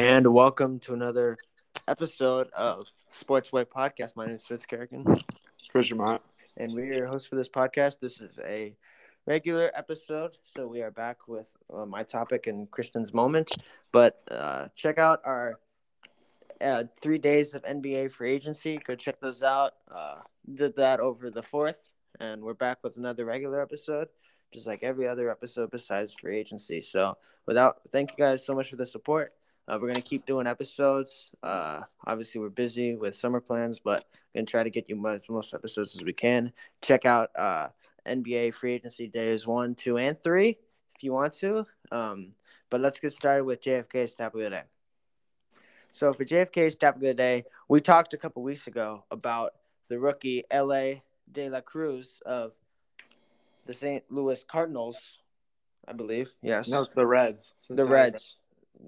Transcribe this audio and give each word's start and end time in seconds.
and 0.00 0.26
welcome 0.32 0.78
to 0.78 0.94
another 0.94 1.36
episode 1.86 2.48
of 2.56 2.86
Sportsway 3.12 3.66
Podcast. 3.66 4.16
My 4.16 4.24
name 4.24 4.36
is 4.36 4.46
Fitz 4.46 4.64
Kerrigan, 4.64 5.04
Chris 5.68 5.92
and 6.56 6.72
we 6.74 6.84
are 6.84 6.94
your 6.94 7.06
host 7.06 7.28
for 7.28 7.36
this 7.36 7.50
podcast. 7.50 8.00
This 8.00 8.18
is 8.18 8.38
a 8.42 8.74
regular 9.26 9.70
episode, 9.74 10.38
so 10.42 10.66
we 10.66 10.80
are 10.80 10.90
back 10.90 11.28
with 11.28 11.52
uh, 11.70 11.84
my 11.84 12.02
topic 12.02 12.46
and 12.46 12.70
Christian's 12.70 13.12
moment. 13.12 13.50
But 13.92 14.22
uh, 14.30 14.68
check 14.74 14.96
out 14.96 15.20
our 15.26 15.60
uh, 16.62 16.84
three 17.02 17.18
days 17.18 17.52
of 17.52 17.62
NBA 17.64 18.10
free 18.12 18.30
agency. 18.30 18.78
Go 18.82 18.94
check 18.94 19.20
those 19.20 19.42
out. 19.42 19.72
Uh, 19.94 20.20
did 20.54 20.76
that 20.76 21.00
over 21.00 21.28
the 21.28 21.42
fourth, 21.42 21.90
and 22.18 22.40
we're 22.40 22.54
back 22.54 22.78
with 22.82 22.96
another 22.96 23.26
regular 23.26 23.60
episode 23.60 24.08
just 24.52 24.66
like 24.66 24.82
every 24.82 25.06
other 25.06 25.30
episode 25.30 25.70
besides 25.70 26.12
free 26.14 26.36
agency. 26.36 26.80
So, 26.80 27.16
without 27.46 27.82
thank 27.92 28.10
you 28.10 28.16
guys 28.16 28.44
so 28.44 28.52
much 28.52 28.70
for 28.70 28.74
the 28.74 28.86
support. 28.86 29.32
Uh, 29.70 29.78
we're 29.80 29.86
gonna 29.86 30.00
keep 30.00 30.26
doing 30.26 30.48
episodes. 30.48 31.30
Uh, 31.44 31.82
obviously, 32.04 32.40
we're 32.40 32.48
busy 32.48 32.96
with 32.96 33.14
summer 33.14 33.40
plans, 33.40 33.78
but 33.78 34.04
we're 34.34 34.40
gonna 34.40 34.46
try 34.46 34.64
to 34.64 34.70
get 34.70 34.88
you 34.88 34.96
much 34.96 35.30
most 35.30 35.54
episodes 35.54 35.94
as 35.96 36.02
we 36.02 36.12
can. 36.12 36.52
Check 36.82 37.06
out 37.06 37.30
uh, 37.36 37.68
NBA 38.04 38.52
free 38.54 38.72
agency 38.72 39.06
days 39.06 39.46
one, 39.46 39.76
two, 39.76 39.96
and 39.96 40.18
three 40.18 40.58
if 40.96 41.04
you 41.04 41.12
want 41.12 41.34
to. 41.34 41.64
Um, 41.92 42.32
but 42.68 42.80
let's 42.80 42.98
get 42.98 43.12
started 43.12 43.44
with 43.44 43.62
JFK's 43.62 44.16
topic 44.16 44.34
of 44.34 44.40
the 44.40 44.50
day. 44.50 44.62
So 45.92 46.12
for 46.12 46.24
JFK's 46.24 46.74
topic 46.74 46.96
of 46.96 47.02
the 47.02 47.14
day, 47.14 47.44
we 47.68 47.80
talked 47.80 48.12
a 48.12 48.18
couple 48.18 48.42
weeks 48.42 48.66
ago 48.66 49.04
about 49.12 49.52
the 49.88 50.00
rookie 50.00 50.42
Elly 50.50 51.04
De 51.30 51.48
La 51.48 51.60
Cruz 51.60 52.20
of 52.26 52.54
the 53.66 53.72
St. 53.72 54.02
Louis 54.10 54.42
Cardinals, 54.50 55.20
I 55.86 55.92
believe. 55.92 56.34
Yes. 56.42 56.66
No, 56.66 56.82
it's 56.82 56.94
the 56.94 57.06
Reds. 57.06 57.54
the 57.56 57.62
Cincinnati 57.76 57.92
Reds. 57.92 58.36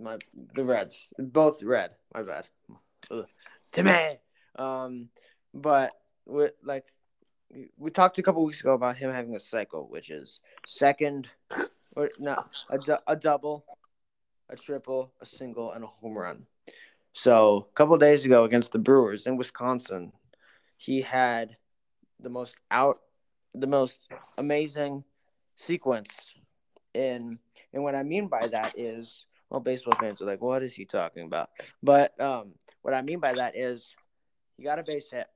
My 0.01 0.19
the 0.55 0.65
Reds. 0.65 1.09
Both 1.19 1.63
red. 1.63 1.91
My 2.15 2.23
bad. 2.23 2.49
Ugh. 3.11 3.27
Timmy. 3.73 4.19
Um, 4.57 5.09
but 5.55 5.93
with 6.27 6.53
like 6.63 6.85
we 7.77 7.91
talked 7.91 8.19
a 8.19 8.23
couple 8.23 8.45
weeks 8.45 8.61
ago 8.61 8.73
about 8.73 8.97
him 8.97 9.13
having 9.13 9.35
a 9.35 9.41
cycle, 9.41 9.89
which 9.89 10.11
is 10.11 10.41
second 10.67 11.29
or 11.97 12.11
not 12.19 12.51
a, 12.71 12.99
a 13.07 13.17
double, 13.17 13.65
a 14.49 14.57
triple, 14.57 15.13
a 15.21 15.27
single, 15.27 15.73
and 15.73 15.85
a 15.85 15.87
home 15.87 16.17
run. 16.17 16.47
So 17.13 17.69
a 17.71 17.75
couple 17.75 17.97
days 17.99 18.25
ago 18.25 18.45
against 18.45 18.73
the 18.73 18.79
Brewers 18.79 19.27
in 19.27 19.37
Wisconsin, 19.37 20.13
he 20.77 21.03
had 21.03 21.57
the 22.21 22.31
most 22.31 22.57
out, 22.71 23.01
the 23.55 23.67
most 23.67 24.01
amazing 24.39 25.05
sequence 25.57 26.11
in. 26.95 27.39
And 27.75 27.83
what 27.83 27.95
I 27.95 28.03
mean 28.03 28.29
by 28.29 28.47
that 28.53 28.75
is, 28.79 29.27
well, 29.53 29.61
baseball 29.61 29.93
fans 30.01 30.23
are 30.23 30.25
like, 30.25 30.41
"What 30.41 30.63
is 30.63 30.73
he 30.73 30.87
talking 30.87 31.25
about?" 31.25 31.51
But 31.83 32.19
um, 32.19 32.55
what 32.81 32.95
I 32.95 33.03
mean 33.03 33.21
by 33.21 33.35
that 33.35 33.55
is, 33.55 33.95
he 34.57 34.65
got 34.65 34.79
a 34.79 34.83
base 34.83 35.11
hit 35.11 35.27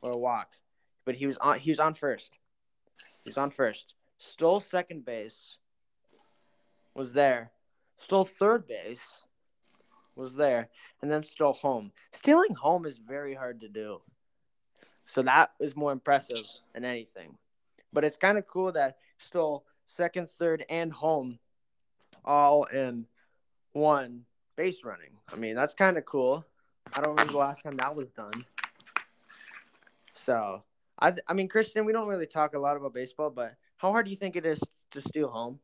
or 0.00 0.12
a 0.12 0.16
walk, 0.16 0.48
but 1.04 1.14
he 1.14 1.26
was 1.26 1.36
on. 1.36 1.58
He 1.58 1.70
was 1.70 1.78
on 1.78 1.92
first. 1.92 2.32
He 3.22 3.30
was 3.30 3.36
on 3.36 3.50
first. 3.50 3.92
Stole 4.16 4.60
second 4.60 5.04
base. 5.04 5.58
Was 6.94 7.12
there. 7.12 7.50
Stole 7.98 8.24
third 8.24 8.66
base. 8.66 9.02
Was 10.14 10.34
there, 10.34 10.70
and 11.02 11.10
then 11.10 11.22
stole 11.22 11.52
home. 11.52 11.92
Stealing 12.12 12.54
home 12.54 12.86
is 12.86 12.96
very 12.96 13.34
hard 13.34 13.60
to 13.60 13.68
do. 13.68 14.00
So 15.04 15.20
that 15.20 15.50
is 15.60 15.76
more 15.76 15.92
impressive 15.92 16.44
than 16.72 16.86
anything. 16.86 17.36
But 17.92 18.04
it's 18.04 18.16
kind 18.16 18.38
of 18.38 18.46
cool 18.46 18.72
that 18.72 18.96
stole 19.18 19.66
second, 19.84 20.30
third, 20.30 20.64
and 20.70 20.90
home 20.90 21.38
all 22.26 22.64
in 22.64 23.06
one 23.72 24.24
base 24.56 24.84
running. 24.84 25.10
I 25.32 25.36
mean, 25.36 25.54
that's 25.54 25.74
kind 25.74 25.96
of 25.96 26.04
cool. 26.04 26.44
I 26.94 27.00
don't 27.00 27.14
remember 27.14 27.32
the 27.32 27.38
last 27.38 27.62
time 27.62 27.76
that 27.76 27.94
was 27.94 28.08
done. 28.10 28.44
So, 30.12 30.62
I, 30.98 31.10
th- 31.10 31.22
I 31.28 31.34
mean, 31.34 31.48
Christian, 31.48 31.84
we 31.84 31.92
don't 31.92 32.08
really 32.08 32.26
talk 32.26 32.54
a 32.54 32.58
lot 32.58 32.76
about 32.76 32.94
baseball, 32.94 33.30
but 33.30 33.54
how 33.76 33.90
hard 33.90 34.06
do 34.06 34.10
you 34.10 34.16
think 34.16 34.36
it 34.36 34.46
is 34.46 34.60
to 34.92 35.00
steal 35.00 35.28
home? 35.28 35.58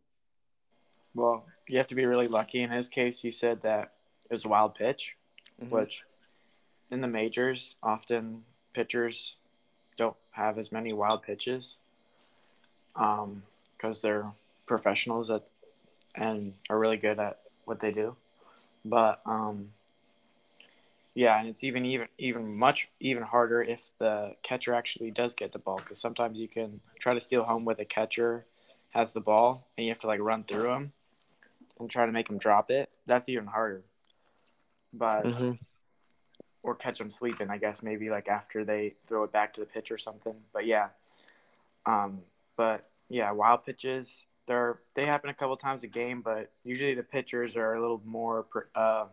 Well, 1.15 1.47
you 1.69 1.79
have 1.79 1.87
to 1.89 1.95
be 1.95 2.07
really 2.07 2.29
lucky. 2.29 2.63
In 2.63 2.71
his 2.71 2.89
case, 2.89 3.25
you 3.25 3.33
said 3.33 3.63
that 3.63 3.93
it 4.31 4.33
was 4.33 4.45
a 4.45 4.49
wild 4.49 4.75
pitch, 4.75 5.17
Mhm. 5.63 5.71
which 5.71 6.05
in 6.91 7.01
the 7.01 7.09
majors, 7.09 7.77
often 7.83 8.45
pitchers 8.73 9.37
don't 9.97 10.17
have 10.31 10.59
as 10.59 10.73
many 10.73 10.93
wild 10.93 11.23
pitches 11.23 11.77
because 12.95 14.01
they're 14.03 14.31
professionals 14.67 15.31
at, 15.31 15.47
and 16.15 16.55
are 16.69 16.79
really 16.79 16.97
good 16.97 17.19
at 17.19 17.41
what 17.65 17.81
they 17.81 17.91
do. 17.93 18.17
But 18.85 19.21
um, 19.27 19.71
yeah, 21.15 21.39
and 21.39 21.49
it's 21.49 21.63
even 21.65 21.85
even 21.85 22.09
even 22.19 22.57
much 22.57 22.89
even 23.01 23.23
harder 23.23 23.63
if 23.63 23.91
the 23.99 24.35
catcher 24.43 24.75
actually 24.75 25.11
does 25.11 25.35
get 25.35 25.53
the 25.53 25.59
ball 25.59 25.77
because 25.77 26.01
sometimes 26.01 26.39
you 26.39 26.49
can 26.49 26.81
try 26.99 27.13
to 27.13 27.21
steal 27.21 27.45
home 27.45 27.65
with 27.65 27.79
a 27.79 27.85
catcher 27.85 28.45
has 28.91 29.13
the 29.13 29.21
ball 29.21 29.67
and 29.77 29.87
you 29.87 29.91
have 29.91 29.99
to 30.01 30.07
like 30.07 30.21
run 30.21 30.45
through 30.45 30.73
him 30.73 30.93
and 31.79 31.91
try 31.91 32.07
to 32.07 32.13
make 32.13 32.29
him 32.29 32.39
drop 32.39 32.71
it. 32.71 32.91
That's 33.07 33.29
even 33.29 33.47
harder. 33.47 33.83
But 34.93 35.27
Mhm. 35.27 35.59
or 36.63 36.75
catch 36.75 36.99
them 36.99 37.11
sleeping, 37.11 37.51
I 37.51 37.59
guess 37.59 37.83
maybe 37.83 38.09
like 38.09 38.29
after 38.29 38.65
they 38.65 38.95
throw 39.03 39.25
it 39.25 39.33
back 39.33 39.53
to 39.55 39.61
the 39.61 39.67
pitch 39.67 39.91
or 39.91 39.99
something. 39.99 40.35
But 40.53 40.67
yeah, 40.67 40.89
um, 41.87 42.23
but 42.57 42.89
yeah, 43.09 43.33
wild 43.33 43.65
pitches 43.65 44.25
they're 44.53 44.81
they 44.95 45.07
happen 45.07 45.31
a 45.31 45.35
couple 45.35 45.57
times 45.57 45.83
a 45.83 45.87
game, 45.87 46.21
but 46.21 46.53
usually 46.63 46.95
the 46.95 47.03
pitchers 47.03 47.57
are 47.57 47.75
a 47.75 47.81
little 47.81 48.03
more 48.05 48.47
uh, 48.75 49.07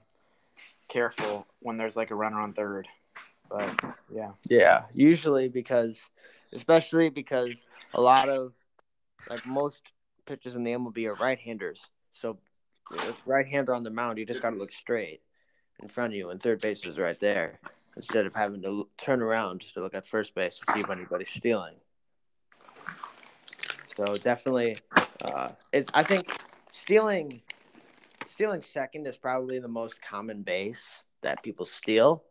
careful 0.90 1.48
when 1.60 1.78
there's 1.78 1.96
like 1.96 2.12
a 2.12 2.16
runner 2.16 2.42
on 2.42 2.52
third. 2.52 2.90
But 3.50 3.74
yeah, 4.14 4.32
Yeah, 4.50 4.84
usually 4.94 5.48
because, 5.48 6.10
especially 6.54 7.10
because 7.10 7.66
a 7.94 8.02
lot 8.02 8.28
of, 8.28 8.54
like 9.30 9.46
most 9.46 9.92
pitchers 10.26 10.58
in 10.58 10.64
the 10.64 10.74
MLB 10.74 11.08
are 11.08 11.24
right-handers. 11.24 11.82
So, 12.12 12.38
if 12.92 13.16
right-hander 13.26 13.74
on 13.74 13.84
the 13.84 13.92
mound, 13.92 14.18
you 14.18 14.26
just 14.26 14.42
got 14.42 14.50
to 14.50 14.58
look 14.58 14.74
straight 14.74 15.22
in 15.82 15.88
front 15.88 16.14
of 16.14 16.18
you, 16.18 16.32
and 16.32 16.42
third 16.42 16.60
base 16.60 16.86
is 16.86 17.00
right 17.00 17.20
there, 17.20 17.62
instead 17.96 18.26
of 18.26 18.36
having 18.36 18.62
to 18.64 18.90
turn 18.98 19.22
around 19.22 19.64
to 19.74 19.82
look 19.82 19.94
at 19.94 20.06
first 20.06 20.36
base 20.36 20.60
to 20.60 20.74
see 20.74 20.82
if 20.82 20.90
anybody's 20.90 21.30
stealing. 21.30 21.76
So 24.00 24.16
definitely, 24.16 24.78
uh, 25.26 25.50
it's. 25.74 25.92
I 25.94 26.04
think 26.04 26.40
stealing, 26.72 27.42
stealing 28.30 28.62
second 28.62 29.06
is 29.08 29.18
probably 29.18 29.60
the 29.60 29.68
most 29.68 30.02
common 30.02 30.42
base 30.42 31.04
that 31.22 31.44
people 31.44 31.66
steal 31.66 32.24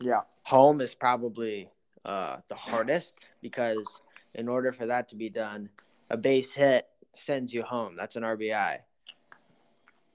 yeah, 0.00 0.20
home 0.44 0.80
is 0.80 0.94
probably 0.94 1.70
uh, 2.04 2.36
the 2.48 2.54
hardest 2.54 3.30
because 3.42 4.00
in 4.34 4.48
order 4.48 4.72
for 4.72 4.86
that 4.86 5.08
to 5.10 5.16
be 5.16 5.28
done, 5.28 5.68
a 6.10 6.16
base 6.16 6.52
hit 6.52 6.86
sends 7.14 7.52
you 7.52 7.62
home. 7.62 7.96
That's 7.96 8.16
an 8.16 8.22
RBI. 8.22 8.78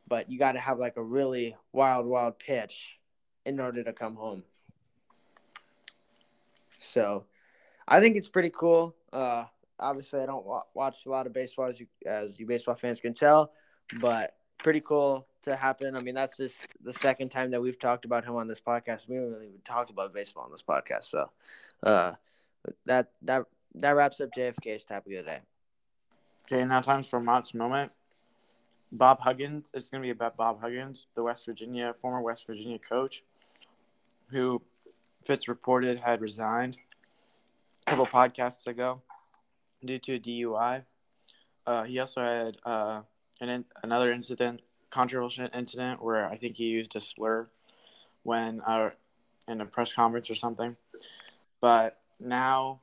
But 0.08 0.30
you 0.30 0.40
got 0.40 0.54
to 0.54 0.60
have 0.60 0.80
like 0.80 0.98
a 0.98 1.04
really 1.04 1.56
wild, 1.72 2.06
wild 2.06 2.40
pitch 2.40 2.98
in 3.46 3.60
order 3.60 3.84
to 3.84 3.94
come 3.94 4.16
home. 4.16 4.44
So 6.78 7.26
I 7.88 8.00
think 8.00 8.16
it's 8.16 8.28
pretty 8.28 8.52
cool. 8.52 8.96
Uh, 9.12 9.46
obviously, 9.80 10.22
I 10.22 10.26
don't 10.26 10.46
wa- 10.46 10.64
watch 10.74 11.06
a 11.06 11.10
lot 11.10 11.28
of 11.28 11.34
baseball, 11.34 11.68
as 11.68 11.80
you, 11.80 11.88
as 12.06 12.40
you 12.40 12.46
baseball 12.46 12.76
fans 12.76 13.02
can 13.02 13.14
tell, 13.14 13.52
but 14.00 14.36
pretty 14.58 14.82
cool 14.82 15.28
to 15.44 15.56
happen. 15.56 15.96
I 15.96 16.02
mean, 16.02 16.16
that's 16.16 16.38
just 16.38 16.56
the 16.84 16.94
second 16.94 17.30
time 17.30 17.52
that 17.52 17.62
we've 17.62 17.80
talked 17.80 18.06
about 18.06 18.26
him 18.26 18.36
on 18.36 18.48
this 18.48 18.62
podcast. 18.62 19.08
We 19.08 19.16
haven't 19.16 19.32
really 19.32 19.48
even 19.48 19.62
talked 19.64 19.90
about 19.90 20.14
baseball 20.14 20.44
on 20.44 20.52
this 20.52 20.64
podcast. 20.64 21.06
So 21.06 21.30
uh, 21.84 22.14
that 22.86 23.12
that 23.24 23.46
that 23.76 23.92
wraps 23.92 24.22
up 24.22 24.30
JFK's 24.36 24.84
topic 24.84 25.14
of 25.14 25.26
the 25.26 25.32
day. 25.32 25.40
Okay, 26.46 26.64
now 26.66 26.82
time's 26.82 27.08
for 27.08 27.20
Mott's 27.20 27.54
moment. 27.54 27.92
Bob 28.92 29.20
Huggins. 29.20 29.70
It's 29.74 29.90
going 29.90 30.02
to 30.02 30.06
be 30.06 30.12
about 30.12 30.38
Bob 30.38 30.62
Huggins, 30.62 31.08
the 31.16 31.24
West 31.24 31.46
Virginia 31.46 31.94
former 32.00 32.22
West 32.22 32.48
Virginia 32.48 32.80
coach, 32.80 33.24
who 34.30 34.62
Fitz 35.26 35.48
reported 35.48 36.00
had 36.00 36.22
resigned 36.22 36.78
a 37.86 37.90
couple 37.90 38.06
podcasts 38.06 38.68
ago 38.68 39.02
due 39.86 40.00
to 40.00 40.16
a 40.16 40.20
DUI. 40.20 40.86
Uh, 41.66 41.84
he 41.84 42.00
also 42.00 42.22
had 42.22 42.58
uh, 42.66 43.02
an 43.42 43.66
another 43.84 44.12
incident, 44.12 44.62
controversial 44.90 45.48
incident, 45.54 46.02
where 46.02 46.28
I 46.28 46.36
think 46.36 46.58
he 46.58 46.66
used 46.66 46.96
a 46.96 47.02
slur 47.02 47.48
when 48.24 48.62
uh, 48.62 48.92
in 49.48 49.62
a 49.62 49.66
press 49.66 49.94
conference 49.94 50.30
or 50.30 50.36
something. 50.36 50.76
But 51.62 52.00
now 52.20 52.82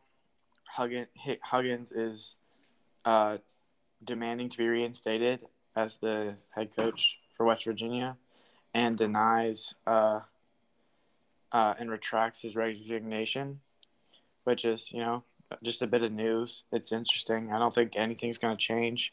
Huggins, 0.68 1.08
Huggins 1.42 1.92
is 1.92 2.36
uh, 3.04 3.38
demanding 4.04 4.48
to 4.48 4.58
be 4.58 4.66
reinstated 4.66 5.44
as 5.76 5.96
the 5.98 6.34
head 6.50 6.74
coach 6.74 7.18
for 7.36 7.46
West 7.46 7.64
Virginia 7.64 8.16
and 8.74 8.96
denies 8.96 9.74
uh, 9.86 10.20
uh, 11.52 11.74
and 11.78 11.90
retracts 11.90 12.42
his 12.42 12.56
resignation, 12.56 13.60
which 14.44 14.64
is, 14.64 14.92
you 14.92 15.00
know, 15.00 15.22
just 15.62 15.82
a 15.82 15.86
bit 15.86 16.02
of 16.02 16.12
news. 16.12 16.64
It's 16.72 16.92
interesting. 16.92 17.52
I 17.52 17.58
don't 17.58 17.74
think 17.74 17.96
anything's 17.96 18.38
going 18.38 18.56
to 18.56 18.62
change. 18.62 19.12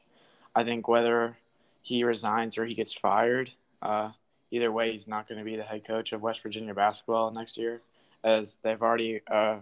I 0.55 0.63
think 0.63 0.87
whether 0.87 1.37
he 1.81 2.03
resigns 2.03 2.57
or 2.57 2.65
he 2.65 2.73
gets 2.73 2.93
fired, 2.93 3.51
uh, 3.81 4.11
either 4.51 4.71
way, 4.71 4.91
he's 4.91 5.07
not 5.07 5.27
going 5.27 5.39
to 5.39 5.45
be 5.45 5.55
the 5.55 5.63
head 5.63 5.85
coach 5.85 6.11
of 6.11 6.21
West 6.21 6.41
Virginia 6.41 6.73
basketball 6.73 7.31
next 7.31 7.57
year, 7.57 7.81
as 8.23 8.57
they've 8.63 8.81
already 8.81 9.21
uh, 9.31 9.59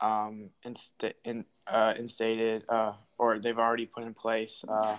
um, 0.00 0.50
insta- 0.64 1.14
in, 1.24 1.44
uh, 1.66 1.94
instated 1.98 2.64
uh, 2.68 2.92
or 3.18 3.38
they've 3.38 3.58
already 3.58 3.86
put 3.86 4.04
in 4.04 4.14
place 4.14 4.64
uh, 4.68 4.96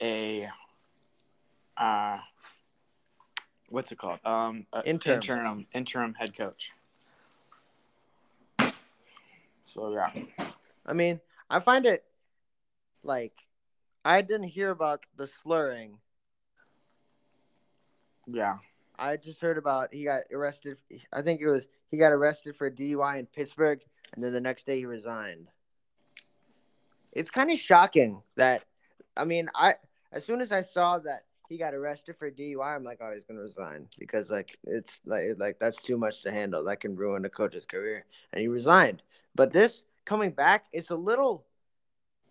a 0.00 0.48
uh, 1.76 2.18
what's 3.70 3.92
it 3.92 3.98
called? 3.98 4.18
Um, 4.24 4.66
Interim. 4.84 5.16
interim 5.16 5.66
interim 5.72 6.14
head 6.14 6.36
coach. 6.36 6.72
So 9.68 9.92
yeah, 9.92 10.10
I 10.86 10.92
mean, 10.94 11.20
I 11.50 11.60
find 11.60 11.84
it 11.84 12.04
like 13.02 13.34
I 14.04 14.22
didn't 14.22 14.48
hear 14.48 14.70
about 14.70 15.04
the 15.16 15.26
slurring. 15.26 15.98
yeah, 18.26 18.56
I 18.98 19.16
just 19.16 19.40
heard 19.40 19.58
about 19.58 19.92
he 19.92 20.04
got 20.04 20.22
arrested. 20.32 20.78
I 21.12 21.22
think 21.22 21.40
it 21.40 21.48
was 21.48 21.68
he 21.90 21.98
got 21.98 22.12
arrested 22.12 22.56
for 22.56 22.70
DUI 22.70 23.18
in 23.18 23.26
Pittsburgh, 23.26 23.80
and 24.14 24.24
then 24.24 24.32
the 24.32 24.40
next 24.40 24.66
day 24.66 24.78
he 24.78 24.86
resigned. 24.86 25.48
It's 27.12 27.30
kind 27.30 27.50
of 27.50 27.58
shocking 27.58 28.22
that, 28.36 28.64
I 29.16 29.24
mean, 29.24 29.48
I 29.54 29.74
as 30.12 30.24
soon 30.24 30.40
as 30.40 30.52
I 30.52 30.62
saw 30.62 30.98
that 31.00 31.24
he 31.48 31.56
got 31.56 31.74
arrested 31.74 32.16
for 32.16 32.30
DUI, 32.30 32.76
I'm 32.76 32.84
like, 32.84 32.98
oh, 33.00 33.12
he's 33.14 33.24
gonna 33.24 33.40
resign 33.40 33.88
because 33.98 34.30
like 34.30 34.58
it's 34.64 35.00
like 35.06 35.30
like 35.38 35.58
that's 35.58 35.82
too 35.82 35.96
much 35.96 36.22
to 36.22 36.30
handle. 36.30 36.64
That 36.64 36.80
can 36.80 36.94
ruin 36.94 37.24
a 37.24 37.30
coach's 37.30 37.66
career, 37.66 38.04
and 38.32 38.40
he 38.40 38.48
resigned. 38.48 39.02
But 39.34 39.52
this 39.52 39.82
coming 40.04 40.30
back, 40.30 40.66
it's 40.72 40.90
a 40.90 40.96
little, 40.96 41.46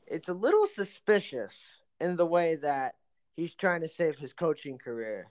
it's 0.05 0.29
a 0.29 0.33
little 0.33 0.67
suspicious 0.67 1.53
in 1.99 2.15
the 2.15 2.25
way 2.25 2.55
that 2.55 2.95
he's 3.35 3.53
trying 3.53 3.81
to 3.81 3.87
save 3.87 4.17
his 4.17 4.33
coaching 4.33 4.77
career 4.77 5.27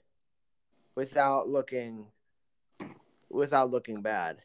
without 0.94 1.48
looking 1.48 2.06
without 3.28 3.70
looking 3.70 4.00
bad 4.00 4.38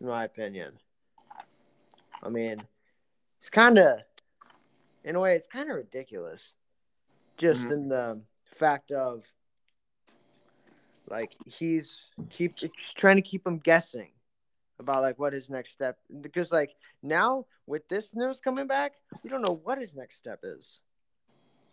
in 0.00 0.06
my 0.08 0.24
opinion 0.24 0.72
i 2.22 2.28
mean 2.28 2.60
it's 3.40 3.48
kind 3.48 3.78
of 3.78 4.00
in 5.04 5.16
a 5.16 5.20
way 5.20 5.36
it's 5.36 5.46
kind 5.46 5.70
of 5.70 5.76
ridiculous 5.76 6.52
just 7.38 7.62
Mhm. 7.62 7.72
in 7.72 7.88
the 7.88 8.20
fact 8.44 8.90
of 8.92 9.24
like 11.08 11.34
he's 11.46 12.04
keep 12.28 12.52
trying 12.96 13.16
to 13.16 13.22
keep 13.22 13.46
him 13.46 13.58
guessing 13.58 14.12
about 14.78 15.00
like 15.02 15.18
what 15.18 15.32
his 15.32 15.48
next 15.48 15.70
step 15.72 15.98
because 16.20 16.52
like 16.52 16.74
now 17.02 17.46
with 17.66 17.88
this 17.88 18.14
news 18.14 18.40
coming 18.40 18.66
back 18.66 18.94
we 19.22 19.30
don't 19.30 19.40
know 19.42 19.60
what 19.64 19.78
his 19.78 19.94
next 19.94 20.16
step 20.16 20.40
is 20.42 20.80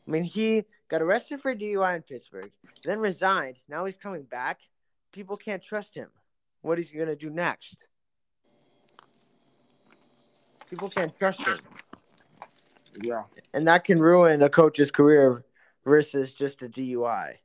I 0.07 0.11
mean, 0.11 0.23
he 0.23 0.63
got 0.87 1.01
arrested 1.01 1.41
for 1.41 1.55
DUI 1.55 1.95
in 1.95 2.03
Pittsburgh, 2.03 2.51
then 2.83 2.99
resigned. 2.99 3.57
Now 3.67 3.85
he's 3.85 3.97
coming 3.97 4.21
back. 4.21 4.59
People 5.11 5.35
can't 5.35 5.63
trust 5.63 5.95
him. 5.95 6.09
What 6.61 6.77
is 6.77 6.89
he 6.89 6.97
going 6.97 7.09
to 7.09 7.15
do 7.15 7.31
next? 7.31 7.87
People 10.69 10.89
can't 10.89 11.17
trust 11.17 11.47
him. 11.47 11.57
yeah, 13.01 13.23
And 13.53 13.67
that 13.67 13.83
can 13.83 13.99
ruin 13.99 14.41
a 14.43 14.49
coach's 14.49 14.91
career 14.91 15.43
versus 15.85 16.33
just 16.33 16.61
a 16.63 16.67
DUI. 16.69 17.35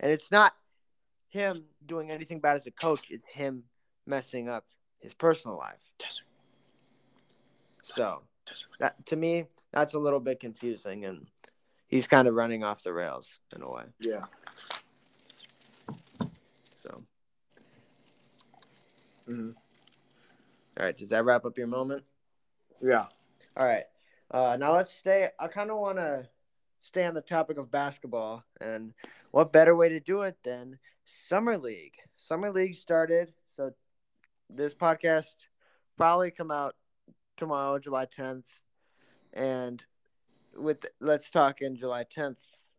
And 0.00 0.12
it's 0.12 0.30
not 0.30 0.54
him 1.30 1.64
doing 1.86 2.10
anything 2.10 2.40
bad 2.40 2.56
as 2.56 2.66
a 2.66 2.70
coach, 2.70 3.10
it's 3.10 3.26
him 3.26 3.64
messing 4.06 4.48
up 4.48 4.64
his 5.00 5.14
personal 5.14 5.56
life. 5.56 5.80
So, 7.82 8.22
that 8.80 9.04
to 9.06 9.16
me, 9.16 9.46
that's 9.72 9.94
a 9.94 9.98
little 9.98 10.20
bit 10.20 10.40
confusing 10.40 11.04
and 11.04 11.26
he's 11.88 12.06
kind 12.06 12.28
of 12.28 12.34
running 12.34 12.64
off 12.64 12.82
the 12.82 12.92
rails 12.92 13.38
in 13.54 13.62
a 13.62 13.70
way. 13.72 13.84
yeah. 14.00 14.24
So, 16.74 17.02
Mhm. 19.28 19.54
all 20.78 20.84
right, 20.84 20.96
does 20.96 21.08
that 21.10 21.24
wrap 21.24 21.44
up 21.44 21.58
your 21.58 21.66
moment? 21.66 22.04
Yeah. 22.80 23.06
All 23.56 23.66
right. 23.66 23.84
Uh, 24.30 24.56
now 24.58 24.74
let's 24.74 24.92
stay. 24.92 25.28
I 25.38 25.48
kind 25.48 25.70
of 25.70 25.78
want 25.78 25.98
to 25.98 26.28
stay 26.82 27.04
on 27.04 27.14
the 27.14 27.20
topic 27.20 27.58
of 27.58 27.70
basketball, 27.70 28.44
and 28.60 28.92
what 29.30 29.52
better 29.52 29.74
way 29.74 29.88
to 29.88 30.00
do 30.00 30.22
it 30.22 30.36
than 30.44 30.78
summer 31.04 31.56
league? 31.56 31.94
Summer 32.16 32.50
league 32.50 32.74
started, 32.74 33.32
so 33.50 33.72
this 34.50 34.74
podcast 34.74 35.34
probably 35.96 36.30
come 36.30 36.50
out 36.50 36.74
tomorrow, 37.36 37.78
July 37.78 38.04
tenth, 38.04 38.46
and 39.32 39.82
with 40.56 40.84
let's 41.00 41.30
talk 41.30 41.60
in 41.60 41.76
July 41.76 42.04
tenth 42.04 42.38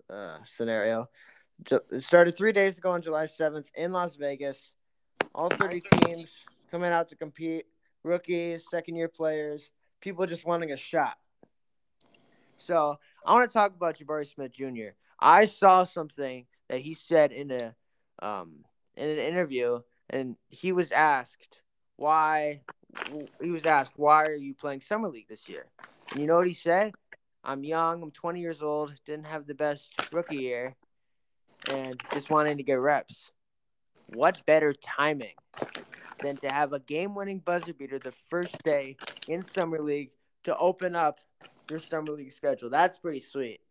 uh, 0.10 0.38
scenario. 0.46 1.10
It 1.92 2.04
started 2.04 2.38
three 2.38 2.54
days 2.54 2.78
ago 2.78 2.92
on 2.92 3.02
July 3.02 3.26
seventh 3.26 3.70
in 3.76 3.92
Las 3.92 4.16
Vegas. 4.16 4.72
All 5.34 5.50
thirty 5.50 5.82
teams 5.82 6.30
coming 6.72 6.92
out 6.92 7.10
to 7.10 7.16
compete. 7.16 7.66
Rookies, 8.04 8.64
second 8.70 8.96
year 8.96 9.10
players, 9.10 9.72
people 10.00 10.26
just 10.26 10.46
wanting 10.46 10.72
a 10.72 10.78
shot. 10.78 11.18
So 12.60 13.00
I 13.26 13.34
want 13.34 13.50
to 13.50 13.54
talk 13.54 13.76
about 13.76 13.98
Jabari 13.98 14.32
Smith 14.32 14.54
Jr. 14.54 14.92
I 15.20 15.46
saw 15.46 15.84
something 15.84 16.46
that 16.70 16.80
he 16.80 16.94
said 16.94 17.32
in 17.32 17.52
a 17.52 17.76
um 18.22 18.64
in 18.96 19.10
an 19.10 19.18
interview, 19.18 19.80
and 20.10 20.36
he 20.50 20.72
was 20.72 20.92
asked 20.92 21.60
why 21.96 22.62
he 23.42 23.50
was 23.50 23.66
asked 23.66 23.94
why 23.96 24.26
are 24.26 24.36
you 24.36 24.54
playing 24.54 24.82
summer 24.82 25.08
league 25.08 25.28
this 25.28 25.48
year? 25.50 25.66
And 26.12 26.20
you 26.20 26.28
know 26.28 26.38
what 26.38 26.48
he 26.48 26.54
said? 26.54 26.94
I'm 27.44 27.64
young. 27.64 28.04
I'm 28.04 28.12
20 28.12 28.42
years 28.42 28.62
old. 28.62 28.94
Didn't 29.06 29.28
have 29.28 29.48
the 29.48 29.56
best 29.56 29.90
rookie 30.12 30.38
year, 30.38 30.76
and 31.72 32.02
just 32.14 32.30
wanting 32.30 32.58
to 32.58 32.64
get 32.64 32.80
reps. 32.80 33.32
What 34.14 34.44
better 34.46 34.74
timing 34.74 35.36
than 36.20 36.36
to 36.38 36.52
have 36.52 36.74
a 36.74 36.80
game-winning 36.80 37.40
buzzer 37.40 37.74
beater 37.74 38.00
the 38.00 38.14
first 38.30 38.62
day 38.64 38.98
in 39.28 39.44
summer 39.44 39.80
league 39.80 40.12
to 40.44 40.58
open 40.58 40.96
up 40.96 41.20
your 41.70 41.80
summer 41.80 42.12
league 42.12 42.32
schedule? 42.32 42.70
That's 42.70 42.98
pretty 42.98 43.20
sweet. 43.20 43.62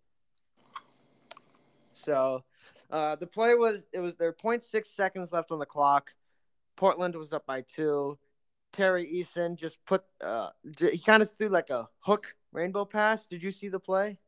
So, 1.92 2.44
uh, 2.90 3.16
the 3.16 3.26
play 3.26 3.54
was 3.54 3.82
it 3.92 4.00
was 4.00 4.16
there 4.16 4.32
0.6 4.32 4.86
seconds 4.86 5.32
left 5.32 5.50
on 5.50 5.58
the 5.58 5.66
clock. 5.66 6.14
Portland 6.76 7.14
was 7.16 7.32
up 7.32 7.44
by 7.44 7.62
two. 7.62 8.18
Tari 8.72 9.06
Eason 9.06 9.56
just 9.56 9.78
put 9.86 10.04
uh 10.22 10.50
he 10.78 10.98
kind 10.98 11.22
of 11.22 11.30
threw 11.36 11.48
like 11.48 11.70
a 11.70 11.88
hook 12.00 12.34
rainbow 12.52 12.84
pass. 12.84 13.26
Did 13.26 13.42
you 13.42 13.50
see 13.50 13.68
the 13.68 13.80
play? 13.80 14.18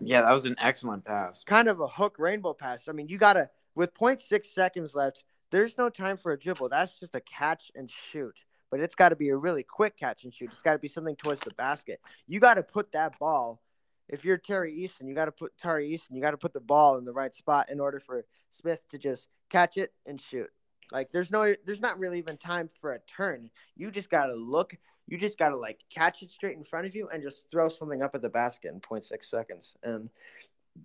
Yeah, 0.00 0.22
that 0.22 0.32
was 0.32 0.46
an 0.46 0.56
excellent 0.58 1.04
pass. 1.04 1.44
Kind 1.44 1.68
of 1.68 1.80
a 1.80 1.86
hook 1.86 2.16
rainbow 2.18 2.54
pass. 2.54 2.82
I 2.88 2.92
mean, 2.92 3.08
you 3.08 3.18
gotta 3.18 3.50
with 3.74 3.94
0.6 3.94 4.46
seconds 4.46 4.94
left. 4.94 5.24
There's 5.50 5.76
no 5.78 5.88
time 5.88 6.16
for 6.16 6.32
a 6.32 6.38
dribble. 6.38 6.70
That's 6.70 6.98
just 6.98 7.14
a 7.14 7.20
catch 7.20 7.70
and 7.74 7.90
shoot. 7.90 8.44
But 8.72 8.80
it's 8.80 8.94
got 8.94 9.10
to 9.10 9.16
be 9.16 9.28
a 9.28 9.36
really 9.36 9.62
quick 9.62 9.98
catch 9.98 10.24
and 10.24 10.32
shoot. 10.32 10.48
It's 10.50 10.62
got 10.62 10.72
to 10.72 10.78
be 10.78 10.88
something 10.88 11.14
towards 11.14 11.42
the 11.42 11.52
basket. 11.52 12.00
You 12.26 12.40
got 12.40 12.54
to 12.54 12.62
put 12.62 12.90
that 12.92 13.18
ball. 13.18 13.60
If 14.08 14.24
you're 14.24 14.38
Tari 14.38 14.72
Eason, 14.72 15.06
you 15.06 15.14
got 15.14 15.26
to 15.26 15.32
put 15.32 15.56
Tari 15.58 15.90
Eason. 15.90 16.16
You 16.16 16.22
got 16.22 16.30
to 16.30 16.38
put 16.38 16.54
the 16.54 16.60
ball 16.60 16.96
in 16.96 17.04
the 17.04 17.12
right 17.12 17.34
spot 17.34 17.68
in 17.70 17.80
order 17.80 18.00
for 18.00 18.24
Smith 18.50 18.80
to 18.88 18.96
just 18.96 19.28
catch 19.50 19.76
it 19.76 19.92
and 20.06 20.18
shoot. 20.18 20.48
Like 20.90 21.12
there's 21.12 21.30
no, 21.30 21.54
there's 21.66 21.82
not 21.82 21.98
really 21.98 22.18
even 22.18 22.38
time 22.38 22.70
for 22.80 22.94
a 22.94 23.00
turn. 23.00 23.50
You 23.76 23.90
just 23.90 24.08
got 24.08 24.28
to 24.28 24.34
look. 24.34 24.74
You 25.06 25.18
just 25.18 25.38
got 25.38 25.50
to 25.50 25.56
like 25.58 25.80
catch 25.90 26.22
it 26.22 26.30
straight 26.30 26.56
in 26.56 26.64
front 26.64 26.86
of 26.86 26.96
you 26.96 27.10
and 27.12 27.22
just 27.22 27.42
throw 27.50 27.68
something 27.68 28.00
up 28.00 28.14
at 28.14 28.22
the 28.22 28.30
basket 28.30 28.72
in 28.72 28.80
0.6 28.80 29.22
seconds. 29.22 29.76
And 29.82 30.08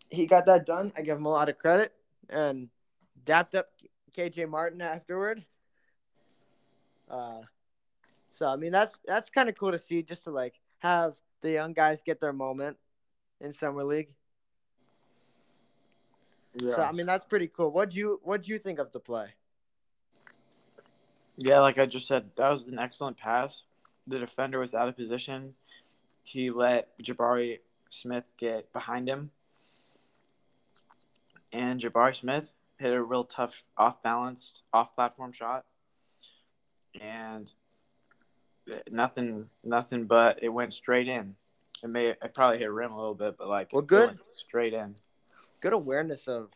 he 0.10 0.26
got 0.26 0.46
that 0.48 0.66
done. 0.66 0.92
I 0.98 1.04
give 1.04 1.18
him 1.18 1.26
a 1.26 1.30
lot 1.30 1.48
of 1.48 1.58
credit 1.58 1.94
and 2.30 2.68
dapped 3.26 3.56
up 3.56 3.70
KJ 4.18 4.50
Martin 4.50 4.82
afterward. 4.82 5.46
Uh, 7.10 7.44
so 8.38 8.48
I 8.48 8.56
mean 8.56 8.72
that's 8.72 8.98
that's 9.06 9.30
kind 9.30 9.50
of 9.50 9.58
cool 9.58 9.72
to 9.72 9.78
see, 9.78 10.04
just 10.04 10.24
to 10.26 10.32
like 10.32 10.60
have 10.80 11.16
the 11.42 11.52
young 11.52 11.74
guys 11.74 12.02
get 12.02 12.20
their 12.20 12.34
moment 12.34 12.78
in 13.42 13.54
summer 13.54 13.84
league. 13.84 14.10
Yeah. 16.56 16.76
So 16.76 16.82
I 16.84 16.92
mean 16.92 17.06
that's 17.06 17.26
pretty 17.26 17.48
cool. 17.48 17.72
What 17.72 17.92
do 17.92 17.98
you 17.98 18.20
what 18.24 18.44
do 18.44 18.52
you 18.52 18.60
think 18.60 18.80
of 18.80 18.92
the 18.92 19.00
play? 19.00 19.30
Yeah, 21.38 21.60
like 21.60 21.78
I 21.78 21.86
just 21.86 22.08
said, 22.08 22.32
that 22.36 22.50
was 22.50 22.66
an 22.66 22.80
excellent 22.80 23.18
pass. 23.18 23.64
The 24.08 24.18
defender 24.18 24.60
was 24.60 24.74
out 24.74 24.88
of 24.88 24.96
position. 24.96 25.54
He 26.24 26.50
let 26.50 26.98
Jabari 27.00 27.60
Smith 27.90 28.26
get 28.38 28.74
behind 28.74 29.08
him. 29.08 29.30
And 31.54 31.80
Jabari 31.80 32.16
Smith 32.16 32.54
hit 32.80 32.92
a 32.92 33.02
real 33.02 33.24
tough 33.24 33.64
off 33.78 34.02
balanced, 34.02 34.62
off 34.74 34.96
platform 34.96 35.32
shot. 35.32 35.66
And 37.00 37.52
nothing 38.90 39.50
nothing 39.64 40.06
but 40.06 40.42
it 40.42 40.50
went 40.50 40.74
straight 40.74 41.08
in. 41.08 41.36
It 41.84 41.88
may 41.90 42.08
it 42.08 42.34
probably 42.34 42.60
hit 42.60 42.72
rim 42.72 42.92
a 42.92 42.98
little 42.98 43.16
bit, 43.16 43.38
but 43.38 43.48
like 43.48 43.72
Well, 43.72 43.82
good. 43.82 44.18
straight 44.32 44.74
in. 44.74 44.96
Good 45.62 45.74
awareness 45.74 46.28
of 46.28 46.50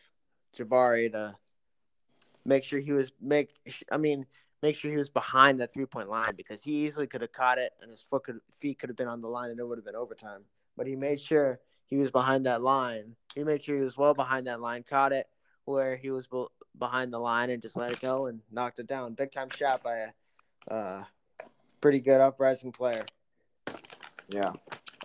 Jabari 0.58 1.12
to 1.12 1.36
make 2.46 2.64
sure 2.64 2.80
he 2.80 2.92
was 2.92 3.12
make. 3.22 3.50
I 3.92 3.98
mean, 3.98 4.26
make 4.62 4.76
sure 4.76 4.92
he 4.92 4.98
was 4.98 5.10
behind 5.10 5.60
that 5.62 5.74
three 5.74 5.86
point 5.86 6.10
line 6.10 6.36
because 6.36 6.64
he 6.64 6.86
easily 6.86 7.08
could 7.08 7.22
have 7.22 7.32
caught 7.32 7.58
it 7.58 7.74
and 7.82 7.90
his 7.92 8.02
foot 8.02 8.24
could 8.24 8.40
feet 8.60 8.80
could 8.80 8.90
have 8.90 8.98
been 8.98 9.08
on 9.08 9.22
the 9.22 9.28
line 9.28 9.52
and 9.52 9.60
it 9.60 9.68
would 9.68 9.78
have 9.78 9.86
been 9.86 9.96
overtime. 9.96 10.42
But 10.78 10.88
he 10.88 10.96
made 10.96 11.20
sure 11.20 11.60
he 11.86 11.98
was 11.98 12.12
behind 12.12 12.46
that 12.46 12.62
line. 12.62 13.16
He 13.36 13.44
made 13.44 13.64
sure 13.64 13.76
he 13.78 13.84
was 13.84 13.98
well 13.98 14.14
behind 14.14 14.48
that 14.48 14.62
line, 14.62 14.84
caught 14.84 15.12
it 15.12 15.28
where 15.66 15.96
he 15.96 16.10
was 16.10 16.28
behind 16.78 17.14
the 17.14 17.20
line 17.20 17.50
and 17.50 17.62
just 17.62 17.76
let 17.78 17.92
it 17.92 18.02
go 18.02 18.26
and 18.28 18.42
knocked 18.52 18.80
it 18.80 18.88
down. 18.88 19.14
Big 19.14 19.32
time 19.32 19.50
shot 19.56 19.84
by 19.84 19.98
a 20.70 20.74
uh, 20.74 21.04
pretty 21.82 22.00
good 22.00 22.22
uprising 22.22 22.72
player. 22.72 23.04
Yeah. 24.30 24.54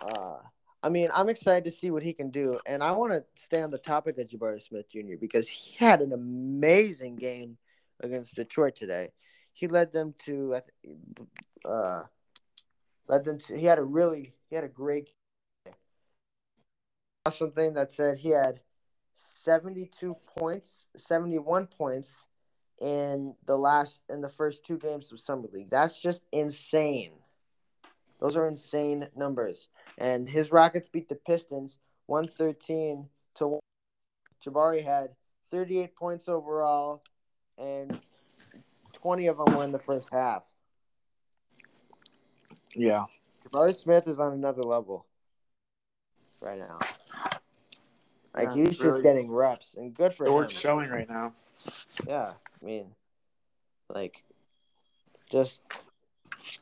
Uh, 0.01 0.37
I 0.83 0.89
mean, 0.89 1.09
I'm 1.13 1.27
excited 1.27 1.65
to 1.65 1.71
see 1.71 1.91
what 1.91 2.03
he 2.03 2.13
can 2.13 2.29
do, 2.29 2.59
and 2.65 2.83
I 2.83 2.91
want 2.91 3.11
to 3.11 3.23
stay 3.35 3.61
on 3.61 3.71
the 3.71 3.79
topic 3.79 4.17
of 4.17 4.27
Jabari 4.27 4.61
Smith 4.61 4.89
Jr. 4.89 5.15
because 5.19 5.47
he 5.49 5.73
had 5.75 6.01
an 6.01 6.13
amazing 6.13 7.15
game 7.15 7.57
against 8.01 8.35
Detroit 8.35 8.75
today. 8.75 9.09
He 9.53 9.67
led 9.67 9.91
them 9.91 10.13
to, 10.25 10.59
uh, 11.65 12.03
led 13.07 13.25
them 13.25 13.39
to. 13.39 13.57
He 13.57 13.65
had 13.65 13.79
a 13.79 13.83
really, 13.83 14.33
he 14.49 14.55
had 14.55 14.63
a 14.63 14.69
great. 14.69 15.09
Something 17.29 17.73
that 17.73 17.91
said 17.91 18.19
he 18.19 18.29
had 18.29 18.61
72 19.13 20.13
points, 20.37 20.87
71 20.95 21.67
points 21.67 22.27
in 22.79 23.33
the 23.45 23.57
last 23.57 24.01
in 24.09 24.21
the 24.21 24.29
first 24.29 24.63
two 24.63 24.77
games 24.77 25.11
of 25.11 25.19
summer 25.19 25.47
league. 25.51 25.69
That's 25.69 26.01
just 26.01 26.21
insane. 26.31 27.11
Those 28.19 28.35
are 28.35 28.47
insane 28.47 29.07
numbers. 29.15 29.69
And 29.97 30.27
his 30.27 30.51
Rockets 30.51 30.87
beat 30.87 31.09
the 31.09 31.15
Pistons 31.15 31.79
113 32.07 33.07
to 33.35 33.47
1. 33.47 33.59
Jabari 34.45 34.83
had 34.83 35.09
38 35.51 35.95
points 35.95 36.27
overall, 36.27 37.03
and 37.57 37.99
20 38.93 39.27
of 39.27 39.37
them 39.37 39.55
were 39.55 39.63
in 39.63 39.71
the 39.71 39.79
first 39.79 40.09
half. 40.11 40.43
Yeah. 42.75 43.05
Jabari 43.47 43.75
Smith 43.75 44.07
is 44.07 44.19
on 44.19 44.33
another 44.33 44.63
level 44.63 45.05
right 46.41 46.59
now. 46.59 46.79
Like 48.35 48.49
yeah, 48.49 48.65
he's 48.65 48.79
really, 48.79 48.91
just 48.91 49.03
getting 49.03 49.31
reps, 49.31 49.75
and 49.75 49.93
good 49.93 50.13
for 50.13 50.27
him. 50.27 50.49
showing 50.49 50.89
right 50.89 51.09
now. 51.09 51.33
Yeah, 52.07 52.33
I 52.61 52.65
mean, 52.65 52.95
like, 53.89 54.23
just 55.29 55.61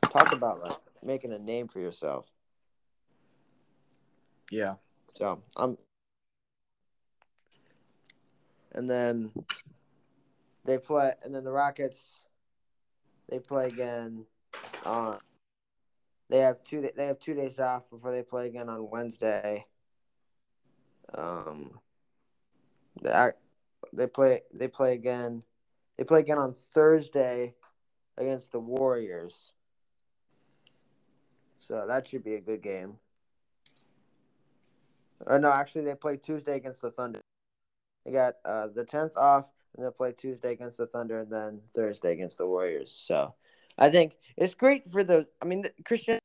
talk 0.02 0.32
about 0.32 0.60
like 0.60 0.78
making 1.02 1.32
a 1.32 1.38
name 1.38 1.68
for 1.68 1.80
yourself. 1.80 2.26
Yeah. 4.50 4.74
So 5.14 5.42
I'm, 5.56 5.76
and 8.72 8.88
then 8.88 9.32
they 10.64 10.78
play, 10.78 11.12
and 11.24 11.34
then 11.34 11.44
the 11.44 11.52
Rockets, 11.52 12.20
they 13.28 13.38
play 13.38 13.68
again. 13.68 14.26
Uh, 14.84 15.16
they 16.28 16.38
have 16.38 16.62
two. 16.64 16.88
They 16.96 17.06
have 17.06 17.20
two 17.20 17.34
days 17.34 17.58
off 17.58 17.88
before 17.88 18.12
they 18.12 18.22
play 18.22 18.46
again 18.46 18.68
on 18.68 18.90
Wednesday. 18.90 19.64
Um, 21.14 21.78
they 23.00 23.30
they 23.92 24.06
play 24.06 24.42
they 24.52 24.68
play 24.68 24.92
again. 24.94 25.42
They 25.96 26.04
play 26.04 26.20
again 26.20 26.38
on 26.38 26.52
Thursday 26.52 27.54
against 28.16 28.52
the 28.52 28.60
Warriors. 28.60 29.52
So 31.56 31.84
that 31.88 32.06
should 32.06 32.24
be 32.24 32.34
a 32.34 32.40
good 32.40 32.62
game. 32.62 32.98
Or 35.26 35.38
no, 35.38 35.50
actually, 35.50 35.84
they 35.84 35.94
play 35.94 36.16
Tuesday 36.16 36.56
against 36.56 36.82
the 36.82 36.90
Thunder. 36.90 37.20
They 38.04 38.12
got 38.12 38.34
uh, 38.44 38.68
the 38.68 38.84
tenth 38.84 39.16
off, 39.16 39.50
and 39.74 39.84
they 39.84 39.90
play 39.90 40.12
Tuesday 40.12 40.52
against 40.52 40.76
the 40.76 40.86
Thunder, 40.86 41.20
and 41.20 41.32
then 41.32 41.60
Thursday 41.74 42.12
against 42.12 42.38
the 42.38 42.46
Warriors. 42.46 42.92
So, 42.92 43.34
I 43.78 43.90
think 43.90 44.16
it's 44.36 44.54
great 44.54 44.90
for 44.90 45.02
the. 45.02 45.26
I 45.40 45.46
mean, 45.46 45.62
the 45.62 45.72
Christian 45.84 46.18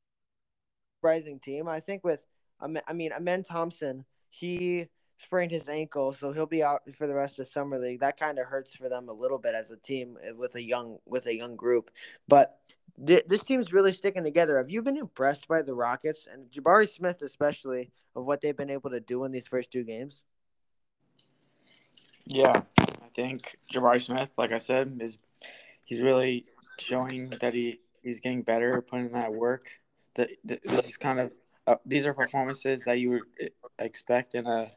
rising 1.02 1.40
team. 1.40 1.68
I 1.68 1.80
think 1.80 2.04
with, 2.04 2.24
I 2.60 2.92
mean, 2.92 3.12
Amen 3.12 3.42
Thompson, 3.42 4.04
he 4.28 4.88
sprained 5.22 5.52
his 5.52 5.68
ankle, 5.68 6.12
so 6.12 6.32
he'll 6.32 6.46
be 6.46 6.62
out 6.62 6.82
for 6.96 7.06
the 7.06 7.14
rest 7.14 7.38
of 7.38 7.46
summer 7.46 7.78
league. 7.78 8.00
That 8.00 8.18
kind 8.18 8.38
of 8.38 8.46
hurts 8.46 8.74
for 8.74 8.88
them 8.88 9.08
a 9.08 9.12
little 9.12 9.38
bit 9.38 9.54
as 9.54 9.70
a 9.70 9.76
team 9.76 10.16
with 10.36 10.54
a 10.54 10.62
young 10.62 10.98
with 11.06 11.26
a 11.26 11.34
young 11.34 11.56
group. 11.56 11.90
But 12.28 12.58
th- 13.04 13.24
this 13.26 13.42
team's 13.42 13.72
really 13.72 13.92
sticking 13.92 14.24
together. 14.24 14.58
Have 14.58 14.70
you 14.70 14.82
been 14.82 14.96
impressed 14.96 15.48
by 15.48 15.62
the 15.62 15.74
Rockets 15.74 16.26
and 16.30 16.50
Jabari 16.50 16.88
Smith, 16.88 17.22
especially 17.22 17.90
of 18.14 18.24
what 18.24 18.40
they've 18.40 18.56
been 18.56 18.70
able 18.70 18.90
to 18.90 19.00
do 19.00 19.24
in 19.24 19.32
these 19.32 19.46
first 19.46 19.70
two 19.70 19.84
games? 19.84 20.24
Yeah, 22.24 22.62
I 22.78 23.08
think 23.14 23.56
Jabari 23.72 24.00
Smith, 24.00 24.30
like 24.36 24.52
I 24.52 24.58
said, 24.58 24.98
is 25.00 25.18
he's 25.84 26.00
really 26.00 26.44
showing 26.78 27.30
that 27.40 27.54
he 27.54 27.80
he's 28.02 28.20
getting 28.20 28.42
better, 28.42 28.82
putting 28.82 29.06
in 29.06 29.12
that 29.12 29.32
work. 29.32 29.64
That 30.16 30.30
this 30.44 30.88
is 30.88 30.96
kind 30.96 31.20
of 31.20 31.32
uh, 31.66 31.76
these 31.86 32.06
are 32.06 32.14
performances 32.14 32.84
that 32.84 32.98
you 32.98 33.10
would 33.10 33.50
expect 33.78 34.34
in 34.34 34.46
a 34.46 34.70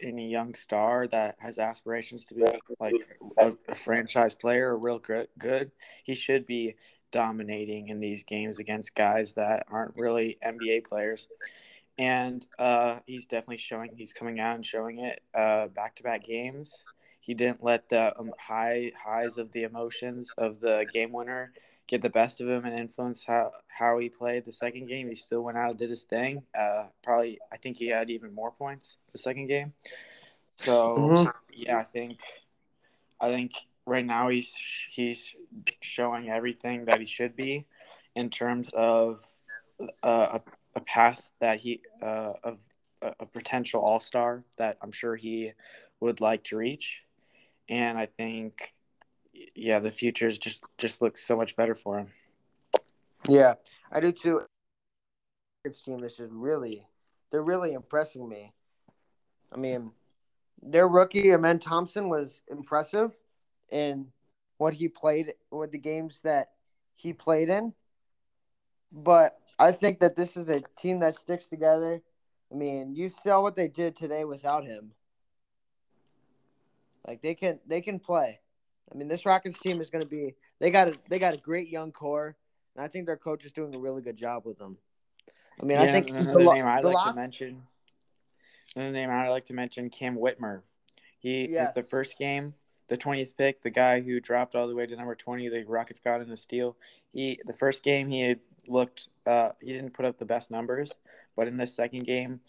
in 0.00 0.18
a 0.18 0.26
young 0.26 0.54
star 0.54 1.06
that 1.08 1.36
has 1.38 1.58
aspirations 1.58 2.24
to 2.24 2.34
be 2.34 2.44
like 2.80 2.94
a, 3.38 3.52
a 3.68 3.74
franchise 3.74 4.34
player, 4.34 4.76
real 4.76 4.98
good, 4.98 5.28
good. 5.38 5.70
He 6.04 6.14
should 6.14 6.46
be 6.46 6.74
dominating 7.10 7.88
in 7.88 8.00
these 8.00 8.24
games 8.24 8.58
against 8.58 8.94
guys 8.94 9.32
that 9.34 9.66
aren't 9.70 9.96
really 9.96 10.38
NBA 10.44 10.86
players. 10.86 11.28
And 11.98 12.46
uh, 12.58 13.00
he's 13.06 13.26
definitely 13.26 13.58
showing, 13.58 13.90
he's 13.94 14.12
coming 14.12 14.40
out 14.40 14.56
and 14.56 14.64
showing 14.64 15.00
it 15.00 15.22
back 15.32 15.96
to 15.96 16.02
back 16.02 16.24
games. 16.24 16.78
He 17.20 17.34
didn't 17.34 17.62
let 17.62 17.88
the 17.90 18.18
um, 18.18 18.32
high 18.38 18.92
highs 18.96 19.36
of 19.36 19.52
the 19.52 19.64
emotions 19.64 20.32
of 20.38 20.60
the 20.60 20.86
game 20.90 21.12
winner 21.12 21.52
get 21.90 22.02
the 22.02 22.08
best 22.08 22.40
of 22.40 22.48
him 22.48 22.64
and 22.64 22.78
influence 22.78 23.24
how, 23.26 23.50
how 23.66 23.98
he 23.98 24.08
played 24.08 24.44
the 24.44 24.52
second 24.52 24.86
game. 24.86 25.08
He 25.08 25.16
still 25.16 25.42
went 25.42 25.58
out 25.58 25.70
and 25.70 25.78
did 25.78 25.90
his 25.90 26.04
thing. 26.04 26.42
Uh, 26.56 26.84
probably, 27.02 27.40
I 27.52 27.56
think 27.56 27.76
he 27.76 27.88
had 27.88 28.10
even 28.10 28.32
more 28.32 28.52
points 28.52 28.96
the 29.10 29.18
second 29.18 29.48
game. 29.48 29.72
So 30.54 30.96
mm-hmm. 30.96 31.28
yeah, 31.52 31.78
I 31.78 31.82
think, 31.82 32.20
I 33.20 33.28
think 33.28 33.52
right 33.86 34.04
now 34.04 34.28
he's 34.28 34.54
he's 34.90 35.34
showing 35.80 36.30
everything 36.30 36.84
that 36.84 37.00
he 37.00 37.06
should 37.06 37.34
be 37.34 37.66
in 38.14 38.30
terms 38.30 38.70
of 38.72 39.24
uh, 40.02 40.38
a, 40.38 40.40
a 40.76 40.80
path 40.80 41.32
that 41.40 41.58
he 41.58 41.80
uh, 42.00 42.34
of 42.44 42.58
a, 43.02 43.14
a 43.20 43.26
potential 43.26 43.80
all 43.80 44.00
star 44.00 44.44
that 44.58 44.76
I'm 44.80 44.92
sure 44.92 45.16
he 45.16 45.52
would 45.98 46.20
like 46.20 46.44
to 46.44 46.56
reach, 46.56 47.02
and 47.68 47.98
I 47.98 48.06
think 48.06 48.74
yeah 49.54 49.78
the 49.78 49.90
futures 49.90 50.38
just 50.38 50.64
just 50.78 51.02
looks 51.02 51.24
so 51.24 51.36
much 51.36 51.56
better 51.56 51.74
for 51.74 51.98
him. 51.98 52.08
Yeah, 53.28 53.54
I 53.92 54.00
do 54.00 54.12
too. 54.12 54.42
This 55.64 55.82
team 55.82 56.02
is 56.02 56.16
just 56.16 56.32
really 56.32 56.86
they're 57.30 57.42
really 57.42 57.72
impressing 57.72 58.28
me. 58.28 58.52
I 59.52 59.56
mean, 59.56 59.92
their 60.62 60.88
rookie 60.88 61.32
Amen 61.32 61.58
Thompson 61.58 62.08
was 62.08 62.42
impressive 62.48 63.12
in 63.70 64.06
what 64.58 64.74
he 64.74 64.88
played 64.88 65.34
with 65.50 65.70
the 65.70 65.78
games 65.78 66.20
that 66.22 66.50
he 66.96 67.12
played 67.12 67.48
in. 67.48 67.72
But 68.92 69.38
I 69.58 69.72
think 69.72 70.00
that 70.00 70.16
this 70.16 70.36
is 70.36 70.48
a 70.48 70.60
team 70.78 71.00
that 71.00 71.14
sticks 71.14 71.48
together. 71.48 72.02
I 72.50 72.54
mean, 72.54 72.94
you 72.94 73.08
saw 73.08 73.40
what 73.40 73.54
they 73.54 73.68
did 73.68 73.94
today 73.94 74.24
without 74.24 74.64
him. 74.64 74.92
Like 77.06 77.22
they 77.22 77.34
can 77.34 77.60
they 77.66 77.80
can 77.80 77.98
play. 77.98 78.40
I 78.92 78.96
mean, 78.96 79.08
this 79.08 79.24
Rockets 79.24 79.58
team 79.58 79.80
is 79.80 79.90
going 79.90 80.02
to 80.02 80.08
be 80.08 80.34
they 80.58 80.70
got 80.70 80.88
a 80.88 80.94
they 81.08 81.18
got 81.18 81.34
a 81.34 81.38
great 81.38 81.68
young 81.68 81.92
core, 81.92 82.36
and 82.74 82.84
I 82.84 82.88
think 82.88 83.06
their 83.06 83.16
coach 83.16 83.44
is 83.44 83.52
doing 83.52 83.74
a 83.74 83.78
really 83.78 84.02
good 84.02 84.16
job 84.16 84.44
with 84.44 84.58
them. 84.58 84.78
I 85.60 85.64
mean, 85.64 85.78
yeah, 85.78 85.84
I 85.84 85.92
think 85.92 86.06
the, 86.06 86.24
the, 86.24 86.38
name 86.38 86.66
I'd 86.66 86.84
like 86.84 86.94
last... 86.94 87.14
to 87.14 87.20
mention. 87.20 87.62
The 88.74 88.90
name 88.90 89.10
I'd 89.10 89.28
like 89.28 89.46
to 89.46 89.54
mention 89.54 89.90
Cam 89.90 90.16
Whitmore. 90.16 90.62
He 91.18 91.48
yes. 91.50 91.68
is 91.68 91.74
the 91.74 91.82
first 91.82 92.16
game 92.18 92.54
the 92.90 92.98
20th 92.98 93.36
pick, 93.36 93.62
the 93.62 93.70
guy 93.70 94.00
who 94.00 94.18
dropped 94.18 94.56
all 94.56 94.66
the 94.66 94.74
way 94.74 94.84
to 94.84 94.96
number 94.96 95.14
20, 95.14 95.48
the 95.48 95.62
Rockets 95.62 96.00
got 96.00 96.20
in 96.20 96.28
the 96.28 96.36
steal. 96.36 96.76
He 97.12 97.38
the 97.46 97.52
first 97.52 97.84
game 97.84 98.08
he 98.08 98.20
had 98.20 98.40
looked 98.66 99.08
uh, 99.26 99.50
he 99.60 99.72
didn't 99.72 99.94
put 99.94 100.04
up 100.04 100.18
the 100.18 100.24
best 100.24 100.50
numbers, 100.50 100.92
but 101.36 101.46
in 101.46 101.56
the 101.56 101.68
second 101.68 102.04
game, 102.04 102.40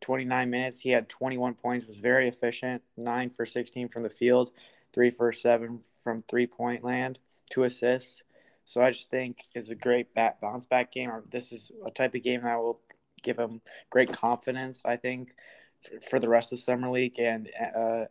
29 0.00 0.48
minutes, 0.48 0.80
he 0.80 0.88
had 0.88 1.08
21 1.10 1.54
points, 1.54 1.86
was 1.86 1.98
very 1.98 2.28
efficient, 2.28 2.82
9 2.96 3.28
for 3.28 3.44
16 3.44 3.88
from 3.88 4.02
the 4.02 4.08
field, 4.08 4.52
3 4.92 5.10
for 5.10 5.32
7 5.32 5.80
from 6.02 6.20
three-point 6.20 6.84
land, 6.84 7.18
two 7.50 7.64
assists. 7.64 8.22
So 8.64 8.82
I 8.82 8.90
just 8.90 9.10
think 9.10 9.38
is 9.54 9.70
a 9.70 9.74
great 9.74 10.14
back, 10.14 10.40
bounce 10.40 10.66
back 10.66 10.92
game. 10.92 11.10
This 11.30 11.52
is 11.52 11.72
a 11.84 11.90
type 11.90 12.14
of 12.14 12.22
game 12.22 12.42
that 12.42 12.58
will 12.58 12.80
give 13.22 13.38
him 13.38 13.60
great 13.90 14.12
confidence. 14.12 14.82
I 14.84 14.96
think 14.96 15.34
for, 15.80 16.00
for 16.00 16.18
the 16.18 16.28
rest 16.28 16.52
of 16.52 16.60
summer 16.60 16.90
league 16.90 17.18
and 17.18 17.48
uh, 17.74 18.04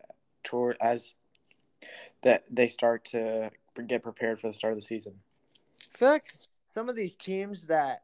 toward 0.43 0.77
as 0.81 1.15
that 2.21 2.43
they 2.49 2.67
start 2.67 3.05
to 3.05 3.51
get 3.87 4.03
prepared 4.03 4.39
for 4.39 4.47
the 4.47 4.53
start 4.53 4.73
of 4.73 4.79
the 4.79 4.85
season. 4.85 5.13
I 5.93 5.97
feel 5.97 6.09
like 6.09 6.25
some 6.73 6.89
of 6.89 6.95
these 6.95 7.13
teams 7.13 7.61
that 7.63 8.03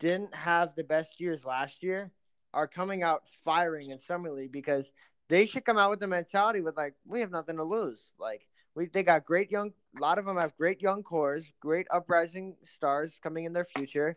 didn't 0.00 0.34
have 0.34 0.74
the 0.74 0.84
best 0.84 1.20
years 1.20 1.44
last 1.44 1.82
year 1.82 2.10
are 2.52 2.66
coming 2.66 3.02
out 3.02 3.22
firing 3.44 3.90
in 3.90 3.98
summer 3.98 4.30
league 4.30 4.52
because 4.52 4.92
they 5.28 5.46
should 5.46 5.64
come 5.64 5.78
out 5.78 5.90
with 5.90 6.00
the 6.00 6.06
mentality 6.06 6.60
with 6.60 6.76
like 6.76 6.94
we 7.06 7.20
have 7.20 7.30
nothing 7.30 7.56
to 7.56 7.64
lose. 7.64 8.12
Like 8.18 8.46
we 8.74 8.86
they 8.86 9.02
got 9.02 9.24
great 9.24 9.50
young 9.50 9.72
a 9.96 10.00
lot 10.00 10.18
of 10.18 10.24
them 10.24 10.36
have 10.36 10.56
great 10.56 10.82
young 10.82 11.02
cores, 11.02 11.44
great 11.60 11.86
uprising 11.90 12.56
stars 12.64 13.12
coming 13.22 13.44
in 13.44 13.52
their 13.52 13.66
future. 13.76 14.16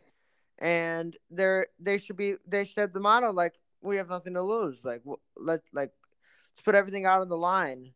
And 0.60 1.16
they're 1.30 1.68
they 1.80 1.98
should 2.00 2.18
be 2.18 2.36
they 2.48 2.66
should 2.66 2.80
have 2.80 2.94
the 2.94 3.00
motto 3.00 3.32
like 3.32 3.54
we 3.82 3.98
have 3.98 4.10
nothing 4.10 4.34
to 4.34 4.42
lose. 4.42 4.84
Like 4.84 5.02
let 5.36 5.62
like 5.72 5.92
let's 6.52 6.62
put 6.64 6.76
everything 6.76 7.06
out 7.06 7.22
on 7.22 7.30
the 7.30 7.38
line 7.38 7.94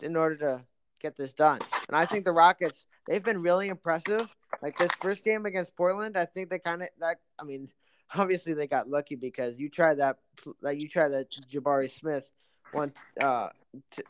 in 0.00 0.16
order 0.16 0.36
to 0.36 0.64
get 1.00 1.16
this 1.16 1.32
done. 1.32 1.60
And 1.88 1.96
I 1.96 2.04
think 2.04 2.24
the 2.24 2.32
Rockets 2.32 2.84
they've 3.06 3.24
been 3.24 3.40
really 3.40 3.68
impressive. 3.68 4.28
Like 4.62 4.76
this 4.76 4.90
first 5.00 5.24
game 5.24 5.46
against 5.46 5.76
Portland, 5.76 6.16
I 6.16 6.26
think 6.26 6.50
they 6.50 6.58
kind 6.58 6.82
of 6.82 6.88
that. 7.00 7.18
I 7.38 7.44
mean, 7.44 7.68
obviously 8.14 8.54
they 8.54 8.66
got 8.66 8.88
lucky 8.88 9.16
because 9.16 9.58
you 9.58 9.68
tried 9.68 9.98
that 9.98 10.18
like 10.60 10.80
you 10.80 10.88
tried 10.88 11.08
that 11.08 11.26
Jabari 11.50 11.90
Smith 11.90 12.30
one 12.72 12.92
uh 13.22 13.48
t- 13.90 14.02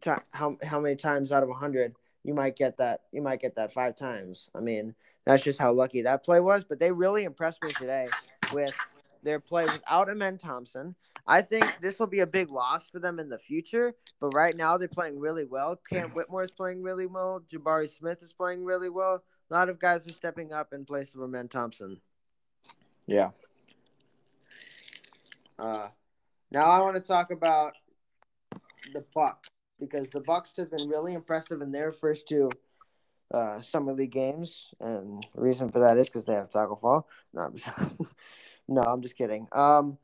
t- 0.00 0.10
how 0.32 0.56
how 0.62 0.80
many 0.80 0.96
times 0.96 1.32
out 1.32 1.42
of 1.42 1.48
a 1.48 1.54
hundred 1.54 1.94
you 2.24 2.34
might 2.34 2.56
get 2.56 2.78
that 2.78 3.02
you 3.12 3.22
might 3.22 3.40
get 3.40 3.56
that 3.56 3.72
five 3.72 3.96
times. 3.96 4.48
I 4.54 4.60
mean, 4.60 4.94
that's 5.24 5.42
just 5.42 5.58
how 5.58 5.72
lucky 5.72 6.02
that 6.02 6.24
play 6.24 6.40
was. 6.40 6.64
But 6.64 6.78
they 6.78 6.92
really 6.92 7.24
impressed 7.24 7.62
me 7.62 7.70
today 7.72 8.06
with 8.52 8.74
their 9.22 9.40
play 9.40 9.64
without 9.64 10.08
Amen 10.08 10.38
Thompson. 10.38 10.94
I 11.26 11.42
think 11.42 11.78
this 11.80 11.98
will 11.98 12.08
be 12.08 12.20
a 12.20 12.26
big 12.26 12.50
loss 12.50 12.88
for 12.90 12.98
them 12.98 13.18
in 13.18 13.28
the 13.28 13.38
future. 13.38 13.94
But 14.20 14.34
right 14.34 14.54
now 14.56 14.76
they're 14.76 14.88
playing 14.88 15.18
really 15.18 15.44
well. 15.44 15.80
Cam 15.90 16.10
Whitmore 16.14 16.44
is 16.44 16.50
playing 16.50 16.82
really 16.82 17.06
well. 17.06 17.42
Jabari 17.52 17.88
Smith 17.88 18.22
is 18.22 18.32
playing 18.32 18.64
really 18.64 18.88
well. 18.88 19.22
A 19.50 19.54
lot 19.54 19.68
of 19.68 19.78
guys 19.78 20.06
are 20.06 20.12
stepping 20.12 20.52
up 20.52 20.72
in 20.72 20.84
place 20.84 21.14
of 21.14 21.22
Amen 21.22 21.48
Thompson. 21.48 22.00
Yeah. 23.06 23.30
Uh, 25.58 25.88
now 26.50 26.64
I 26.66 26.80
want 26.80 26.96
to 26.96 27.02
talk 27.02 27.30
about 27.30 27.74
the 28.92 29.04
Bucks 29.14 29.48
because 29.78 30.10
the 30.10 30.20
Bucks 30.20 30.56
have 30.56 30.70
been 30.70 30.88
really 30.88 31.14
impressive 31.14 31.62
in 31.62 31.72
their 31.72 31.92
first 31.92 32.28
two 32.28 32.50
uh, 33.32 33.60
summer 33.60 33.92
league 33.92 34.12
games, 34.12 34.66
and 34.80 35.24
the 35.34 35.40
reason 35.40 35.70
for 35.70 35.80
that 35.80 35.98
is 35.98 36.08
because 36.08 36.26
they 36.26 36.34
have 36.34 36.50
Taco 36.50 36.76
Fall. 36.76 37.08
No, 37.32 37.42
I'm 37.42 37.56
just, 37.56 37.68
no, 38.68 38.82
I'm 38.82 39.02
just 39.02 39.16
kidding. 39.16 39.48
Um, 39.52 39.98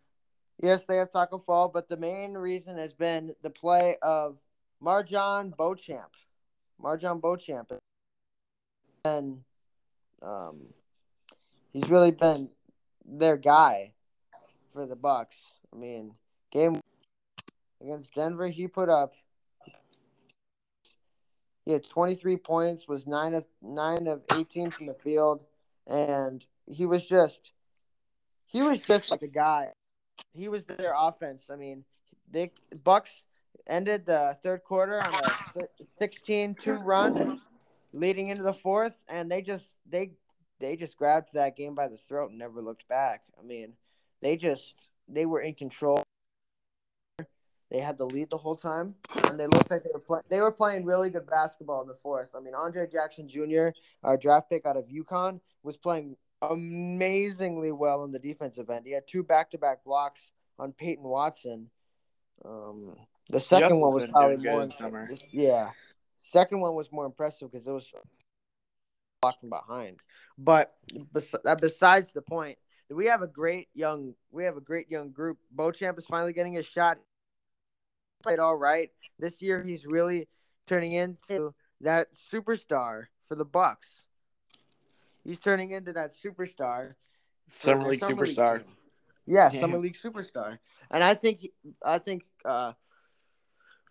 yes, 0.63 0.85
they 0.87 0.97
have 0.97 1.11
Taco 1.11 1.39
Fall, 1.39 1.69
but 1.69 1.89
the 1.89 1.97
main 1.97 2.35
reason 2.35 2.79
has 2.79 2.93
been 2.93 3.35
the 3.43 3.51
play 3.51 3.97
of 4.03 4.39
MarJon 4.83 5.57
Beauchamp. 5.57 6.13
MarJon 6.83 7.21
Beauchamp, 7.21 7.73
and 9.05 9.41
um, 10.23 10.61
he's 11.73 11.89
really 11.91 12.13
been 12.13 12.49
their 13.09 13.37
guy 13.37 13.93
for 14.73 14.87
the 14.87 14.97
Bucks. 14.97 15.37
I 15.73 15.77
mean, 15.77 16.15
game 16.53 16.81
against 17.81 18.15
Denver, 18.15 18.49
he 18.49 18.69
put 18.69 18.89
up 18.89 19.15
he 21.69 21.75
had 21.75 21.87
23 21.87 22.39
points, 22.39 22.89
was 22.89 23.07
nine 23.07 23.35
of 23.35 23.45
nine 23.61 24.07
of 24.07 24.23
18 24.35 24.71
from 24.71 24.87
the 24.87 24.95
field, 24.95 25.45
and 25.87 26.43
he 26.65 26.87
was 26.87 27.07
just 27.07 27.53
he 28.47 28.63
was 28.63 28.79
just 28.79 29.11
like 29.11 29.21
a 29.21 29.29
guy. 29.29 29.69
He 30.33 30.49
was 30.49 30.65
their 30.65 30.95
offense. 30.97 31.51
I 31.53 31.57
mean, 31.57 31.85
the 32.33 32.51
Bucks 32.83 33.23
ended 33.67 34.07
the 34.07 34.39
third 34.43 34.65
quarter 34.65 34.97
on 34.97 35.15
a 35.15 36.03
16-2 36.03 36.83
run, 36.83 37.43
leading 37.93 38.31
into 38.31 38.43
the 38.43 38.55
fourth, 38.55 38.97
and 39.07 39.31
they 39.31 39.43
just 39.43 39.67
they 39.91 40.13
they 40.61 40.77
just 40.77 40.97
grabbed 40.97 41.31
that 41.35 41.57
game 41.57 41.75
by 41.75 41.89
the 41.89 41.97
throat 41.97 42.31
and 42.31 42.39
never 42.39 42.61
looked 42.61 42.89
back. 42.89 43.23
I 43.39 43.45
mean, 43.45 43.75
they 44.21 44.37
just 44.37 44.89
they 45.09 45.27
were 45.27 45.41
in 45.41 45.55
control. 45.55 46.03
They 47.71 47.81
had 47.81 47.99
the 47.99 48.07
lead 48.07 48.31
the 48.31 48.39
whole 48.39 48.57
time, 48.57 48.95
and 49.29 49.39
they 49.39 49.47
looked 49.47 49.71
like 49.71 49.83
they 49.85 49.91
were 49.93 50.01
playing. 50.01 50.25
They 50.31 50.41
were 50.41 50.53
playing 50.53 50.85
really 50.85 51.11
good 51.11 51.27
basketball 51.29 51.83
in 51.83 51.89
the 51.89 51.95
fourth. 51.95 52.31
I 52.35 52.41
mean, 52.41 52.55
Andre 52.55 52.87
Jackson 52.91 53.29
Jr., 53.29 53.69
our 54.03 54.17
draft 54.17 54.49
pick 54.49 54.65
out 54.65 54.77
of 54.77 54.87
UConn, 54.89 55.41
was 55.63 55.77
playing 55.77 56.17
amazingly 56.41 57.73
well 57.73 58.05
in 58.05 58.13
the 58.13 58.19
defensive 58.19 58.71
end. 58.71 58.87
He 58.87 58.93
had 58.93 59.07
two 59.07 59.23
back-to-back 59.23 59.85
blocks 59.85 60.21
on 60.59 60.73
Peyton 60.73 61.05
Watson. 61.05 61.69
Um, 62.45 62.95
the 63.29 63.41
second 63.41 63.81
one 63.81 63.93
was 63.93 64.07
probably 64.07 64.37
more. 64.49 64.71
Summer. 64.71 65.11
Yeah, 65.31 65.71
second 66.17 66.61
one 66.61 66.75
was 66.75 66.91
more 66.91 67.05
impressive 67.05 67.53
because 67.53 67.67
it 67.67 67.73
was 67.73 67.93
blocked 69.21 69.41
from 69.41 69.51
behind. 69.51 69.99
But 70.37 70.75
besides 71.61 72.13
the 72.13 72.23
point, 72.23 72.59
we 72.91 73.07
have 73.07 73.23
a 73.23 73.27
great 73.27 73.69
young 73.75 74.15
we 74.31 74.45
have 74.45 74.57
a 74.57 74.61
great 74.61 74.91
young 74.91 75.11
group. 75.11 75.39
Beauchamp 75.51 75.99
is 75.99 76.07
finally 76.07 76.33
getting 76.33 76.55
his 76.55 76.67
shot 76.67 76.99
played 78.23 78.39
all 78.39 78.57
right. 78.57 78.91
This 79.19 79.41
year 79.43 79.63
he's 79.63 79.87
really 79.87 80.29
turning 80.67 80.93
into 80.93 81.55
that 81.81 82.09
superstar 82.33 83.05
for 83.29 83.35
the 83.35 83.45
Bucks. 83.45 83.87
He's 85.25 85.39
turning 85.39 85.71
into 85.71 85.93
that 85.93 86.11
superstar. 86.25 86.95
Summer 87.59 87.89
League 87.89 88.01
Summer 88.01 88.27
superstar. 88.27 88.59
League 88.59 88.67
yeah, 89.27 89.51
yeah, 89.53 89.61
Summer 89.61 89.79
League 89.79 89.97
superstar. 90.03 90.59
And 90.91 91.05
I 91.05 91.15
think 91.15 91.47
I 91.85 91.99
think 91.99 92.25
uh, 92.45 92.73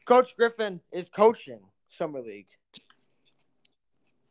Coach 0.06 0.36
Griffin 0.36 0.82
is 0.92 1.10
coaching 1.10 1.60
Summer 1.90 2.22
League. 2.22 2.48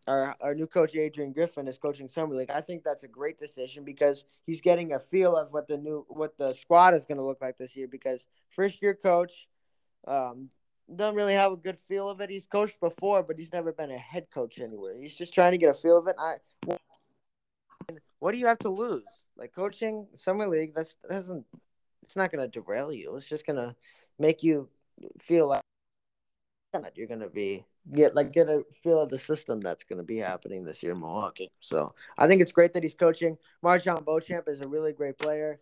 Our, 0.08 0.36
our 0.40 0.54
new 0.54 0.66
coach 0.66 0.94
Adrian 0.94 1.32
Griffin 1.32 1.66
is 1.66 1.78
coaching 1.78 2.08
Summer 2.08 2.34
League. 2.34 2.50
I 2.50 2.60
think 2.60 2.84
that's 2.84 3.02
a 3.02 3.08
great 3.08 3.38
decision 3.38 3.84
because 3.84 4.24
he's 4.44 4.60
getting 4.60 4.92
a 4.92 5.00
feel 5.00 5.36
of 5.36 5.52
what 5.52 5.66
the 5.66 5.78
new 5.78 6.06
what 6.08 6.38
the 6.38 6.52
squad 6.54 6.94
is 6.94 7.04
going 7.04 7.18
to 7.18 7.24
look 7.24 7.40
like 7.40 7.58
this 7.58 7.74
year. 7.74 7.88
Because 7.88 8.26
first 8.50 8.80
year 8.80 8.94
coach, 8.94 9.48
um, 10.06 10.50
doesn't 10.94 11.16
really 11.16 11.34
have 11.34 11.52
a 11.52 11.56
good 11.56 11.78
feel 11.78 12.08
of 12.08 12.20
it. 12.20 12.30
He's 12.30 12.46
coached 12.46 12.78
before, 12.78 13.22
but 13.24 13.36
he's 13.36 13.52
never 13.52 13.72
been 13.72 13.90
a 13.90 13.98
head 13.98 14.28
coach 14.32 14.60
anywhere. 14.60 14.96
He's 14.96 15.16
just 15.16 15.34
trying 15.34 15.52
to 15.52 15.58
get 15.58 15.70
a 15.70 15.74
feel 15.74 15.98
of 15.98 16.06
it. 16.06 16.14
I, 16.18 16.36
what 18.20 18.32
do 18.32 18.38
you 18.38 18.46
have 18.46 18.58
to 18.60 18.68
lose? 18.68 19.04
Like 19.36 19.52
coaching 19.52 20.06
summer 20.14 20.48
league, 20.48 20.74
that's 20.74 20.96
that 21.02 21.10
doesn't. 21.10 21.44
It's 22.04 22.16
not 22.16 22.30
gonna 22.30 22.48
derail 22.48 22.92
you. 22.92 23.16
It's 23.16 23.28
just 23.28 23.46
gonna 23.46 23.74
make 24.18 24.44
you 24.44 24.68
feel 25.18 25.48
like 25.48 25.62
you're 26.94 27.08
gonna 27.08 27.28
be 27.28 27.64
get 27.92 28.14
like 28.14 28.32
get 28.32 28.48
a 28.48 28.64
feel 28.82 29.00
of 29.00 29.10
the 29.10 29.18
system 29.18 29.60
that's 29.60 29.84
gonna 29.84 30.02
be 30.02 30.18
happening 30.18 30.64
this 30.64 30.82
year 30.82 30.92
in 30.92 31.00
Milwaukee. 31.00 31.50
So 31.60 31.94
I 32.18 32.26
think 32.26 32.42
it's 32.42 32.52
great 32.52 32.72
that 32.72 32.82
he's 32.82 32.94
coaching. 32.94 33.38
MarJon 33.64 34.04
Beauchamp 34.04 34.48
is 34.48 34.60
a 34.60 34.68
really 34.68 34.92
great 34.92 35.18
player, 35.18 35.60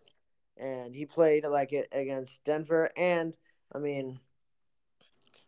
and 0.57 0.95
he 0.95 1.05
played 1.05 1.45
like 1.45 1.73
it 1.73 1.87
against 1.91 2.43
Denver. 2.43 2.89
And 2.97 3.33
I 3.73 3.79
mean, 3.79 4.19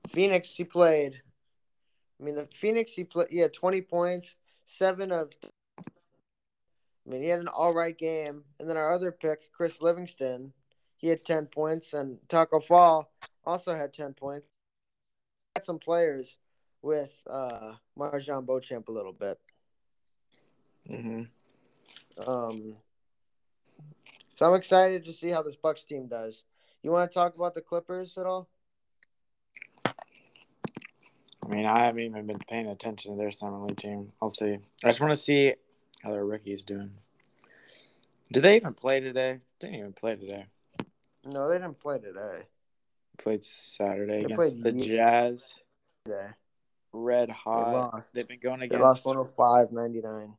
Phoenix, 0.10 0.54
he 0.54 0.64
played. 0.64 1.22
I 2.20 2.24
mean, 2.24 2.36
the 2.36 2.48
Phoenix, 2.54 2.92
he 2.92 3.04
played. 3.04 3.34
Had 3.34 3.54
20 3.54 3.82
points, 3.82 4.36
seven 4.66 5.12
of. 5.12 5.32
I 5.80 7.10
mean, 7.10 7.22
he 7.22 7.30
had 7.30 7.40
an 7.40 7.48
all 7.48 7.74
right 7.74 7.98
game. 7.98 8.44
And 8.60 8.70
then 8.70 8.76
our 8.76 8.92
other 8.92 9.14
pick, 9.14 9.52
Chris 9.54 9.82
Livingston, 9.82 10.52
he 10.98 11.08
had 11.08 11.24
10 11.24 11.46
points. 11.46 11.94
And 11.94 12.18
Taco 12.28 12.60
Fall 12.60 13.10
also 13.46 13.74
had 13.74 13.94
10 13.94 14.14
points. 14.14 14.48
Had 15.56 15.64
some 15.64 15.80
players 15.80 16.38
with 16.82 17.14
uh, 17.30 17.74
MarJon 17.98 18.46
Beauchamp 18.46 18.88
a 18.88 18.92
little 18.92 19.14
bit. 19.14 19.40
Mm-hmm. 20.90 22.30
Um, 22.30 22.76
so 24.36 24.46
I'm 24.46 24.56
excited 24.56 25.06
to 25.06 25.14
see 25.14 25.30
how 25.30 25.42
this 25.42 25.56
Bucks 25.56 25.84
team 25.84 26.08
does. 26.08 26.44
You 26.84 26.92
want 26.92 27.10
to 27.10 27.14
talk 27.14 27.36
about 27.36 27.56
the 27.56 27.62
Clippers 27.62 28.18
at 28.18 28.26
all? 28.26 28.48
I 29.86 31.50
mean, 31.50 31.66
I 31.66 31.86
haven't 31.86 32.04
even 32.04 32.28
been 32.28 32.40
paying 32.40 32.68
attention 32.68 33.14
to 33.14 33.18
their 33.18 33.32
summer 33.32 33.60
league 33.66 33.78
team. 33.78 34.12
I'll 34.22 34.30
see. 34.30 34.60
I 34.84 34.90
just 34.90 35.00
want 35.00 35.12
to 35.12 35.22
see 35.22 35.54
how 36.04 36.12
their 36.12 36.26
rookies 36.26 36.64
doing. 36.64 36.92
Did 38.32 38.44
they 38.44 38.58
even 38.58 38.74
play 38.74 39.00
today? 39.00 39.40
They 39.60 39.68
didn't 39.68 39.80
even 39.80 39.94
play 39.94 40.16
today. 40.16 40.46
No, 41.26 41.48
they 41.50 41.56
didn't 41.56 41.80
play 41.80 42.00
today. 42.00 42.44
Played 43.18 43.44
Saturday 43.44 44.20
they 44.20 44.26
against 44.26 44.62
the 44.62 44.72
Jazz. 44.72 45.56
Yeah. 46.08 46.34
Red 46.94 47.30
hot. 47.30 48.06
They 48.14 48.22
have 48.22 48.28
been 48.28 48.40
going 48.40 48.62
against. 48.62 48.74
They 48.74 48.84
lost 48.84 49.06
105 49.06 49.72
99. 49.72 50.34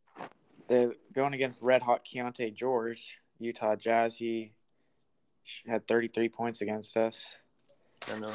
They're 0.68 0.92
going 1.12 1.34
against 1.34 1.62
red 1.62 1.82
hot 1.82 2.04
Keyonte 2.04 2.54
George, 2.54 3.18
Utah 3.38 3.76
Jazz. 3.76 4.16
He 4.16 4.52
had 5.66 5.87
33 5.88 6.28
points 6.28 6.61
against 6.61 6.96
us. 6.96 7.37
I 8.12 8.18
know. 8.18 8.34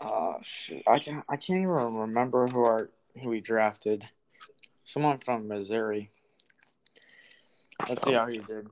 Oh 0.00 0.36
shit! 0.42 0.82
I 0.86 0.98
can't. 0.98 1.24
I 1.28 1.36
can't 1.36 1.60
even 1.60 1.94
remember 1.94 2.46
who 2.46 2.60
our 2.60 2.90
who 3.20 3.30
we 3.30 3.40
drafted. 3.40 4.08
Someone 4.84 5.18
from 5.18 5.48
Missouri. 5.48 6.10
Let's 7.88 8.04
see 8.04 8.12
how 8.12 8.26
he 8.26 8.38
did. 8.38 8.68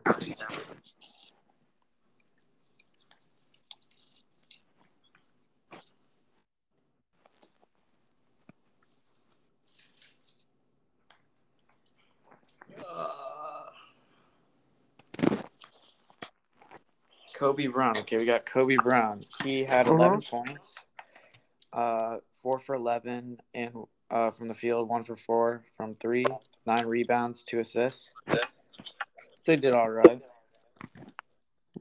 Kobe 17.37 17.67
Brown. 17.67 17.97
Okay, 17.99 18.17
we 18.19 18.25
got 18.25 18.47
Kobe 18.47 18.77
Brown. 18.77 19.21
He 19.45 19.63
had 19.65 19.87
11 19.87 20.19
uh-huh. 20.19 20.21
points 20.31 20.77
uh, 21.77 22.17
four 22.33 22.59
for 22.59 22.75
11 22.75 23.39
and 23.55 23.73
uh, 24.11 24.31
from 24.31 24.49
the 24.49 24.55
field, 24.55 24.89
one 24.89 25.03
for 25.03 25.17
four 25.17 25.63
from 25.77 25.95
three, 25.97 26.25
nine 26.67 26.87
rebounds, 26.87 27.43
two 27.43 27.61
assists. 27.61 28.11
They 29.45 29.57
did 29.57 29.73
all 29.73 29.91
right. 29.91 30.23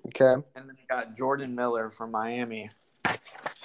Okay. 0.08 0.34
And 0.56 0.70
then 0.70 0.76
you 0.78 0.86
got 0.89 1.15
Jordan 1.15 1.56
Miller 1.56 1.89
from 1.89 2.12
Miami, 2.12 2.70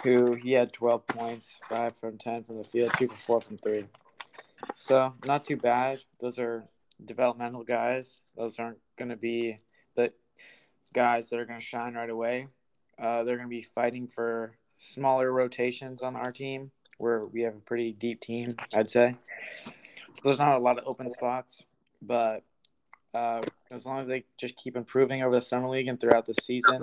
who 0.04 0.34
he 0.34 0.52
had 0.52 0.72
12 0.72 1.06
points, 1.06 1.58
5 1.68 1.96
from 1.96 2.16
10 2.16 2.44
from 2.44 2.56
the 2.56 2.64
field, 2.64 2.92
2 2.96 3.08
for 3.08 3.16
4 3.16 3.40
from 3.40 3.58
3. 3.58 3.84
So, 4.74 5.12
not 5.26 5.44
too 5.44 5.56
bad. 5.56 5.98
Those 6.20 6.38
are 6.38 6.64
developmental 7.04 7.64
guys. 7.64 8.20
Those 8.36 8.58
aren't 8.58 8.78
going 8.96 9.10
to 9.10 9.16
be 9.16 9.58
guys 10.92 11.30
that 11.30 11.38
are 11.38 11.44
going 11.44 11.60
to 11.60 11.64
shine 11.64 11.94
right 11.94 12.10
away. 12.10 12.48
Uh, 12.98 13.24
they're 13.24 13.36
going 13.36 13.48
to 13.48 13.50
be 13.50 13.62
fighting 13.62 14.06
for 14.06 14.56
smaller 14.76 15.32
rotations 15.32 16.02
on 16.02 16.16
our 16.16 16.32
team, 16.32 16.70
where 16.98 17.24
we 17.26 17.42
have 17.42 17.54
a 17.54 17.60
pretty 17.60 17.92
deep 17.92 18.20
team, 18.20 18.56
I'd 18.74 18.90
say. 18.90 19.14
There's 20.22 20.38
not 20.38 20.56
a 20.56 20.58
lot 20.58 20.78
of 20.78 20.84
open 20.86 21.08
spots, 21.08 21.64
but 22.02 22.42
uh, 23.14 23.42
as 23.70 23.86
long 23.86 24.00
as 24.00 24.08
they 24.08 24.24
just 24.36 24.56
keep 24.56 24.76
improving 24.76 25.22
over 25.22 25.34
the 25.34 25.42
summer 25.42 25.68
league 25.68 25.88
and 25.88 25.98
throughout 25.98 26.26
the 26.26 26.34
season, 26.34 26.78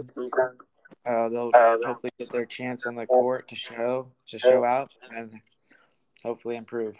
uh, 1.05 1.29
they'll 1.29 1.51
hopefully 1.53 2.11
get 2.17 2.31
their 2.31 2.45
chance 2.45 2.85
on 2.85 2.95
the 2.95 3.05
court 3.05 3.47
to 3.49 3.55
show 3.55 4.07
to 4.27 4.39
show 4.39 4.63
out 4.63 4.91
and 5.15 5.39
hopefully 6.23 6.55
improve. 6.55 6.97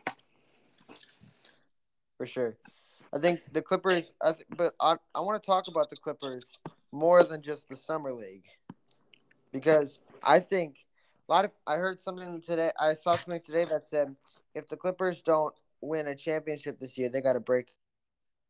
For 2.18 2.26
sure. 2.26 2.56
I 3.14 3.20
think 3.20 3.42
the 3.52 3.62
Clippers. 3.62 4.12
I 4.22 4.32
th- 4.34 4.46
but 4.56 4.76
I 4.80 4.96
I 5.16 5.22
want 5.22 5.42
to 5.42 5.46
talk 5.46 5.68
about 5.68 5.90
the 5.90 5.96
Clippers 5.96 6.58
more 6.92 7.24
than 7.24 7.42
just 7.42 7.70
the 7.70 7.76
summer 7.76 8.12
league, 8.12 8.46
because 9.52 10.00
I 10.24 10.40
think 10.40 10.86
a 11.28 11.32
lot 11.32 11.46
of 11.46 11.52
I 11.66 11.76
heard 11.76 12.00
something 12.00 12.42
today. 12.42 12.72
I 12.80 12.94
saw 12.94 13.12
something 13.12 13.42
today 13.42 13.66
that 13.66 13.86
said 13.86 14.16
if 14.56 14.68
the 14.68 14.78
Clippers 14.78 15.22
don't 15.22 15.54
win 15.82 16.08
a 16.08 16.16
championship 16.16 16.80
this 16.80 16.98
year, 16.98 17.10
they 17.10 17.22
got 17.22 17.34
to 17.34 17.40
break 17.40 17.68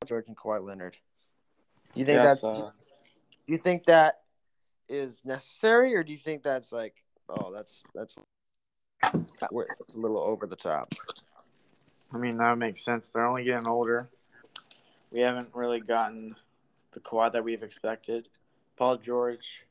George 0.06 0.28
and 0.28 0.38
Kawhi 0.38 0.62
Leonard. 0.63 0.97
You 1.95 2.06
think 2.06 2.21
Yes, 2.21 2.41
that's 2.41 2.43
uh, 2.43 2.71
you 3.47 3.58
think 3.58 3.86
that 3.86 4.21
is 4.89 5.21
necessary, 5.26 5.95
or 5.95 6.04
do 6.04 6.12
you 6.12 6.17
think 6.17 6.43
that's 6.43 6.71
like, 6.71 6.95
oh, 7.30 7.52
that's 7.54 7.84
that's 7.95 8.17
it's 9.04 9.95
a 9.95 10.00
little 10.00 10.19
over 10.19 10.47
the 10.47 10.56
top? 10.56 10.93
I 12.13 12.17
mean 12.17 12.38
that 12.38 12.58
makes 12.58 12.84
sense. 12.84 13.10
They're 13.10 13.26
only 13.26 13.43
getting 13.43 13.67
older. 13.67 14.08
We 15.12 15.21
haven't 15.21 15.50
really 15.54 15.80
gotten 15.80 16.36
the 16.97 17.03
Kawhi 17.03 17.31
that 17.31 17.43
we've 17.43 17.62
expected. 17.62 18.27
Paul 18.75 18.97
George 18.97 19.63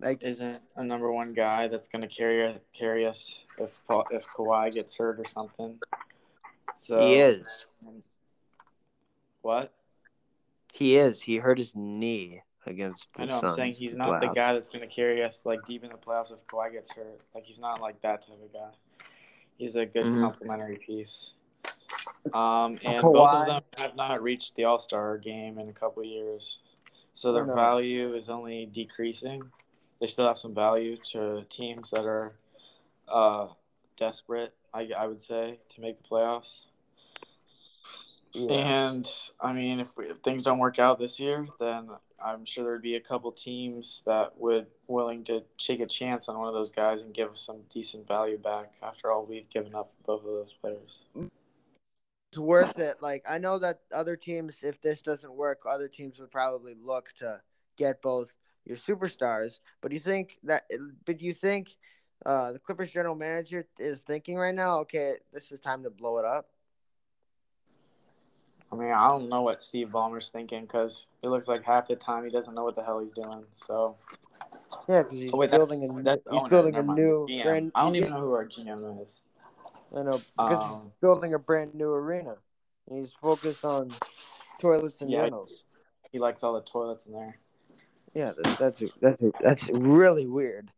Like, 0.00 0.22
isn't 0.22 0.62
a 0.76 0.82
number 0.84 1.12
one 1.12 1.32
guy 1.34 1.68
that's 1.68 1.88
going 1.88 2.02
to 2.02 2.08
carry 2.08 2.54
carry 2.72 3.06
us 3.06 3.38
if 3.58 3.80
Paul, 3.86 4.04
if 4.10 4.26
Kawhi 4.26 4.72
gets 4.72 4.96
hurt 4.96 5.20
or 5.20 5.24
something. 5.28 5.78
So 6.74 7.06
he 7.06 7.14
is. 7.16 7.66
What? 9.42 9.72
He 10.72 10.96
is. 10.96 11.22
He 11.22 11.36
hurt 11.36 11.58
his 11.58 11.74
knee 11.76 12.42
against 12.66 13.14
the 13.14 13.22
I 13.22 13.26
know. 13.26 13.40
I'm 13.42 13.50
saying 13.50 13.74
he's 13.74 13.94
not 13.94 14.20
the 14.20 14.28
guy 14.28 14.54
that's 14.54 14.70
going 14.70 14.88
to 14.88 14.92
carry 14.92 15.22
us 15.22 15.44
like 15.44 15.64
deep 15.66 15.84
in 15.84 15.90
the 15.90 15.96
playoffs 15.96 16.32
if 16.32 16.46
Kawhi 16.46 16.72
gets 16.72 16.94
hurt. 16.94 17.20
Like 17.34 17.44
he's 17.44 17.60
not 17.60 17.80
like 17.80 18.00
that 18.00 18.22
type 18.26 18.38
of 18.42 18.52
guy. 18.52 18.70
He's 19.58 19.76
a 19.76 19.84
good 19.86 20.06
Mhm. 20.06 20.20
complementary 20.22 20.78
piece. 20.78 21.32
Um, 22.32 22.76
and 22.84 23.00
both 23.00 23.30
of 23.30 23.46
them 23.46 23.62
have 23.76 23.96
not 23.96 24.22
reached 24.22 24.56
the 24.56 24.64
All 24.64 24.78
Star 24.78 25.18
game 25.18 25.58
in 25.58 25.68
a 25.68 25.72
couple 25.72 26.02
of 26.02 26.08
years, 26.08 26.60
so 27.12 27.32
their 27.32 27.44
value 27.44 28.14
is 28.14 28.28
only 28.28 28.66
decreasing. 28.66 29.42
They 30.00 30.06
still 30.06 30.26
have 30.26 30.38
some 30.38 30.54
value 30.54 30.96
to 31.12 31.44
teams 31.48 31.90
that 31.90 32.04
are 32.04 32.34
uh, 33.08 33.48
desperate. 33.96 34.54
I, 34.72 34.88
I 34.96 35.06
would 35.06 35.20
say 35.20 35.60
to 35.70 35.80
make 35.80 36.02
the 36.02 36.08
playoffs. 36.08 36.62
Yeah. 38.32 38.52
And 38.52 39.08
I 39.40 39.52
mean, 39.52 39.78
if, 39.78 39.96
we, 39.96 40.06
if 40.06 40.18
things 40.18 40.42
don't 40.42 40.58
work 40.58 40.80
out 40.80 40.98
this 40.98 41.20
year, 41.20 41.46
then 41.60 41.88
I'm 42.22 42.44
sure 42.44 42.64
there'd 42.64 42.82
be 42.82 42.96
a 42.96 43.00
couple 43.00 43.30
teams 43.30 44.02
that 44.06 44.36
would 44.36 44.66
willing 44.88 45.22
to 45.24 45.44
take 45.56 45.80
a 45.80 45.86
chance 45.86 46.28
on 46.28 46.36
one 46.38 46.48
of 46.48 46.54
those 46.54 46.72
guys 46.72 47.02
and 47.02 47.14
give 47.14 47.38
some 47.38 47.58
decent 47.72 48.08
value 48.08 48.38
back 48.38 48.72
after 48.82 49.12
all 49.12 49.24
we've 49.24 49.48
given 49.50 49.74
up 49.74 49.86
for 49.86 50.16
both 50.16 50.20
of 50.20 50.32
those 50.32 50.52
players. 50.52 51.02
It's 52.34 52.38
worth 52.40 52.80
it. 52.80 52.96
Like 53.00 53.24
I 53.28 53.38
know 53.38 53.60
that 53.60 53.80
other 53.94 54.16
teams, 54.16 54.56
if 54.62 54.80
this 54.80 55.02
doesn't 55.02 55.32
work, 55.32 55.60
other 55.70 55.86
teams 55.86 56.18
would 56.18 56.32
probably 56.32 56.74
look 56.74 57.10
to 57.20 57.40
get 57.76 58.02
both 58.02 58.32
your 58.64 58.76
superstars. 58.76 59.60
But 59.80 59.90
do 59.90 59.94
you 59.94 60.00
think 60.00 60.38
that? 60.42 60.64
But 61.06 61.18
do 61.18 61.24
you 61.24 61.32
think 61.32 61.76
uh, 62.26 62.52
the 62.52 62.58
Clippers 62.58 62.90
general 62.90 63.14
manager 63.14 63.66
is 63.78 64.00
thinking 64.00 64.36
right 64.36 64.54
now? 64.54 64.80
Okay, 64.80 65.14
this 65.32 65.52
is 65.52 65.60
time 65.60 65.84
to 65.84 65.90
blow 65.90 66.18
it 66.18 66.24
up. 66.24 66.48
I 68.72 68.76
mean, 68.76 68.90
I 68.90 69.08
don't 69.08 69.28
know 69.28 69.42
what 69.42 69.62
Steve 69.62 69.90
Ballmer's 69.90 70.30
thinking 70.30 70.62
because 70.62 71.06
it 71.22 71.28
looks 71.28 71.46
like 71.46 71.62
half 71.62 71.86
the 71.86 71.94
time 71.94 72.24
he 72.24 72.30
doesn't 72.30 72.56
know 72.56 72.64
what 72.64 72.74
the 72.74 72.82
hell 72.82 72.98
he's 72.98 73.12
doing. 73.12 73.44
So 73.52 73.94
Yeah, 74.88 75.04
because 75.04 75.20
he's 75.20 75.30
Oh, 75.32 75.36
wait, 75.36 75.52
building 75.52 75.84
a 75.84 76.02
that's 76.02 76.22
he's 76.28 76.40
owner, 76.40 76.50
building 76.50 76.74
a 76.74 76.82
new 76.82 77.28
brand. 77.44 77.70
I 77.76 77.84
don't 77.84 77.94
even 77.94 78.10
know 78.10 78.20
who 78.20 78.32
our 78.32 78.44
GM 78.44 79.00
is. 79.00 79.20
I 79.94 80.02
know 80.02 80.20
because 80.36 80.62
he's 80.62 80.72
Um, 80.72 80.92
building 81.00 81.34
a 81.34 81.38
brand 81.38 81.74
new 81.74 81.92
arena. 81.92 82.36
And 82.88 82.98
he's 82.98 83.12
focused 83.12 83.64
on 83.64 83.90
toilets 84.58 85.00
and 85.00 85.10
Yeah. 85.10 85.28
urinals. 85.28 85.62
he 86.12 86.18
likes 86.20 86.44
all 86.44 86.52
the 86.52 86.60
toilets 86.60 87.06
in 87.06 87.12
there. 87.12 87.38
Yeah, 88.14 88.32
that, 88.32 88.58
that's 88.58 88.82
that's 89.00 89.22
that's 89.40 89.68
really 89.70 90.28
weird. 90.28 90.70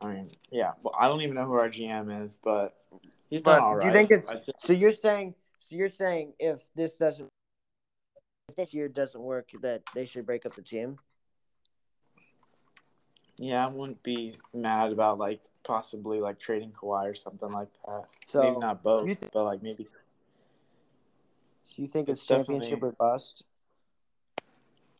I 0.00 0.12
mean, 0.12 0.30
yeah. 0.52 0.74
Well, 0.82 0.94
I 0.96 1.08
don't 1.08 1.22
even 1.22 1.34
know 1.34 1.44
who 1.44 1.54
our 1.54 1.68
GM 1.68 2.24
is, 2.24 2.36
but 2.36 2.76
he's 3.30 3.42
But 3.42 3.62
all 3.62 3.74
right. 3.74 3.80
do 3.82 3.86
you 3.88 3.92
think 3.92 4.10
it's 4.12 4.48
so? 4.56 4.72
You're 4.72 4.94
saying 4.94 5.34
so? 5.58 5.74
You're 5.74 5.88
saying 5.88 6.34
if 6.38 6.60
this 6.76 6.98
doesn't, 6.98 7.28
if 8.48 8.54
this 8.54 8.72
year 8.72 8.88
doesn't 8.88 9.20
work, 9.20 9.50
that 9.62 9.82
they 9.94 10.04
should 10.04 10.24
break 10.24 10.46
up 10.46 10.54
the 10.54 10.62
team. 10.62 10.98
Yeah, 13.38 13.66
I 13.66 13.72
wouldn't 13.72 14.02
be 14.02 14.36
mad 14.54 14.92
about 14.92 15.18
like 15.18 15.40
possibly 15.64 16.20
like 16.20 16.38
trading 16.38 16.72
Kawhi 16.72 17.10
or 17.10 17.14
something 17.14 17.50
like 17.50 17.68
that. 17.86 18.04
So 18.26 18.40
maybe 18.42 18.58
not 18.58 18.82
both, 18.82 19.06
th- 19.06 19.30
but 19.32 19.44
like 19.44 19.62
maybe. 19.62 19.86
So 21.64 21.82
you 21.82 21.88
think 21.88 22.08
it's, 22.08 22.20
It's 22.22 22.26
championship 22.26 22.82
or 22.82 22.92
bust? 22.92 23.44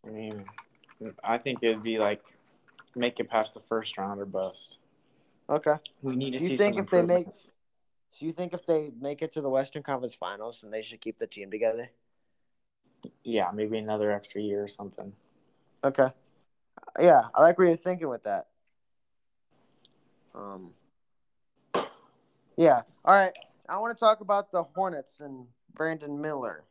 I 0.06 0.10
mean, 0.10 0.44
I 1.24 1.38
think 1.38 1.62
it'd 1.62 1.82
be 1.82 1.98
like 1.98 2.22
make 2.94 3.20
it 3.20 3.28
past 3.28 3.54
the 3.54 3.60
first 3.60 3.96
round 3.98 4.20
or 4.20 4.26
bust. 4.26 4.76
Okay. 5.48 5.76
We 6.02 6.16
need 6.16 6.32
to 6.32 6.38
Do 6.38 6.44
you 6.44 6.48
see 6.50 6.56
think 6.56 6.78
if 6.78 6.90
they 6.90 7.02
make, 7.02 7.26
so 8.10 8.26
you 8.26 8.32
think 8.32 8.52
if 8.52 8.66
they 8.66 8.90
make 9.00 9.22
it 9.22 9.32
to 9.32 9.40
the 9.40 9.48
Western 9.48 9.82
Conference 9.82 10.14
Finals, 10.14 10.60
then 10.60 10.70
they 10.70 10.82
should 10.82 11.00
keep 11.00 11.18
the 11.18 11.26
team 11.26 11.50
together? 11.50 11.90
Yeah, 13.24 13.50
maybe 13.54 13.78
another 13.78 14.12
extra 14.12 14.40
year 14.40 14.62
or 14.62 14.68
something. 14.68 15.12
Okay. 15.82 16.08
Yeah, 16.98 17.22
I 17.34 17.42
like 17.42 17.56
where 17.58 17.68
you're 17.68 17.76
thinking 17.76 18.08
with 18.08 18.24
that. 18.24 18.48
Um. 20.34 20.70
Yeah. 22.56 22.82
All 23.04 23.14
right. 23.14 23.32
I 23.68 23.78
want 23.78 23.96
to 23.96 24.00
talk 24.00 24.20
about 24.20 24.50
the 24.50 24.62
Hornets 24.62 25.20
and 25.20 25.46
Brandon 25.74 26.20
Miller 26.20 26.64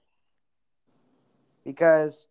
because 1.63 2.27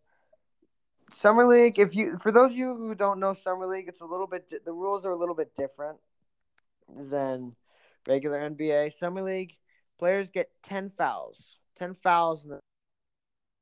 summer 1.17 1.45
league. 1.47 1.79
If 1.79 1.95
you, 1.95 2.17
for 2.17 2.31
those 2.31 2.51
of 2.51 2.57
you 2.57 2.75
who 2.75 2.93
don't 2.95 3.19
know 3.19 3.33
summer 3.33 3.65
league, 3.65 3.87
it's 3.87 4.01
a 4.01 4.05
little 4.05 4.27
bit. 4.27 4.51
The 4.65 4.71
rules 4.73 5.05
are 5.05 5.11
a 5.11 5.15
little 5.17 5.35
bit 5.35 5.55
different 5.55 5.97
than 6.95 7.55
regular 8.07 8.49
NBA. 8.49 8.93
Summer 8.97 9.21
league 9.21 9.53
players 9.97 10.29
get 10.29 10.49
ten 10.63 10.89
fouls. 10.89 11.57
Ten 11.75 11.93
fouls. 11.93 12.43
And 12.43 12.51
there's 12.53 12.61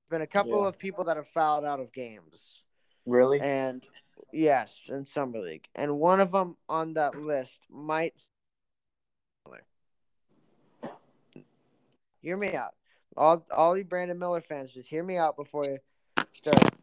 been 0.10 0.22
a 0.22 0.28
couple 0.28 0.62
Yeah. 0.62 0.68
of 0.68 0.78
people 0.78 1.06
that 1.06 1.18
have 1.18 1.28
fouled 1.28 1.66
out 1.66 1.80
of 1.80 1.94
games. 1.94 2.64
Really? 3.06 3.40
And 3.40 3.88
yes, 4.36 4.90
in 4.92 5.06
summer 5.06 5.40
league, 5.40 5.68
and 5.76 5.98
one 5.98 6.20
of 6.20 6.32
them 6.32 6.58
on 6.68 6.94
that 6.94 7.20
list 7.20 7.62
might. 7.70 8.14
Hear 12.22 12.38
me 12.38 12.54
out, 12.54 12.74
all 13.16 13.46
all 13.52 13.78
you 13.78 13.84
Brandon 13.84 14.18
Miller 14.18 14.42
fans. 14.42 14.72
Just 14.72 14.90
hear 14.90 15.04
me 15.04 15.16
out 15.16 15.38
before 15.38 15.66
you 15.66 15.78
start 16.34 16.76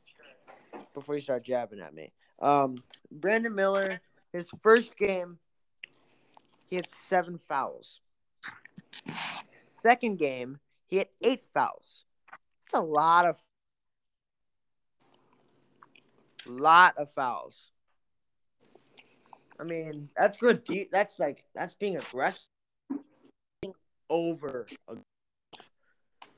before 0.95 1.17
you 1.17 1.21
start 1.21 1.43
jabbing 1.45 1.81
at 1.81 1.93
me. 1.93 2.13
Um, 2.41 2.83
Brandon 3.11 3.55
Miller, 3.55 4.01
his 4.33 4.49
first 4.63 4.97
game, 4.97 5.39
he 6.69 6.77
had 6.77 6.87
seven 7.09 7.39
fouls. 7.39 8.01
Second 9.83 10.19
game, 10.19 10.61
he 10.87 10.99
had 10.99 11.09
eight 11.21 11.43
fouls. 11.53 12.05
That's 12.31 12.81
a 12.81 12.87
lot 12.87 13.27
of 13.27 13.37
lot 16.47 16.97
of 16.99 17.11
fouls. 17.13 17.71
I 19.61 19.65
mean, 19.65 20.09
that's 20.17 20.37
good. 20.37 20.65
de- 20.65 20.89
That's 20.91 21.19
like 21.19 21.45
that's 21.55 21.75
being 21.75 21.97
aggressive 21.97 22.47
over. 24.11 24.67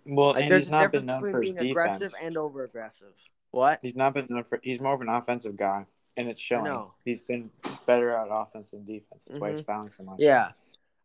Well, 0.07 0.33
Like, 0.35 0.43
and 0.43 0.51
there's 0.51 0.65
he's 0.65 0.71
not 0.71 0.93
been 0.93 1.07
known 1.07 1.21
for 1.21 1.41
his 1.41 1.53
being 1.53 1.71
aggressive 1.71 2.13
and 2.23 2.37
over 2.37 2.65
aggressive. 2.65 3.15
What? 3.51 3.79
He's 3.83 3.97
not 3.97 4.15
been 4.15 4.27
known 4.29 4.45
for. 4.45 4.61
He's 4.63 4.81
more 4.81 4.95
of 4.95 5.01
an 5.01 5.09
offensive 5.09 5.57
guy, 5.57 5.87
and 6.17 6.29
it's 6.29 6.43
showing. 6.43 6.65
know. 6.65 6.95
He's 7.05 7.23
been 7.23 7.51
better 7.87 8.11
at 8.11 8.29
offense 8.31 8.71
than 8.71 8.85
defense. 8.85 9.27
That's 9.27 9.41
why 9.41 9.51
he's 9.51 9.63
fouling 9.63 9.91
so 9.91 10.03
much. 10.03 10.17
Yeah, 10.19 10.51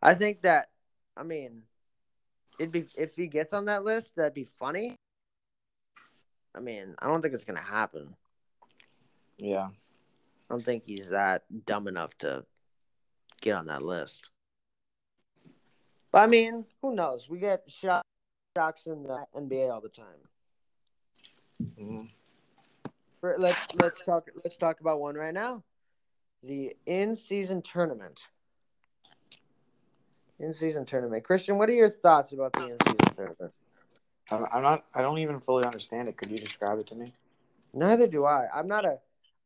I 0.01 0.13
think 0.15 0.41
that. 0.41 0.69
I 1.15 1.23
mean, 1.23 1.63
it'd 2.59 2.73
be 2.73 2.85
if 2.97 3.15
he 3.15 3.27
gets 3.27 3.53
on 3.53 3.65
that 3.65 3.83
list, 3.85 4.15
that'd 4.15 4.33
be 4.33 4.45
funny. 4.57 4.95
I 6.55 6.59
mean, 6.59 6.95
I 6.99 7.07
don't 7.07 7.21
think 7.21 7.33
it's 7.33 7.45
gonna 7.45 7.62
happen. 7.62 8.15
Yeah. 9.39 9.67
I 9.67 10.54
don't 10.54 10.62
think 10.62 10.84
he's 10.84 11.10
that 11.10 11.43
dumb 11.65 11.88
enough 11.88 12.17
to 12.19 12.45
get 13.41 13.56
on 13.56 13.67
that 13.67 13.82
list. 13.82 14.30
But 16.12 16.19
I 16.19 16.28
mean, 16.28 16.65
who 16.82 16.95
knows? 16.95 17.30
We 17.30 17.39
get 17.39 17.63
shot, 17.67 18.04
shocks 18.58 18.88
in 18.88 19.04
the 19.04 19.25
NBA 19.36 19.71
all 19.71 19.82
the 19.82 19.89
time. 19.89 20.06
Mm-hmm. 21.63 22.06
Let's 23.21 23.67
let's 23.75 24.02
talk 24.06 24.30
let's 24.43 24.56
talk 24.56 24.80
about 24.80 25.02
one 25.02 25.15
right 25.15 25.34
now. 25.34 25.63
The 26.41 26.73
in-season 26.86 27.62
tournament. 27.62 28.21
In-season 30.39 30.86
tournament. 30.86 31.25
Christian, 31.25 31.58
what 31.58 31.69
are 31.69 31.73
your 31.73 31.89
thoughts 31.89 32.32
about 32.32 32.54
the 32.54 32.69
in-season 32.69 33.15
tournament? 33.15 33.54
I'm 34.32 34.45
I'm 34.52 34.63
not. 34.63 34.86
I 34.93 35.02
don't 35.02 35.19
even 35.19 35.39
fully 35.41 35.65
understand 35.65 36.08
it. 36.08 36.17
Could 36.17 36.32
you 36.32 36.38
describe 36.38 36.80
it 36.80 36.88
to 36.88 36.95
me? 36.95 37.13
Neither 37.73 38.08
do 38.08 38.25
I. 38.25 38.47
I'm 38.54 38.67
not 38.67 38.86
a 38.86 38.99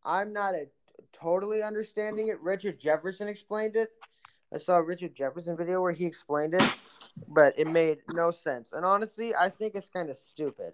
I'm 0.06 0.34
not 0.34 0.56
a 0.56 0.68
totally 1.14 1.64
understanding 1.64 2.28
it. 2.28 2.42
Richard 2.42 2.80
Jefferson 2.80 3.28
explained 3.28 3.76
it. 3.76 3.90
I 4.54 4.58
saw 4.58 4.76
a 4.76 4.84
Richard 4.84 5.16
Jefferson 5.16 5.58
video 5.58 5.82
where 5.82 5.92
he 5.92 6.06
explained 6.06 6.54
it, 6.54 6.64
but 7.28 7.58
it 7.58 7.68
made 7.68 8.00
no 8.10 8.32
sense. 8.32 8.72
And 8.72 8.86
honestly, 8.86 9.34
I 9.34 9.50
think 9.50 9.76
it's 9.76 9.90
kind 9.90 10.10
of 10.10 10.18
stupid. 10.18 10.74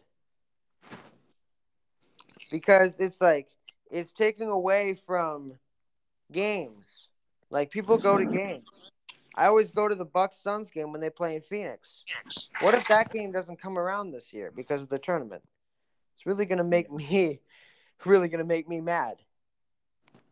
Because 2.52 3.00
it's 3.00 3.22
like 3.22 3.48
it's 3.90 4.12
taking 4.12 4.50
away 4.50 4.96
from 4.96 5.54
games. 6.32 7.08
Like 7.50 7.72
people 7.72 7.98
go 7.98 8.18
to 8.18 8.26
games. 8.26 8.92
I 9.36 9.46
always 9.46 9.72
go 9.72 9.88
to 9.88 9.96
the 9.96 10.06
Bucks 10.06 10.38
Suns 10.42 10.70
game 10.70 10.92
when 10.92 11.00
they 11.00 11.10
play 11.10 11.36
in 11.36 11.42
Phoenix. 11.42 12.04
What 12.62 12.74
if 12.74 12.88
that 12.88 13.14
game 13.14 13.32
doesn't 13.32 13.62
come 13.62 13.78
around 13.78 14.12
this 14.12 14.34
year 14.34 14.52
because 14.54 14.82
of 14.82 14.90
the 14.90 15.00
tournament? 15.00 15.44
It's 16.16 16.26
really 16.26 16.46
gonna 16.46 16.64
make 16.64 16.92
me 16.92 17.40
really 18.06 18.30
gonna 18.30 18.44
make 18.44 18.68
me 18.68 18.82
mad. 18.82 19.18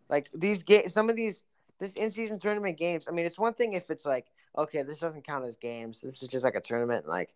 Like 0.10 0.30
these 0.34 0.63
games, 0.63 0.93
some 0.93 1.10
of 1.10 1.15
these 1.15 1.41
this 1.80 1.93
in 1.93 2.12
season 2.12 2.39
tournament 2.39 2.77
games. 2.77 3.06
I 3.08 3.12
mean, 3.12 3.25
it's 3.25 3.38
one 3.38 3.53
thing 3.53 3.73
if 3.73 3.89
it's 3.91 4.06
like, 4.06 4.25
okay, 4.58 4.82
this 4.84 4.97
doesn't 4.99 5.23
count 5.23 5.45
as 5.45 5.56
games. 5.58 6.01
This 6.01 6.21
is 6.23 6.27
just 6.27 6.43
like 6.45 6.56
a 6.56 6.62
tournament. 6.62 7.08
Like 7.08 7.34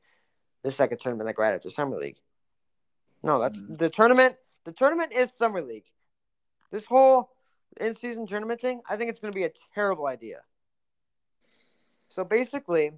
this 0.63 0.73
is 0.73 0.79
like 0.79 0.91
a 0.91 0.95
tournament 0.97 1.27
like 1.27 1.37
right 1.37 1.53
after 1.53 1.69
summer 1.69 1.97
league. 1.97 2.19
No, 3.23 3.39
that's 3.39 3.61
Mhm. 3.61 3.77
the 3.77 3.89
tournament. 3.89 4.37
The 4.63 4.71
tournament 4.71 5.11
is 5.11 5.31
summer 5.31 5.61
league. 5.61 5.85
This 6.71 6.85
whole 6.85 7.35
in 7.79 7.95
season 7.95 8.25
tournament 8.25 8.61
thing, 8.61 8.81
I 8.89 8.97
think 8.97 9.09
it's 9.09 9.19
gonna 9.19 9.31
be 9.31 9.43
a 9.43 9.53
terrible 9.73 10.07
idea. 10.07 10.43
So 12.09 12.23
basically, 12.23 12.91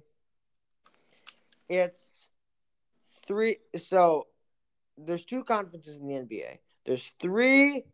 it's 1.68 2.26
three. 3.26 3.58
So 3.76 4.28
there's 4.96 5.24
two 5.24 5.44
conferences 5.44 5.98
in 5.98 6.06
the 6.06 6.14
NBA. 6.14 6.58
There's 6.84 7.14
three. 7.20 7.84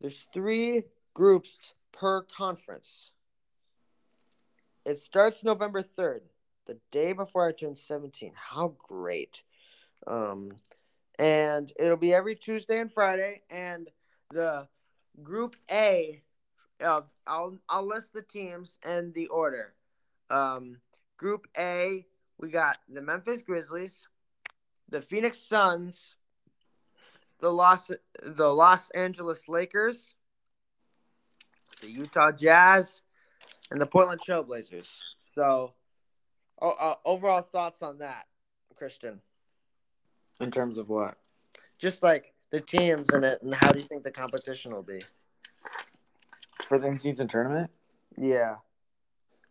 There's 0.00 0.28
three 0.32 0.82
groups 1.14 1.74
per 1.92 2.22
conference. 2.22 3.10
It 4.84 4.98
starts 4.98 5.42
November 5.42 5.82
third, 5.82 6.22
the 6.66 6.78
day 6.90 7.12
before 7.12 7.48
I 7.48 7.52
turn 7.52 7.76
17. 7.76 8.32
How 8.34 8.74
great! 8.78 9.42
Um, 10.06 10.52
and 11.18 11.72
it'll 11.78 11.96
be 11.96 12.12
every 12.12 12.34
Tuesday 12.34 12.80
and 12.80 12.92
Friday. 12.92 13.42
And 13.50 13.88
the 14.30 14.68
Group 15.22 15.56
A, 15.70 16.22
uh, 16.82 17.02
I'll 17.26 17.58
I'll 17.68 17.86
list 17.86 18.12
the 18.12 18.22
teams 18.22 18.78
and 18.82 19.14
the 19.14 19.28
order. 19.28 19.74
Um, 20.28 20.78
group 21.16 21.46
A, 21.56 22.04
we 22.38 22.50
got 22.50 22.78
the 22.88 23.00
Memphis 23.00 23.42
Grizzlies, 23.42 24.08
the 24.88 25.00
Phoenix 25.00 25.38
Suns, 25.38 26.13
the 27.44 27.52
Los 27.52 27.90
the 28.22 28.48
Los 28.48 28.88
Angeles 28.92 29.50
Lakers, 29.50 30.14
the 31.82 31.90
Utah 31.90 32.32
Jazz, 32.32 33.02
and 33.70 33.78
the 33.78 33.84
Portland 33.84 34.18
Trailblazers. 34.26 34.88
So, 35.24 35.74
oh, 36.62 36.70
uh, 36.70 36.94
overall 37.04 37.42
thoughts 37.42 37.82
on 37.82 37.98
that, 37.98 38.24
Christian? 38.76 39.20
In 40.40 40.50
terms 40.50 40.78
of 40.78 40.88
what? 40.88 41.18
Just 41.78 42.02
like 42.02 42.32
the 42.48 42.62
teams 42.62 43.12
in 43.12 43.24
it, 43.24 43.42
and 43.42 43.54
how 43.54 43.72
do 43.72 43.78
you 43.78 43.84
think 43.88 44.04
the 44.04 44.10
competition 44.10 44.72
will 44.72 44.82
be? 44.82 45.02
For 46.62 46.78
the 46.78 46.86
in-season 46.86 47.28
tournament? 47.28 47.70
Yeah, 48.16 48.56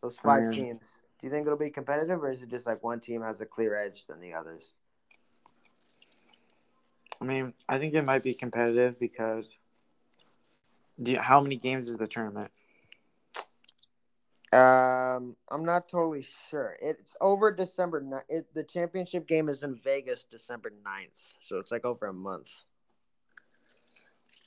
those 0.02 0.18
five 0.18 0.46
Um, 0.46 0.52
teams. 0.52 0.98
Do 1.22 1.28
you 1.28 1.32
think 1.32 1.46
it'll 1.46 1.60
be 1.60 1.70
competitive, 1.70 2.24
or 2.24 2.32
is 2.32 2.42
it 2.42 2.50
just 2.50 2.66
like 2.66 2.84
one 2.84 3.02
team 3.02 3.22
has 3.22 3.40
a 3.40 3.46
clear 3.46 3.76
edge 3.76 4.08
than 4.08 4.20
the 4.20 4.34
others? 4.34 4.74
I 7.22 7.26
mean, 7.26 7.54
I 7.70 7.78
think 7.80 7.94
it 7.94 8.04
might 8.04 8.24
be 8.24 8.34
competitive 8.34 9.00
because. 9.00 9.56
Do 11.02 11.14
you, 11.14 11.20
how 11.20 11.42
many 11.42 11.56
games 11.56 11.90
is 11.90 11.98
the 11.98 12.08
tournament? 12.08 12.52
Um, 14.54 15.36
I'm 15.50 15.66
not 15.66 15.90
totally 15.90 16.24
sure. 16.50 16.78
It's 16.80 17.16
over 17.20 17.52
December. 17.52 18.02
ni- 18.02 18.36
It 18.36 18.54
the 18.54 18.64
championship 18.64 19.28
game 19.28 19.50
is 19.50 19.64
in 19.64 19.76
Vegas 19.76 20.24
December 20.26 20.72
9th, 20.86 21.34
so 21.40 21.58
it's 21.58 21.72
like 21.72 21.86
over 21.86 22.06
a 22.06 22.14
month. 22.14 22.52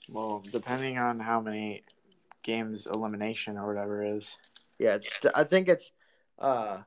Well, 0.09 0.45
depending 0.53 0.99
on 0.99 1.19
how 1.19 1.41
many 1.41 1.83
games 2.45 2.87
elimination 2.87 3.59
or 3.59 3.67
whatever 3.67 4.05
is. 4.05 4.37
Yeah, 4.79 4.95
it's. 4.95 5.17
I 5.35 5.43
think 5.43 5.69
it's, 5.69 5.91
uh, 6.39 6.83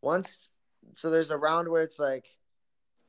once. 0.00 0.50
So 0.94 1.10
there's 1.10 1.30
a 1.30 1.36
round 1.36 1.68
where 1.68 1.82
it's 1.82 1.98
like, 1.98 2.26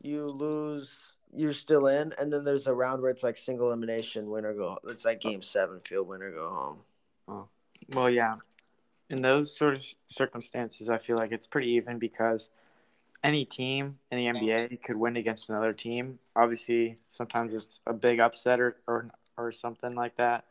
you 0.02 0.28
lose, 0.28 1.13
you're 1.36 1.54
still 1.54 1.88
in, 1.88 2.13
and 2.17 2.32
then 2.32 2.43
there's 2.43 2.67
a 2.67 2.74
round 2.74 3.02
where 3.02 3.12
it's 3.12 3.24
like 3.24 3.38
single 3.38 3.67
elimination, 3.67 4.30
winner 4.30 4.54
go. 4.54 4.78
It's 4.88 5.06
like 5.06 5.22
game 5.22 5.41
seven, 5.41 5.80
field 5.82 6.08
winner 6.08 6.32
go 6.32 6.50
home. 6.50 6.82
Oh. 7.28 7.48
Well, 7.93 8.10
yeah. 8.10 8.36
In 9.10 9.22
those 9.22 9.56
sort 9.56 9.76
of 9.76 9.86
circumstances, 10.08 10.89
I 10.89 10.98
feel 10.98 11.17
like 11.17 11.32
it's 11.32 11.48
pretty 11.48 11.72
even 11.72 12.00
because 12.00 12.50
any 13.24 13.46
team 13.46 13.98
in 14.12 14.17
the 14.17 14.39
NBA 14.39 14.82
could 14.82 14.96
win 14.96 15.17
against 15.17 15.50
another 15.50 15.74
team. 15.74 16.19
Obviously, 16.36 16.98
sometimes 17.10 17.54
it's 17.54 17.82
a 17.86 17.93
big 17.93 18.19
upset 18.19 18.60
or 18.60 18.78
or, 18.88 19.10
or 19.38 19.52
something 19.52 19.93
like 19.93 20.15
that. 20.15 20.46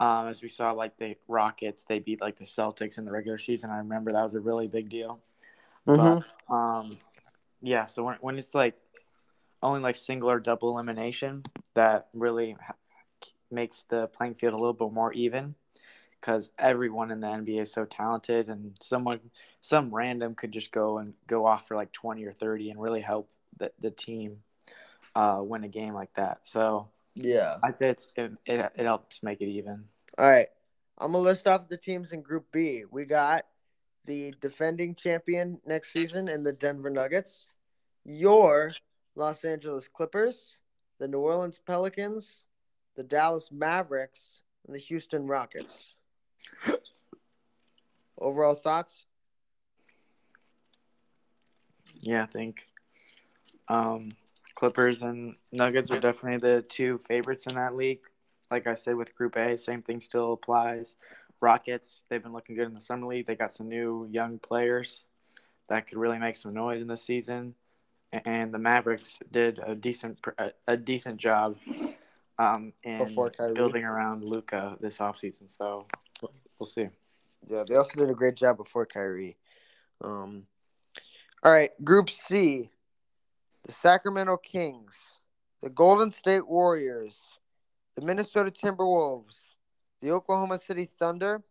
Um, 0.00 0.26
as 0.26 0.42
we 0.42 0.48
saw, 0.48 0.72
like 0.72 0.96
the 0.96 1.16
Rockets, 1.28 1.84
they 1.84 2.00
beat 2.00 2.20
like 2.20 2.36
the 2.36 2.44
Celtics 2.44 2.98
in 2.98 3.04
the 3.04 3.12
regular 3.12 3.38
season. 3.38 3.70
I 3.70 3.78
remember 3.78 4.12
that 4.12 4.22
was 4.22 4.34
a 4.34 4.40
really 4.40 4.66
big 4.66 4.88
deal. 4.88 5.20
But 5.84 6.24
um, 6.48 6.98
yeah, 7.60 7.86
so 7.86 8.04
when 8.04 8.16
when 8.20 8.38
it's 8.38 8.54
like 8.54 8.74
only 9.62 9.80
like 9.80 9.96
single 9.96 10.30
or 10.30 10.40
double 10.40 10.70
elimination, 10.70 11.42
that 11.74 12.08
really 12.12 12.56
makes 13.50 13.84
the 13.84 14.06
playing 14.08 14.34
field 14.34 14.54
a 14.54 14.56
little 14.56 14.72
bit 14.72 14.92
more 14.92 15.12
even 15.12 15.54
because 16.20 16.50
everyone 16.58 17.10
in 17.10 17.20
the 17.20 17.26
NBA 17.26 17.62
is 17.62 17.72
so 17.72 17.84
talented, 17.84 18.48
and 18.48 18.76
someone 18.80 19.20
some 19.60 19.94
random 19.94 20.34
could 20.34 20.52
just 20.52 20.72
go 20.72 20.98
and 20.98 21.14
go 21.26 21.46
off 21.46 21.66
for 21.66 21.76
like 21.76 21.92
twenty 21.92 22.24
or 22.24 22.32
thirty 22.32 22.70
and 22.70 22.80
really 22.80 23.00
help 23.00 23.28
the 23.58 23.72
the 23.80 23.90
team 23.90 24.38
uh, 25.14 25.40
win 25.42 25.64
a 25.64 25.68
game 25.68 25.94
like 25.94 26.14
that. 26.14 26.40
So 26.42 26.88
yeah. 27.14 27.56
I'd 27.62 27.76
say 27.76 27.90
it's 27.90 28.08
it, 28.16 28.32
it, 28.46 28.72
it 28.76 28.84
helps 28.84 29.22
make 29.22 29.40
it 29.40 29.48
even. 29.48 29.84
All 30.18 30.30
right. 30.30 30.48
I'm 30.98 31.12
gonna 31.12 31.24
list 31.24 31.48
off 31.48 31.68
the 31.68 31.76
teams 31.76 32.12
in 32.12 32.22
Group 32.22 32.46
B. 32.52 32.84
We 32.90 33.04
got 33.04 33.46
the 34.04 34.34
defending 34.40 34.94
champion 34.94 35.60
next 35.66 35.92
season 35.92 36.28
in 36.28 36.42
the 36.42 36.52
Denver 36.52 36.90
Nuggets, 36.90 37.52
your 38.04 38.72
Los 39.14 39.44
Angeles 39.44 39.88
Clippers, 39.88 40.58
the 40.98 41.08
New 41.08 41.20
Orleans 41.20 41.58
Pelicans, 41.58 42.44
the 42.96 43.02
Dallas 43.02 43.50
Mavericks, 43.52 44.42
and 44.66 44.74
the 44.74 44.80
Houston 44.80 45.26
Rockets. 45.26 45.94
Overall 48.18 48.54
thoughts? 48.54 49.06
Yeah, 52.00 52.22
I 52.22 52.26
think 52.26 52.68
um, 53.68 54.12
Clippers 54.54 55.02
and 55.02 55.34
Nuggets 55.52 55.90
are 55.90 56.00
definitely 56.00 56.38
the 56.38 56.62
two 56.62 56.98
favorites 56.98 57.46
in 57.46 57.54
that 57.54 57.74
league. 57.74 58.00
Like 58.50 58.66
I 58.66 58.74
said 58.74 58.96
with 58.96 59.14
Group 59.14 59.36
A, 59.36 59.56
same 59.56 59.82
thing 59.82 60.00
still 60.00 60.34
applies. 60.34 60.94
Rockets, 61.40 62.00
they've 62.08 62.22
been 62.22 62.32
looking 62.32 62.54
good 62.54 62.68
in 62.68 62.74
the 62.74 62.80
summer 62.80 63.06
league. 63.06 63.26
They 63.26 63.34
got 63.34 63.52
some 63.52 63.68
new 63.68 64.06
young 64.10 64.38
players 64.38 65.04
that 65.68 65.86
could 65.86 65.98
really 65.98 66.18
make 66.18 66.36
some 66.36 66.54
noise 66.54 66.82
in 66.82 66.86
this 66.88 67.02
season. 67.02 67.54
And 68.12 68.52
the 68.52 68.58
Mavericks 68.58 69.18
did 69.30 69.58
a 69.64 69.74
decent 69.74 70.18
a, 70.38 70.52
a 70.68 70.76
decent 70.76 71.18
job 71.18 71.56
um, 72.38 72.72
in 72.82 73.14
building 73.54 73.84
around 73.84 74.28
Luka 74.28 74.76
this 74.80 74.98
offseason. 74.98 75.50
So 75.50 75.86
we'll 76.58 76.66
see. 76.66 76.88
Yeah, 77.48 77.64
they 77.66 77.74
also 77.74 77.98
did 77.98 78.10
a 78.10 78.14
great 78.14 78.36
job 78.36 78.56
before 78.56 78.86
Kyrie. 78.86 79.36
Um, 80.02 80.46
all 81.42 81.52
right, 81.52 81.70
Group 81.82 82.10
C: 82.10 82.70
the 83.64 83.72
Sacramento 83.72 84.36
Kings, 84.36 84.94
the 85.62 85.70
Golden 85.70 86.10
State 86.10 86.46
Warriors, 86.46 87.16
the 87.96 88.02
Minnesota 88.02 88.50
Timberwolves, 88.50 89.34
the 90.00 90.10
Oklahoma 90.10 90.58
City 90.58 90.88
Thunder, 90.98 91.42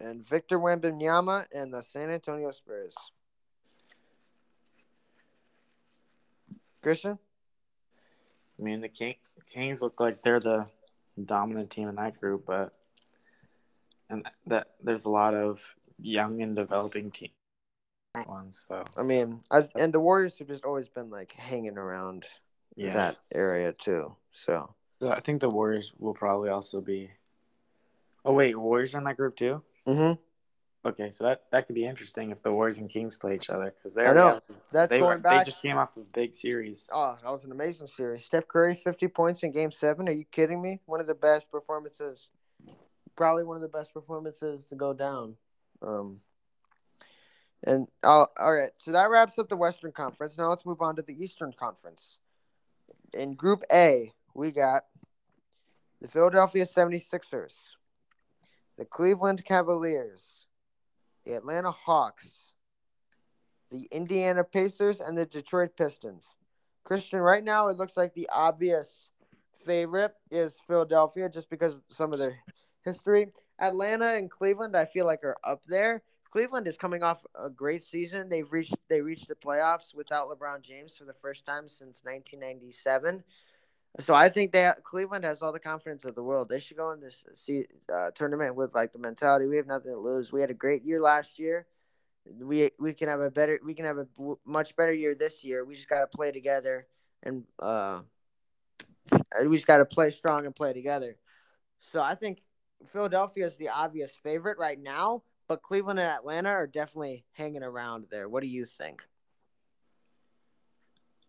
and 0.00 0.26
Victor 0.26 0.58
Wembanyama 0.58 1.46
and 1.54 1.72
the 1.72 1.82
San 1.82 2.10
Antonio 2.10 2.50
Spurs. 2.50 2.94
Christian, 6.86 7.18
I 8.60 8.62
mean, 8.62 8.80
the 8.80 8.88
King, 8.88 9.16
Kings 9.52 9.82
look 9.82 9.98
like 9.98 10.22
they're 10.22 10.38
the 10.38 10.66
dominant 11.24 11.68
team 11.68 11.88
in 11.88 11.96
that 11.96 12.20
group, 12.20 12.44
but 12.46 12.78
and 14.08 14.24
that 14.46 14.68
there's 14.80 15.04
a 15.04 15.10
lot 15.10 15.34
of 15.34 15.74
young 16.00 16.40
and 16.42 16.54
developing 16.54 17.10
team 17.10 17.30
ones. 18.28 18.66
So 18.68 18.84
I 18.96 19.02
mean, 19.02 19.40
I, 19.50 19.68
and 19.74 19.92
the 19.92 19.98
Warriors 19.98 20.38
have 20.38 20.46
just 20.46 20.64
always 20.64 20.86
been 20.86 21.10
like 21.10 21.32
hanging 21.32 21.76
around 21.76 22.24
yeah, 22.76 22.92
that 22.92 23.16
area 23.34 23.72
too. 23.72 24.14
So 24.30 24.72
So 25.00 25.10
I 25.10 25.18
think 25.18 25.40
the 25.40 25.50
Warriors 25.50 25.92
will 25.98 26.14
probably 26.14 26.50
also 26.50 26.80
be. 26.80 27.10
Oh 28.24 28.32
wait, 28.32 28.56
Warriors 28.56 28.94
are 28.94 28.98
in 28.98 29.04
that 29.06 29.16
group 29.16 29.34
too. 29.34 29.60
hmm 29.88 30.12
Okay, 30.86 31.10
so 31.10 31.24
that 31.24 31.42
that 31.50 31.66
could 31.66 31.74
be 31.74 31.84
interesting 31.84 32.30
if 32.30 32.40
the 32.42 32.52
Warriors 32.52 32.78
and 32.78 32.88
Kings 32.88 33.16
play 33.16 33.34
each 33.34 33.50
other 33.50 33.74
because 33.76 33.92
they 33.92 34.06
I 34.06 34.12
know. 34.12 34.40
that's 34.70 34.88
they, 34.88 35.00
going 35.00 35.18
they 35.18 35.30
back. 35.30 35.44
just 35.44 35.60
came 35.60 35.76
off 35.76 35.96
of 35.96 36.04
a 36.04 36.10
big 36.10 36.32
series. 36.32 36.88
Oh, 36.92 37.16
that 37.20 37.28
was 37.28 37.42
an 37.42 37.50
amazing 37.50 37.88
series. 37.88 38.24
Steph 38.24 38.46
Curry, 38.46 38.76
50 38.76 39.08
points 39.08 39.42
in 39.42 39.50
game 39.50 39.72
seven. 39.72 40.08
Are 40.08 40.12
you 40.12 40.24
kidding 40.30 40.62
me? 40.62 40.80
One 40.86 41.00
of 41.00 41.08
the 41.08 41.14
best 41.14 41.50
performances, 41.50 42.28
probably 43.16 43.42
one 43.42 43.56
of 43.56 43.62
the 43.62 43.76
best 43.76 43.92
performances 43.92 44.68
to 44.68 44.76
go 44.76 44.92
down. 44.92 45.34
Um, 45.82 46.20
and 47.64 47.88
uh, 48.04 48.26
all 48.38 48.54
right, 48.54 48.70
so 48.78 48.92
that 48.92 49.10
wraps 49.10 49.40
up 49.40 49.48
the 49.48 49.56
Western 49.56 49.90
Conference. 49.90 50.38
Now 50.38 50.50
let's 50.50 50.64
move 50.64 50.82
on 50.82 50.94
to 50.96 51.02
the 51.02 51.20
Eastern 51.20 51.52
Conference. 51.52 52.18
In 53.12 53.34
Group 53.34 53.64
A, 53.72 54.12
we 54.34 54.52
got 54.52 54.84
the 56.00 56.06
Philadelphia 56.06 56.64
76ers, 56.64 57.54
the 58.78 58.84
Cleveland 58.84 59.44
Cavaliers, 59.44 60.35
the 61.26 61.34
Atlanta 61.34 61.72
Hawks, 61.72 62.52
the 63.70 63.88
Indiana 63.90 64.44
Pacers, 64.44 65.00
and 65.00 65.18
the 65.18 65.26
Detroit 65.26 65.76
Pistons. 65.76 66.36
Christian, 66.84 67.18
right 67.18 67.42
now 67.42 67.68
it 67.68 67.76
looks 67.76 67.96
like 67.96 68.14
the 68.14 68.28
obvious 68.32 69.10
favorite 69.66 70.14
is 70.30 70.56
Philadelphia 70.68 71.28
just 71.28 71.50
because 71.50 71.82
some 71.90 72.12
of 72.12 72.20
their 72.20 72.38
history. 72.84 73.26
Atlanta 73.58 74.14
and 74.14 74.30
Cleveland, 74.30 74.76
I 74.76 74.84
feel 74.84 75.04
like 75.04 75.24
are 75.24 75.36
up 75.44 75.62
there. 75.66 76.02
Cleveland 76.30 76.68
is 76.68 76.76
coming 76.76 77.02
off 77.02 77.24
a 77.34 77.50
great 77.50 77.82
season. 77.82 78.28
They've 78.28 78.50
reached 78.52 78.76
they 78.88 79.00
reached 79.00 79.28
the 79.28 79.34
playoffs 79.34 79.94
without 79.94 80.28
LeBron 80.28 80.62
James 80.62 80.96
for 80.96 81.04
the 81.04 81.14
first 81.14 81.44
time 81.44 81.66
since 81.66 82.02
1997. 82.04 83.24
So 83.98 84.14
I 84.14 84.28
think 84.28 84.52
that 84.52 84.84
Cleveland 84.84 85.24
has 85.24 85.40
all 85.40 85.52
the 85.52 85.58
confidence 85.60 86.04
of 86.04 86.14
the 86.14 86.22
world. 86.22 86.48
They 86.48 86.58
should 86.58 86.76
go 86.76 86.90
in 86.90 87.00
this 87.00 87.24
uh, 87.92 88.10
tournament 88.14 88.54
with 88.54 88.74
like 88.74 88.92
the 88.92 88.98
mentality 88.98 89.46
we 89.46 89.56
have 89.56 89.66
nothing 89.66 89.92
to 89.92 89.98
lose. 89.98 90.32
We 90.32 90.40
had 90.40 90.50
a 90.50 90.54
great 90.54 90.84
year 90.84 91.00
last 91.00 91.38
year. 91.38 91.66
We 92.38 92.70
we 92.78 92.92
can 92.92 93.08
have 93.08 93.20
a 93.20 93.30
better 93.30 93.58
we 93.64 93.72
can 93.72 93.84
have 93.86 93.98
a 93.98 94.06
much 94.44 94.76
better 94.76 94.92
year 94.92 95.14
this 95.14 95.44
year. 95.44 95.64
We 95.64 95.76
just 95.76 95.88
got 95.88 96.00
to 96.00 96.06
play 96.08 96.30
together 96.30 96.86
and 97.22 97.44
uh, 97.58 98.02
we 99.46 99.56
just 99.56 99.66
got 99.66 99.78
to 99.78 99.84
play 99.84 100.10
strong 100.10 100.44
and 100.44 100.54
play 100.54 100.72
together. 100.72 101.16
So 101.80 102.02
I 102.02 102.14
think 102.14 102.42
Philadelphia 102.92 103.46
is 103.46 103.56
the 103.56 103.70
obvious 103.70 104.12
favorite 104.22 104.58
right 104.58 104.80
now, 104.80 105.22
but 105.48 105.62
Cleveland 105.62 106.00
and 106.00 106.08
Atlanta 106.08 106.50
are 106.50 106.66
definitely 106.66 107.24
hanging 107.32 107.62
around 107.62 108.06
there. 108.10 108.28
What 108.28 108.42
do 108.42 108.48
you 108.48 108.64
think? 108.64 109.02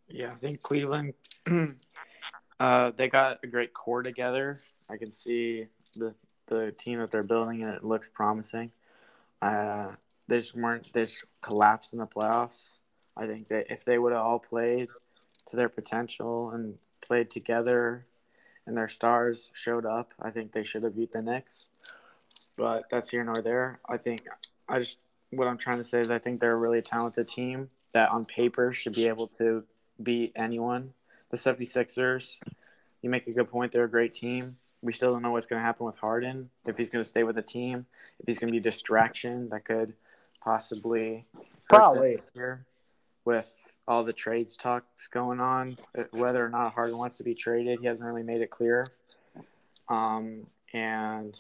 Yeah, 0.10 0.32
I 0.32 0.36
think 0.36 0.62
Cleveland. 0.62 1.14
uh, 2.60 2.92
they 2.96 3.08
got 3.08 3.40
a 3.44 3.48
great 3.48 3.74
core 3.74 4.04
together. 4.04 4.60
I 4.90 4.98
can 4.98 5.12
see 5.12 5.68
the 5.96 6.14
the 6.48 6.72
team 6.72 7.00
that 7.00 7.12
they're 7.12 7.24
building, 7.24 7.64
and 7.64 7.74
it 7.74 7.84
looks 7.84 8.10
promising. 8.10 8.72
Uh, 9.42 9.94
they 10.28 10.38
just 10.38 10.56
weren't. 10.56 10.92
They 10.94 11.04
just 11.04 11.24
collapsed 11.42 11.94
in 11.94 12.00
the 12.00 12.08
playoffs. 12.08 12.74
I 13.16 13.28
think 13.28 13.50
that 13.50 13.72
if 13.72 13.84
they 13.84 13.98
would 13.98 14.14
have 14.14 14.22
all 14.22 14.40
played 14.40 14.90
to 15.48 15.56
their 15.56 15.70
potential 15.70 16.52
and 16.52 16.78
played 17.02 17.30
together, 17.30 18.06
and 18.66 18.76
their 18.76 18.90
stars 18.90 19.52
showed 19.54 19.86
up, 19.86 20.14
I 20.22 20.32
think 20.32 20.52
they 20.52 20.64
should 20.64 20.84
have 20.84 20.96
beat 20.96 21.12
the 21.12 21.22
Knicks. 21.22 21.68
But 22.56 22.90
that's 22.90 23.10
here 23.10 23.24
nor 23.24 23.42
there. 23.42 23.80
I 23.88 23.98
think 23.98 24.22
I 24.68 24.80
just 24.80 25.00
what 25.32 25.48
I'm 25.48 25.58
trying 25.58 25.78
to 25.78 25.84
say 25.84 26.02
is 26.02 26.10
I 26.10 26.20
think 26.20 26.40
they're 26.40 26.54
a 26.54 26.58
really 26.58 26.82
talented 26.82 27.28
team 27.28 27.70
that 27.92 28.10
on 28.10 28.26
paper 28.26 28.72
should 28.72 28.94
be 28.94 29.08
able 29.08 29.28
to 29.28 29.64
beat 30.02 30.32
anyone. 30.36 30.94
The 31.30 31.38
76ers, 31.38 32.40
you 33.02 33.10
make 33.10 33.28
a 33.28 33.32
good 33.32 33.50
point. 33.50 33.72
They're 33.72 33.84
a 33.84 33.90
great 33.90 34.14
team. 34.14 34.56
We 34.82 34.94
still 34.94 35.12
don't 35.12 35.22
know 35.22 35.32
what's 35.32 35.46
going 35.46 35.60
to 35.60 35.66
happen 35.66 35.86
with 35.86 35.98
Harden. 35.98 36.50
If 36.66 36.78
he's 36.78 36.90
going 36.90 37.04
to 37.04 37.08
stay 37.08 37.24
with 37.24 37.36
the 37.36 37.42
team, 37.42 37.86
if 38.20 38.28
he's 38.28 38.40
going 38.40 38.50
to 38.50 38.52
be 38.52 38.60
a 38.60 38.62
distraction 38.62 39.50
that 39.50 39.66
could 39.66 39.94
possibly 40.42 41.26
Probably. 41.70 42.14
this 42.14 42.32
year 42.36 42.66
with 43.26 43.78
all 43.88 44.04
the 44.04 44.14
trades 44.14 44.56
talks 44.56 45.08
going 45.08 45.42
on. 45.42 45.78
uh, 45.98 46.04
Whether 46.12 46.46
or 46.46 46.50
not 46.50 46.74
Harden 46.74 46.98
wants 46.98 47.18
to 47.18 47.24
be 47.24 47.34
traded, 47.34 47.80
he 47.80 47.88
hasn't 47.88 48.08
really 48.08 48.24
made 48.24 48.42
it 48.42 48.50
clear. 48.50 48.92
Um, 49.90 50.46
and 50.74 51.38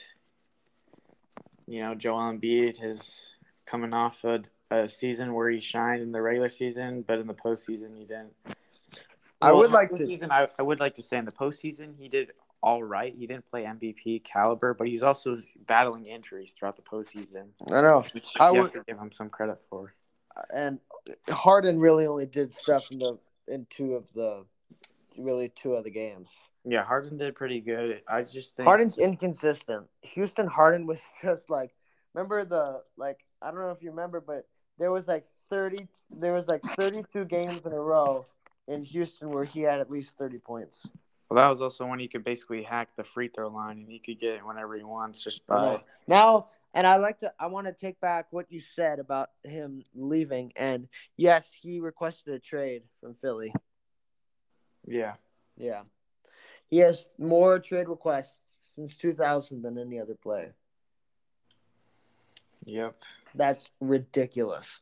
you 1.67 1.81
know, 1.81 1.95
Joel 1.95 2.33
Embiid 2.33 2.83
is 2.83 3.27
coming 3.65 3.93
off 3.93 4.23
a, 4.23 4.41
a 4.71 4.87
season 4.87 5.33
where 5.33 5.49
he 5.49 5.59
shined 5.59 6.01
in 6.01 6.11
the 6.11 6.21
regular 6.21 6.49
season, 6.49 7.03
but 7.05 7.19
in 7.19 7.27
the 7.27 7.33
postseason 7.33 7.95
he 7.97 8.05
didn't. 8.05 8.33
I 9.41 9.51
would 9.51 9.71
like 9.71 9.91
to- 9.93 10.27
I, 10.31 10.47
I 10.57 10.61
would 10.61 10.79
like 10.79 10.95
to 10.95 11.03
say 11.03 11.17
in 11.17 11.25
the 11.25 11.31
postseason 11.31 11.95
he 11.97 12.07
did 12.07 12.31
all 12.63 12.83
right. 12.83 13.13
He 13.15 13.27
didn't 13.27 13.47
play 13.49 13.63
MVP 13.65 14.23
caliber, 14.23 14.73
but 14.73 14.87
he's 14.87 15.03
also 15.03 15.35
battling 15.67 16.05
injuries 16.07 16.51
throughout 16.53 16.75
the 16.75 16.81
postseason, 16.81 17.49
I 17.71 17.81
know. 17.81 18.03
which 18.13 18.33
I 18.39 18.47
you 18.51 18.61
would- 18.61 18.73
have 18.73 18.85
to 18.85 18.91
give 18.91 18.97
him 18.99 19.11
some 19.11 19.29
credit 19.29 19.59
for. 19.69 19.93
And 20.53 20.79
Harden 21.29 21.79
really 21.79 22.05
only 22.05 22.25
did 22.27 22.51
stuff 22.51 22.91
in 22.91 22.99
the 22.99 23.17
in 23.47 23.65
two 23.69 23.95
of 23.95 24.11
the 24.13 24.45
really 25.17 25.49
two 25.49 25.73
of 25.73 25.83
the 25.83 25.89
games. 25.89 26.35
Yeah, 26.65 26.83
Harden 26.83 27.17
did 27.17 27.33
pretty 27.35 27.59
good. 27.61 28.01
I 28.07 28.23
just 28.23 28.55
think 28.55 28.67
Harden's 28.67 28.97
inconsistent. 28.99 29.87
Houston 30.01 30.45
Harden 30.47 30.85
was 30.85 30.99
just 31.23 31.49
like 31.49 31.73
remember 32.13 32.43
the 32.45 32.81
like 32.97 33.19
I 33.41 33.51
don't 33.51 33.59
know 33.61 33.71
if 33.71 33.81
you 33.81 33.89
remember, 33.91 34.19
but 34.19 34.47
there 34.77 34.91
was 34.91 35.07
like 35.07 35.23
thirty 35.49 35.87
there 36.11 36.33
was 36.33 36.47
like 36.47 36.61
thirty 36.63 37.03
two 37.11 37.25
games 37.25 37.61
in 37.65 37.71
a 37.73 37.81
row 37.81 38.25
in 38.67 38.83
Houston 38.83 39.29
where 39.31 39.43
he 39.43 39.61
had 39.61 39.79
at 39.79 39.89
least 39.89 40.17
thirty 40.17 40.37
points. 40.37 40.87
Well, 41.29 41.35
that 41.35 41.49
was 41.49 41.61
also 41.61 41.85
when 41.85 41.99
he 41.99 42.07
could 42.07 42.23
basically 42.23 42.63
hack 42.63 42.89
the 42.95 43.03
free 43.03 43.27
throw 43.27 43.49
line 43.49 43.79
and 43.79 43.89
he 43.89 43.99
could 43.99 44.19
get 44.19 44.35
it 44.35 44.45
whenever 44.45 44.75
he 44.75 44.83
wants 44.83 45.23
just 45.23 45.45
by. 45.45 45.83
Now, 46.07 46.47
and 46.73 46.87
I 46.87 46.95
like 46.97 47.19
to, 47.19 47.33
I 47.37 47.47
want 47.47 47.67
to 47.67 47.73
take 47.73 47.99
back 47.99 48.27
what 48.31 48.45
you 48.49 48.61
said 48.75 48.99
about 48.99 49.31
him 49.43 49.83
leaving. 49.93 50.53
And 50.55 50.87
yes, 51.17 51.45
he 51.61 51.81
requested 51.81 52.33
a 52.33 52.39
trade 52.39 52.83
from 53.01 53.15
Philly. 53.15 53.53
Yeah. 54.85 55.15
Yeah, 55.57 55.81
he 56.69 56.77
has 56.77 57.09
more 57.17 57.57
trade 57.57 57.89
requests 57.89 58.37
since 58.75 58.95
2000 58.95 59.63
than 59.63 59.79
any 59.79 59.99
other 59.99 60.13
player. 60.13 60.53
Yep. 62.65 62.95
That's 63.33 63.71
ridiculous. 63.81 64.81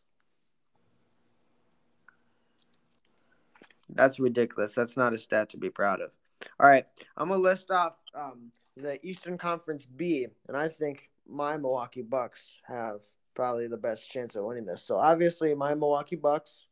That's 3.90 4.20
ridiculous. 4.20 4.74
That's 4.74 4.98
not 4.98 5.14
a 5.14 5.18
stat 5.18 5.50
to 5.52 5.58
be 5.58 5.70
proud 5.70 6.02
of. 6.02 6.12
All 6.60 6.68
right, 6.68 6.86
I'm 7.18 7.30
gonna 7.30 7.42
list 7.42 7.72
off 7.72 7.96
um, 8.14 8.52
the 8.76 9.04
Eastern 9.06 9.38
Conference 9.38 9.86
B, 9.86 10.28
and 10.48 10.58
I 10.58 10.68
think 10.68 11.10
my 11.28 11.58
Milwaukee 11.58 12.02
Bucks 12.02 12.58
have 12.68 13.02
probably 13.36 13.68
the 13.68 13.78
best 13.78 14.10
chance 14.10 14.36
of 14.36 14.46
winning 14.46 14.66
this. 14.66 14.84
So 14.84 14.98
obviously, 14.98 15.54
my 15.54 15.74
Milwaukee 15.76 16.16
Bucks, 16.16 16.68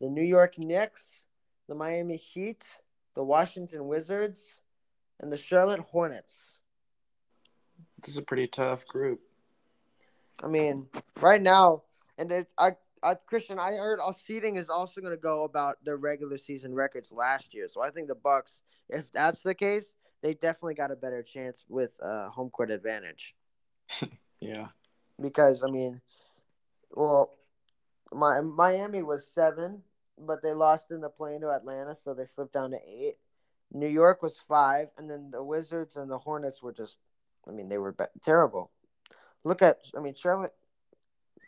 the 0.00 0.08
New 0.08 0.22
York 0.22 0.58
Knicks, 0.58 1.24
the 1.68 1.74
Miami 1.74 2.16
Heat, 2.16 2.64
the 3.14 3.24
Washington 3.24 3.86
Wizards, 3.86 4.60
and 5.20 5.32
the 5.32 5.36
Charlotte 5.36 5.80
Hornets. 5.80 6.58
This 8.00 8.10
is 8.10 8.18
a 8.18 8.22
pretty 8.22 8.46
tough 8.46 8.86
group. 8.86 9.20
I 10.42 10.48
mean, 10.48 10.86
right 11.20 11.40
now, 11.40 11.82
and 12.18 12.30
it, 12.30 12.48
I, 12.58 12.72
I, 13.04 13.14
Christian, 13.14 13.58
I 13.58 13.72
heard 13.72 14.00
all 14.00 14.14
seeding 14.14 14.56
is 14.56 14.70
also 14.70 15.00
going 15.00 15.12
to 15.12 15.20
go 15.20 15.44
about 15.44 15.76
their 15.84 15.98
regular 15.98 16.38
season 16.38 16.74
records 16.74 17.12
last 17.12 17.52
year. 17.52 17.68
So 17.68 17.82
I 17.82 17.90
think 17.90 18.08
the 18.08 18.14
Bucks, 18.14 18.62
if 18.88 19.12
that's 19.12 19.42
the 19.42 19.54
case, 19.54 19.94
they 20.22 20.32
definitely 20.32 20.74
got 20.74 20.90
a 20.90 20.96
better 20.96 21.22
chance 21.22 21.64
with 21.68 21.90
uh, 22.02 22.30
home 22.30 22.50
court 22.50 22.70
advantage. 22.70 23.34
Yeah. 24.40 24.66
Because 25.20 25.64
I 25.66 25.70
mean, 25.70 26.02
well, 26.90 27.30
my 28.12 28.40
Miami 28.42 29.02
was 29.02 29.26
seven, 29.26 29.82
but 30.18 30.42
they 30.42 30.52
lost 30.52 30.90
in 30.90 31.00
the 31.00 31.08
play 31.08 31.38
to 31.38 31.50
Atlanta, 31.50 31.94
so 31.94 32.12
they 32.12 32.24
slipped 32.24 32.52
down 32.52 32.72
to 32.72 32.78
eight. 32.86 33.16
New 33.72 33.88
York 33.88 34.22
was 34.22 34.38
five, 34.46 34.88
and 34.98 35.10
then 35.10 35.30
the 35.30 35.42
Wizards 35.42 35.96
and 35.96 36.10
the 36.10 36.18
Hornets 36.18 36.62
were 36.62 36.72
just, 36.72 36.98
I 37.48 37.52
mean, 37.52 37.68
they 37.68 37.78
were 37.78 37.92
be- 37.92 38.04
terrible. 38.22 38.70
Look 39.44 39.62
at, 39.62 39.78
I 39.96 40.00
mean, 40.00 40.14
Charlotte. 40.14 40.52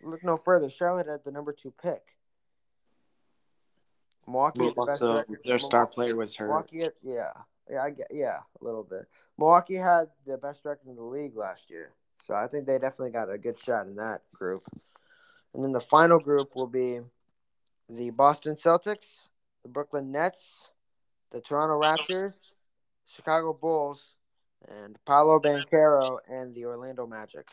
Look 0.02 0.22
no 0.24 0.36
further. 0.36 0.68
Charlotte 0.70 1.06
had 1.08 1.24
the 1.24 1.30
number 1.30 1.52
two 1.52 1.72
pick. 1.82 2.16
Milwaukee, 4.26 4.60
Well, 4.60 4.68
had 4.68 4.76
the 4.76 4.86
best 4.86 5.02
also, 5.02 5.16
record. 5.18 5.40
their 5.44 5.58
star 5.58 5.86
player 5.86 6.16
was 6.16 6.34
hurt. 6.36 6.46
Milwaukee, 6.48 6.80
had- 6.80 6.92
yeah, 7.02 7.32
yeah, 7.70 7.82
I 7.82 7.90
get, 7.90 8.08
yeah, 8.12 8.40
a 8.60 8.64
little 8.64 8.82
bit. 8.82 9.06
Milwaukee 9.38 9.74
had 9.76 10.10
the 10.26 10.36
best 10.36 10.64
record 10.64 10.88
in 10.88 10.96
the 10.96 11.02
league 11.02 11.36
last 11.36 11.70
year, 11.70 11.92
so 12.20 12.34
I 12.34 12.46
think 12.48 12.66
they 12.66 12.78
definitely 12.78 13.12
got 13.12 13.30
a 13.30 13.38
good 13.38 13.58
shot 13.58 13.86
in 13.86 13.96
that 13.96 14.22
group. 14.32 14.64
And 15.54 15.62
then 15.62 15.72
the 15.72 15.80
final 15.80 16.18
group 16.18 16.54
will 16.56 16.66
be 16.66 17.00
the 17.88 18.10
Boston 18.10 18.56
Celtics, 18.56 19.28
the 19.62 19.68
Brooklyn 19.68 20.10
Nets, 20.10 20.68
the 21.30 21.40
Toronto 21.40 21.80
Raptors, 21.80 22.34
Chicago 23.06 23.52
Bulls, 23.52 24.14
and 24.68 24.98
Paolo 25.06 25.38
Banchero 25.38 26.18
and 26.28 26.52
the 26.54 26.64
Orlando 26.64 27.06
Magic. 27.06 27.48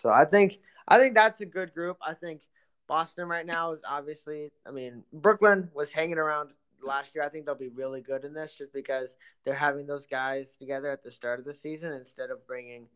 So 0.00 0.08
I 0.08 0.24
think 0.24 0.58
I 0.88 0.98
think 0.98 1.14
that's 1.14 1.42
a 1.42 1.46
good 1.46 1.74
group. 1.74 1.98
I 2.00 2.14
think 2.14 2.40
Boston 2.88 3.28
right 3.28 3.44
now 3.44 3.72
is 3.72 3.80
obviously. 3.86 4.50
I 4.66 4.70
mean, 4.70 5.04
Brooklyn 5.12 5.70
was 5.74 5.92
hanging 5.92 6.16
around 6.16 6.50
last 6.82 7.14
year. 7.14 7.22
I 7.22 7.28
think 7.28 7.44
they'll 7.44 7.54
be 7.54 7.68
really 7.68 8.00
good 8.00 8.24
in 8.24 8.32
this 8.32 8.54
just 8.56 8.72
because 8.72 9.16
they're 9.44 9.54
having 9.54 9.86
those 9.86 10.06
guys 10.06 10.54
together 10.58 10.90
at 10.90 11.04
the 11.04 11.10
start 11.10 11.38
of 11.38 11.44
the 11.44 11.52
season 11.52 11.92
instead 11.92 12.30
of 12.30 12.46
bringing 12.46 12.86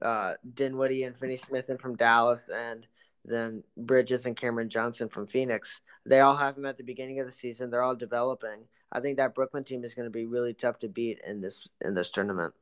uh, 0.00 0.34
Dinwiddie 0.54 1.02
and 1.02 1.14
Finney 1.14 1.36
Smith 1.36 1.68
in 1.68 1.76
from 1.76 1.94
Dallas 1.94 2.48
and 2.48 2.86
then 3.26 3.62
Bridges 3.76 4.24
and 4.24 4.34
Cameron 4.34 4.70
Johnson 4.70 5.10
from 5.10 5.26
Phoenix. 5.26 5.82
They 6.06 6.20
all 6.20 6.36
have 6.36 6.54
them 6.54 6.64
at 6.64 6.78
the 6.78 6.84
beginning 6.84 7.20
of 7.20 7.26
the 7.26 7.32
season. 7.32 7.68
They're 7.68 7.82
all 7.82 7.96
developing. 7.96 8.60
I 8.90 9.00
think 9.00 9.18
that 9.18 9.34
Brooklyn 9.34 9.64
team 9.64 9.84
is 9.84 9.94
going 9.94 10.06
to 10.06 10.10
be 10.10 10.24
really 10.24 10.54
tough 10.54 10.78
to 10.78 10.88
beat 10.88 11.18
in 11.26 11.42
this 11.42 11.68
in 11.82 11.94
this 11.94 12.10
tournament. 12.10 12.54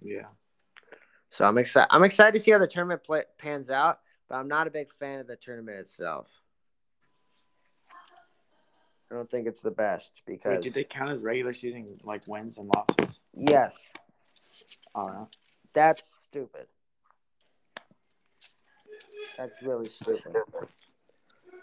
Yeah. 0.00 0.28
So 1.34 1.44
I'm 1.44 1.58
excited. 1.58 1.88
I'm 1.90 2.04
excited 2.04 2.38
to 2.38 2.44
see 2.44 2.52
how 2.52 2.58
the 2.58 2.68
tournament 2.68 3.02
play, 3.02 3.24
pans 3.38 3.68
out, 3.68 3.98
but 4.28 4.36
I'm 4.36 4.46
not 4.46 4.68
a 4.68 4.70
big 4.70 4.92
fan 4.92 5.18
of 5.18 5.26
the 5.26 5.34
tournament 5.34 5.80
itself. 5.80 6.28
I 9.10 9.16
don't 9.16 9.28
think 9.28 9.48
it's 9.48 9.60
the 9.60 9.72
best 9.72 10.22
because. 10.26 10.52
Wait, 10.52 10.62
did 10.62 10.74
they 10.74 10.84
count 10.84 11.10
as 11.10 11.24
regular 11.24 11.52
season 11.52 11.98
like 12.04 12.22
wins 12.28 12.56
and 12.58 12.70
losses? 12.72 13.20
Yes. 13.32 13.90
Oh, 14.94 15.08
no. 15.08 15.28
That's 15.72 16.08
stupid. 16.22 16.66
That's 19.36 19.60
really 19.60 19.88
stupid. 19.88 20.36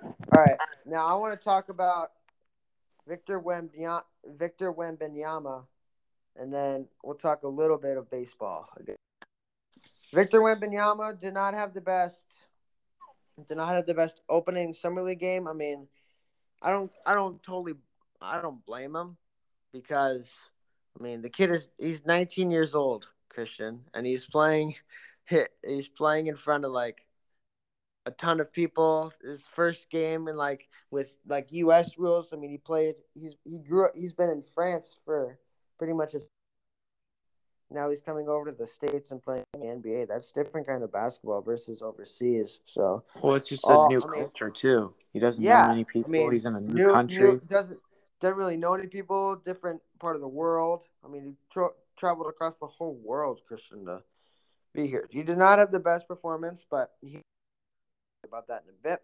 All 0.04 0.44
right, 0.44 0.58
now 0.86 1.06
I 1.06 1.14
want 1.14 1.40
to 1.40 1.42
talk 1.42 1.70
about 1.70 2.10
Victor 3.08 3.40
Wembanyama, 3.40 4.02
Victor 4.26 4.74
Wembanyama, 4.74 5.64
and 6.36 6.52
then 6.52 6.90
we'll 7.06 7.16
talk 7.16 7.44
a 7.44 7.48
little 7.48 7.78
bit 7.78 7.98
of 7.98 8.10
baseball. 8.10 8.68
Victor 10.14 10.42
Wembanyama 10.42 11.20
did 11.20 11.34
not 11.34 11.54
have 11.54 11.74
the 11.74 11.82
best, 11.82 12.26
did 13.48 13.58
not 13.58 13.70
have 13.70 13.86
the 13.86 13.94
best 13.94 14.22
opening 14.30 14.74
summer 14.74 15.02
league 15.02 15.20
game. 15.20 15.48
I 15.48 15.54
mean, 15.54 15.88
I 16.62 16.72
don't, 16.72 16.92
I 17.06 17.14
don't 17.14 17.42
totally, 17.44 17.74
I 18.22 18.42
don't 18.42 18.66
blame 18.66 18.96
him 18.96 19.18
because, 19.72 20.32
I 21.00 21.04
mean, 21.04 21.22
the 21.22 21.30
kid 21.30 21.52
is 21.52 21.70
he's 21.78 22.06
19 22.06 22.52
years 22.52 22.76
old, 22.76 23.08
Christian, 23.30 23.82
and 23.94 24.06
he's 24.06 24.26
playing, 24.26 24.76
he's 25.66 25.88
playing 25.88 26.28
in 26.28 26.36
front 26.36 26.66
of 26.66 26.72
like 26.72 27.06
a 28.06 28.12
ton 28.12 28.40
of 28.40 28.52
people. 28.52 29.14
His 29.24 29.48
first 29.48 29.90
game 29.90 30.28
and 30.28 30.38
like 30.38 30.68
with 30.90 31.16
like 31.28 31.48
U.S. 31.52 31.98
rules. 31.98 32.34
I 32.34 32.38
mean, 32.38 32.52
he 32.52 32.58
played. 32.58 32.96
He's 33.14 33.36
he 33.44 33.60
grew 33.60 33.86
up. 33.86 33.92
He's 33.96 34.14
been 34.14 34.30
in 34.30 34.42
France 34.42 34.96
for 35.06 35.38
pretty 35.78 35.94
much 35.94 36.14
his. 36.14 36.28
Now 37.72 37.90
he's 37.90 38.02
coming 38.02 38.28
over 38.28 38.52
to 38.52 38.56
the 38.58 38.68
states 38.68 39.12
and 39.12 39.24
playing 39.24 39.44
the 39.54 39.60
NBA. 39.66 40.08
That's 40.08 40.32
different 40.32 40.68
kind 40.68 40.84
of 40.84 40.92
basketball 40.92 41.42
versus 41.42 41.82
overseas. 41.82 42.60
So 42.66 43.04
well, 43.22 43.36
it's 43.36 43.50
just 43.50 43.66
a 43.68 43.88
new 43.88 44.02
I 44.02 44.12
mean- 44.12 44.22
culture 44.24 44.50
too. 44.50 44.94
He 45.14 45.20
doesn't 45.20 45.44
Yeah, 45.44 45.64
know 45.64 45.68
many 45.70 45.84
people. 45.86 46.10
mean, 46.12 46.32
He's 46.32 46.46
in 46.46 46.56
a 46.56 46.60
new, 46.62 46.74
new, 46.74 46.92
country. 46.92 47.32
new- 47.32 47.42
doesn't 47.48 47.80
doesn't 48.20 48.38
really 48.38 48.58
know 48.58 48.74
any 48.76 48.88
people. 48.88 49.36
Different 49.38 49.82
part 50.00 50.16
of 50.16 50.22
the 50.22 50.28
world. 50.28 50.84
I 51.04 51.08
mean, 51.08 51.24
he 51.24 51.36
tra- 51.50 51.72
traveled 51.98 52.28
across 52.28 52.56
the 52.58 52.68
whole 52.68 52.94
world, 53.04 53.42
Christian, 53.48 53.86
to 53.86 54.04
be 54.74 54.86
here. 54.88 55.08
He 55.10 55.24
did 55.24 55.38
not 55.38 55.58
have 55.60 55.72
the 55.72 55.80
best 55.80 56.08
performance, 56.08 56.66
but 56.70 56.92
he 57.02 57.22
about 58.26 58.48
that 58.48 58.64
in 58.68 58.70
a 58.76 58.90
bit. 58.90 59.02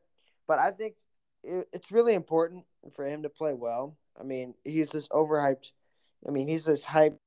But 0.48 0.60
I 0.60 0.72
think 0.72 0.96
it, 1.44 1.68
it's 1.74 1.92
really 1.92 2.14
important 2.14 2.66
for 2.94 3.06
him 3.08 3.24
to 3.24 3.30
play 3.30 3.54
well. 3.54 3.98
I 4.20 4.24
mean, 4.24 4.54
he's 4.64 4.90
this 4.90 5.08
overhyped. 5.10 5.72
I 6.28 6.32
mean, 6.32 6.48
he's 6.48 6.66
this 6.66 6.84
hype 6.84 7.18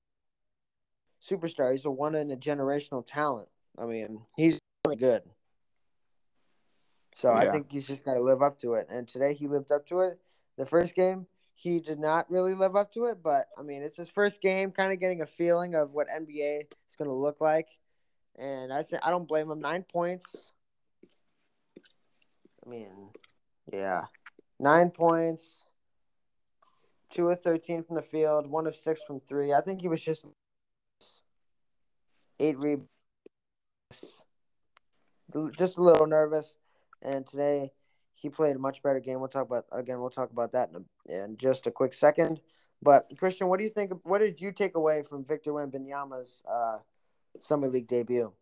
superstar. 1.29 1.71
He's 1.73 1.85
a 1.85 1.91
one 1.91 2.15
in 2.15 2.31
a 2.31 2.37
generational 2.37 3.05
talent. 3.07 3.49
I 3.79 3.87
mean, 3.87 4.21
he's 4.37 4.59
really 4.87 4.97
good. 4.97 5.23
So 7.17 7.31
I 7.31 7.51
think 7.51 7.71
he's 7.71 7.87
just 7.87 8.05
got 8.05 8.15
to 8.15 8.21
live 8.21 8.43
up 8.43 8.59
to 8.61 8.75
it. 8.75 8.87
And 8.91 9.07
today 9.07 9.35
he 9.35 9.47
lived 9.49 9.73
up 9.73 9.87
to 9.89 10.01
it. 10.01 10.19
The 10.57 10.65
first 10.65 10.95
game, 10.95 11.27
he 11.55 11.81
did 11.81 11.99
not 11.99 12.31
really 12.31 12.55
live 12.55 12.77
up 12.77 12.93
to 12.95 13.07
it. 13.07 13.19
But 13.23 13.47
I 13.59 13.63
mean, 13.63 13.83
it's 13.83 13.97
his 13.97 14.09
first 14.09 14.41
game, 14.41 14.71
kind 14.71 14.93
of 14.93 15.01
getting 15.01 15.21
a 15.21 15.27
feeling 15.27 15.75
of 15.75 15.93
what 15.93 16.07
NBA 16.09 16.61
is 16.61 16.97
going 16.97 17.11
to 17.11 17.15
look 17.15 17.41
like. 17.41 17.69
And 18.39 18.73
I 18.73 18.83
think 18.85 19.03
I 19.05 19.11
don't 19.11 19.29
blame 19.29 19.51
him. 19.51 19.61
Nine 19.61 19.83
points. 19.83 20.25
I 22.65 22.69
mean, 22.69 23.11
yeah, 23.73 24.05
nine 24.59 24.91
points. 24.91 25.67
Two 27.11 27.29
of 27.29 27.43
thirteen 27.43 27.83
from 27.83 27.97
the 27.97 28.03
field, 28.03 28.47
one 28.47 28.67
of 28.67 28.77
six 28.77 29.03
from 29.03 29.21
three. 29.21 29.53
I 29.53 29.61
think 29.61 29.81
he 29.81 29.89
was 29.89 30.01
just 30.01 30.25
eight 32.41 32.59
rebounds. 32.59 32.89
Just 35.57 35.79
a 35.79 35.83
little 35.83 36.07
nervous, 36.07 36.57
and 37.03 37.25
today 37.25 37.71
he 38.15 38.29
played 38.29 38.57
a 38.57 38.59
much 38.59 38.83
better 38.83 38.99
game. 38.99 39.21
We'll 39.21 39.29
talk 39.29 39.47
about 39.47 39.67
again. 39.71 40.01
We'll 40.01 40.11
talk 40.11 40.33
about 40.33 40.53
that 40.53 40.71
in, 40.71 40.85
a, 41.15 41.25
in 41.25 41.37
just 41.37 41.69
a 41.69 41.71
quick 41.71 41.95
second. 41.95 42.41
But 42.83 43.07
Christian, 43.19 43.49
what 43.49 43.59
do 43.59 43.65
you 43.65 43.71
think? 43.71 43.93
What 44.03 44.19
did 44.19 44.41
you 44.41 44.51
take 44.53 44.75
away 44.75 45.03
from 45.03 45.25
Victor 45.25 45.53
Wembanyama's 45.53 46.43
uh, 46.51 46.79
summer 47.39 47.69
league 47.69 47.87
debut? 47.87 48.33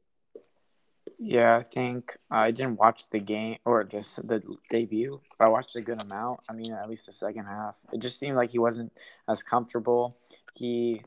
Yeah, 1.18 1.56
I 1.56 1.62
think 1.62 2.16
I 2.30 2.50
didn't 2.52 2.78
watch 2.78 3.10
the 3.10 3.18
game 3.18 3.58
or 3.64 3.84
this 3.84 4.16
the 4.16 4.40
debut. 4.70 5.20
but 5.38 5.46
I 5.46 5.48
watched 5.48 5.74
a 5.76 5.80
good 5.80 6.00
amount. 6.00 6.40
I 6.48 6.52
mean, 6.52 6.72
at 6.72 6.88
least 6.88 7.06
the 7.06 7.12
second 7.12 7.46
half. 7.46 7.78
It 7.92 8.00
just 8.00 8.18
seemed 8.18 8.36
like 8.36 8.50
he 8.50 8.58
wasn't 8.58 8.92
as 9.28 9.42
comfortable. 9.42 10.16
He 10.54 11.02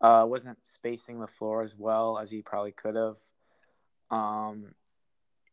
uh, 0.00 0.24
wasn't 0.28 0.58
spacing 0.62 1.20
the 1.20 1.26
floor 1.26 1.62
as 1.62 1.76
well 1.76 2.18
as 2.18 2.30
he 2.30 2.42
probably 2.42 2.72
could 2.72 2.96
have. 2.96 3.18
Um, 4.10 4.74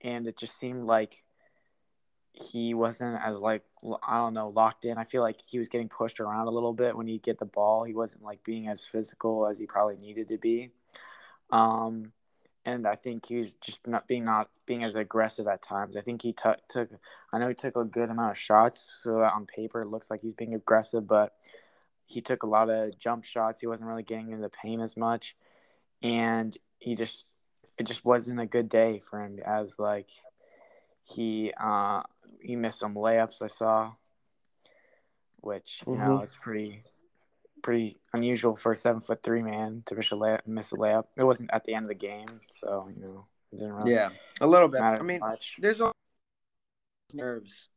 and 0.02 0.28
it 0.28 0.38
just 0.38 0.58
seemed 0.58 0.86
like 0.86 1.24
he 2.34 2.74
wasn't 2.74 3.20
as 3.22 3.38
like 3.40 3.64
I 4.04 4.18
don't 4.18 4.34
know 4.34 4.50
locked 4.50 4.86
in. 4.86 4.98
I 4.98 5.04
feel 5.04 5.22
like 5.22 5.40
he 5.46 5.58
was 5.58 5.70
getting 5.70 5.90
pushed 5.90 6.20
around 6.20 6.48
a 6.48 6.52
little 6.52 6.74
bit 6.74 6.96
when 6.96 7.08
he 7.08 7.18
get 7.18 7.38
the 7.38 7.46
ball. 7.46 7.84
He 7.84 7.94
wasn't 7.94 8.24
like 8.24 8.44
being 8.44 8.68
as 8.68 8.86
physical 8.86 9.48
as 9.48 9.60
he 9.60 9.66
probably 9.66 9.98
needed 9.98 10.30
to 10.30 10.38
be. 10.38 10.72
Um, 11.52 12.14
and 12.64 12.86
I 12.86 12.96
think 12.96 13.26
he 13.26 13.38
was 13.38 13.56
just 13.56 13.86
not 13.88 14.08
being 14.08 14.24
not 14.24 14.50
being 14.66 14.84
as 14.84 14.96
aggressive 14.96 15.48
at 15.48 15.62
times. 15.62 15.98
I 15.98 16.02
think 16.02 16.22
he 16.22 16.34
took 16.34 16.58
took 16.70 16.90
I 17.34 17.40
know 17.40 17.48
he 17.48 17.54
took 17.54 17.76
a 17.76 17.84
good 17.84 18.10
amount 18.10 18.32
of 18.32 18.38
shots, 18.38 19.00
so 19.04 19.20
that 19.20 19.34
on 19.34 19.46
paper 19.46 19.82
it 19.82 19.88
looks 19.88 20.10
like 20.10 20.22
he's 20.22 20.36
being 20.36 20.54
aggressive, 20.54 21.08
but 21.08 21.34
he 22.12 22.22
took 22.22 22.44
a 22.44 22.48
lot 22.50 22.70
of 22.70 22.98
jump 22.98 23.24
shots. 23.24 23.60
He 23.60 23.68
wasn't 23.68 23.88
really 23.88 24.04
getting 24.04 24.30
into 24.30 24.42
the 24.42 24.50
paint 24.50 24.82
as 24.82 24.98
much, 24.98 25.36
and 26.02 26.56
he 26.80 26.96
just 26.96 27.32
it 27.78 27.86
just 27.86 28.04
wasn't 28.04 28.40
a 28.40 28.46
good 28.46 28.70
day 28.70 29.00
for 29.00 29.24
him. 29.24 29.40
As 29.46 29.80
like 29.80 30.10
he 31.04 31.54
uh 31.60 32.04
he 32.42 32.56
missed 32.56 32.80
some 32.80 32.96
layups 32.96 33.42
I 33.42 33.48
saw, 33.48 33.94
which 35.40 35.84
you 35.88 35.96
know 35.96 36.18
Mhm. 36.18 36.24
it's 36.24 36.38
pretty 36.38 36.84
pretty 37.64 38.00
unusual 38.14 38.56
for 38.56 38.72
a 38.72 38.76
seven 38.76 39.02
foot 39.02 39.24
three 39.24 39.44
man 39.44 39.84
to 39.86 39.96
miss 39.96 40.12
a 40.12 40.16
layup. 40.16 40.46
Miss 40.46 40.72
a 40.74 40.76
layup. 40.76 41.06
It 41.16 41.24
wasn't 41.24 41.52
at 41.54 41.64
the 41.64 41.76
end 41.76 41.86
of 41.86 41.90
the 41.90 41.96
game, 41.96 42.42
so 42.48 42.90
you 42.96 43.04
know 43.04 43.28
it 43.52 43.58
didn't 43.58 43.74
really 43.74 43.94
yeah 43.94 44.10
a 44.42 44.48
little 44.48 44.68
bit. 44.68 44.82
I 44.82 45.02
mean, 45.02 45.20
much. 45.20 45.58
there's 45.60 45.82
nerves. 47.14 47.70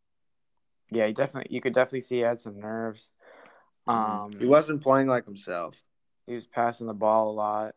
Yeah, 0.91 1.07
he 1.07 1.13
definitely 1.13 1.55
you 1.55 1.61
could 1.61 1.75
definitely 1.75 2.03
see 2.03 2.17
he 2.17 2.23
had 2.23 2.39
some 2.39 2.59
nerves. 2.59 3.13
Um, 3.87 4.33
he 4.39 4.47
wasn't 4.47 4.83
playing 4.83 5.09
like 5.09 5.27
himself. 5.27 5.77
he 6.27 6.33
was 6.33 6.47
passing 6.47 6.87
the 6.87 6.95
ball 6.95 7.31
a 7.31 7.33
lot, 7.33 7.75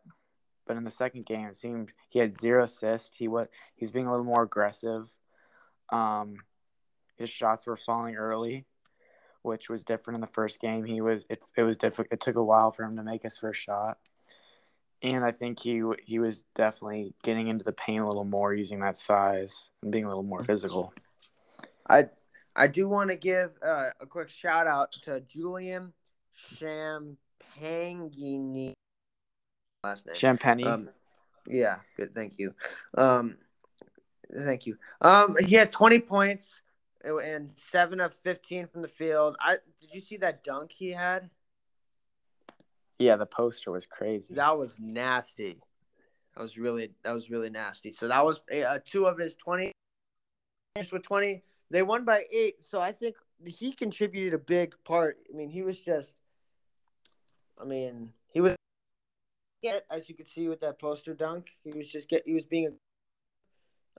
but 0.66 0.78
in 0.78 0.84
the 0.84 0.92
second 0.92 1.26
game 1.26 1.48
it 1.48 1.56
seemed 1.56 1.92
he 2.10 2.20
had 2.20 2.38
zero 2.38 2.64
assists. 2.64 3.16
He 3.18 3.28
was 3.28 3.48
he's 3.76 3.92
being 3.92 4.08
a 4.08 4.12
little 4.12 4.26
more 4.26 4.44
aggressive. 4.44 5.16
Um, 5.92 6.38
his 7.18 7.30
shots 7.30 7.68
were 7.68 7.78
falling 7.78 8.16
early, 8.16 8.66
which 9.42 9.70
was 9.70 9.84
different 9.84 10.16
in 10.16 10.22
the 10.22 10.28
first 10.28 10.60
game. 10.62 10.86
He 10.86 11.02
was 11.02 11.26
it 11.30 11.44
it 11.58 11.64
was 11.64 11.78
difficult. 11.78 12.08
It 12.12 12.22
took 12.22 12.36
a 12.36 12.44
while 12.44 12.72
for 12.72 12.84
him 12.84 12.96
to 12.96 13.04
make 13.04 13.24
his 13.24 13.38
first 13.38 13.62
shot, 13.62 13.98
and 15.02 15.26
I 15.26 15.32
think 15.32 15.60
he 15.60 15.82
he 16.06 16.20
was 16.20 16.44
definitely 16.56 17.16
getting 17.24 17.48
into 17.48 17.66
the 17.66 17.74
paint 17.74 18.04
a 18.04 18.08
little 18.08 18.24
more 18.24 18.54
using 18.54 18.80
that 18.80 18.98
size 18.98 19.70
and 19.82 19.92
being 19.92 20.06
a 20.06 20.08
little 20.08 20.24
more 20.24 20.44
physical. 20.44 20.94
I 21.90 22.10
I 22.56 22.68
do 22.68 22.88
want 22.90 23.10
to 23.10 23.16
give 23.16 23.52
uh, 23.62 23.90
a 24.00 24.06
quick 24.06 24.30
shout 24.30 24.68
out 24.68 24.92
to 25.04 25.20
Julian 25.22 25.94
Champagnie. 26.38 28.74
Last 29.84 30.06
name. 30.06 30.16
Champagne. 30.16 30.68
Um, 30.68 30.90
yeah, 31.48 31.78
good. 31.96 32.14
Thank 32.14 32.40
you. 32.40 32.54
Um, 32.96 33.38
thank 34.34 34.66
you. 34.66 34.78
Um, 35.02 35.36
he 35.40 35.56
had 35.56 35.72
20 35.72 36.00
points 36.00 36.62
and 37.04 37.52
seven 37.72 38.00
of 38.00 38.14
15 38.14 38.68
from 38.68 38.82
the 38.82 38.88
field. 38.88 39.36
I 39.40 39.58
did 39.80 39.94
you 39.94 40.02
see 40.02 40.18
that 40.18 40.44
dunk 40.44 40.72
he 40.72 40.92
had? 40.92 41.30
yeah, 43.00 43.16
the 43.16 43.26
poster 43.26 43.72
was 43.72 43.86
crazy. 43.86 44.34
That 44.34 44.58
was 44.58 44.80
nasty. 44.80 45.60
That 46.36 46.42
was 46.42 46.58
really 46.58 46.92
that 47.04 47.14
was 47.14 47.30
really 47.30 47.50
nasty. 47.50 47.92
So 47.92 48.08
that 48.08 48.24
was 48.24 48.42
uh, 48.52 48.80
two 48.84 49.06
of 49.06 49.18
his 49.18 49.36
20 49.36 49.72
finished 50.76 50.92
with 50.92 51.04
20. 51.04 51.44
They 51.70 51.84
won 51.84 52.06
by 52.06 52.24
eight. 52.32 52.64
So 52.64 52.82
I 52.82 52.92
think 52.92 53.16
he 53.46 53.72
contributed 53.72 54.34
a 54.34 54.40
big 54.40 54.74
part. 54.84 55.18
I 55.32 55.36
mean, 55.36 55.50
he 55.50 55.62
was 55.62 55.80
just. 55.80 56.16
I 57.62 57.66
mean, 57.66 58.14
he 58.34 58.42
was. 58.42 58.56
As 59.92 60.08
you 60.08 60.16
could 60.16 60.28
see 60.28 60.48
with 60.48 60.62
that 60.62 60.80
poster 60.80 61.14
dunk, 61.14 61.50
he 61.64 61.74
was 61.74 61.92
just 61.92 62.10
get. 62.10 62.24
He 62.26 62.34
was 62.34 62.46
being. 62.46 62.78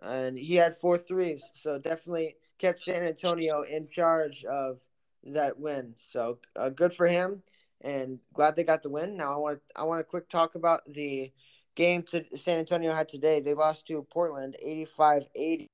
and 0.03 0.39
he 0.39 0.55
had 0.57 0.77
four 0.77 0.97
threes. 0.97 1.51
So 1.55 1.79
definitely 1.79 2.37
kept 2.59 2.81
San 2.81 3.03
Antonio 3.05 3.63
in 3.63 3.87
charge 3.87 4.45
of 4.45 4.79
that 5.25 5.59
win. 5.59 5.95
So 5.99 6.39
uh, 6.57 6.71
good 6.71 6.95
for 6.95 7.07
him, 7.07 7.43
and 7.83 8.19
glad 8.33 8.57
they 8.57 8.65
got 8.65 8.83
the 8.83 8.91
win. 8.91 9.17
Now 9.17 9.35
I 9.35 9.37
want 9.37 9.61
I 9.77 9.85
want 9.85 10.01
to 10.01 10.05
quick 10.05 10.29
talk 10.29 10.55
about 10.55 10.83
the 10.87 11.33
game 11.75 12.03
to 12.05 12.25
San 12.37 12.59
Antonio 12.59 12.93
had 12.95 13.09
today. 13.09 13.41
They 13.41 13.55
lost 13.55 13.87
to 13.87 14.07
Portland 14.11 14.57
85-80. 14.67 15.67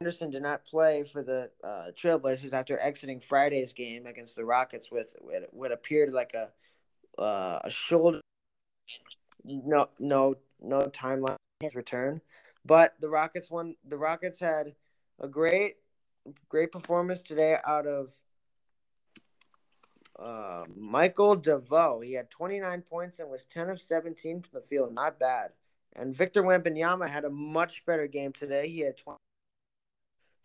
Henderson 0.00 0.30
did 0.30 0.42
not 0.42 0.64
play 0.64 1.04
for 1.04 1.22
the 1.22 1.50
uh, 1.62 1.90
Trailblazers 1.96 2.52
after 2.52 2.78
exiting 2.78 3.20
Friday's 3.20 3.72
game 3.72 4.06
against 4.06 4.36
the 4.36 4.44
Rockets 4.44 4.90
with 4.90 5.14
what 5.50 5.72
appeared 5.72 6.12
like 6.12 6.32
a 6.34 6.48
uh, 7.20 7.60
a 7.62 7.70
shoulder. 7.70 8.20
No, 9.44 9.88
no, 9.98 10.36
no 10.60 10.80
timeline 10.88 11.36
his 11.60 11.74
return, 11.74 12.20
but 12.64 12.94
the 13.00 13.08
Rockets 13.08 13.50
won. 13.50 13.76
The 13.88 13.96
Rockets 13.96 14.40
had 14.40 14.74
a 15.20 15.28
great, 15.28 15.76
great 16.48 16.72
performance 16.72 17.22
today 17.22 17.56
out 17.66 17.86
of 17.86 18.08
uh, 20.18 20.64
Michael 20.76 21.36
DeVoe. 21.36 22.00
He 22.00 22.12
had 22.12 22.30
29 22.30 22.82
points 22.82 23.18
and 23.18 23.30
was 23.30 23.44
10 23.46 23.70
of 23.70 23.80
17 23.80 24.42
from 24.42 24.60
the 24.60 24.66
field. 24.66 24.94
Not 24.94 25.18
bad. 25.18 25.50
And 25.96 26.14
Victor 26.14 26.42
Wembanyama 26.42 27.08
had 27.08 27.24
a 27.24 27.30
much 27.30 27.84
better 27.84 28.06
game 28.06 28.32
today. 28.32 28.68
He 28.68 28.80
had 28.80 28.96
20, 28.96 29.18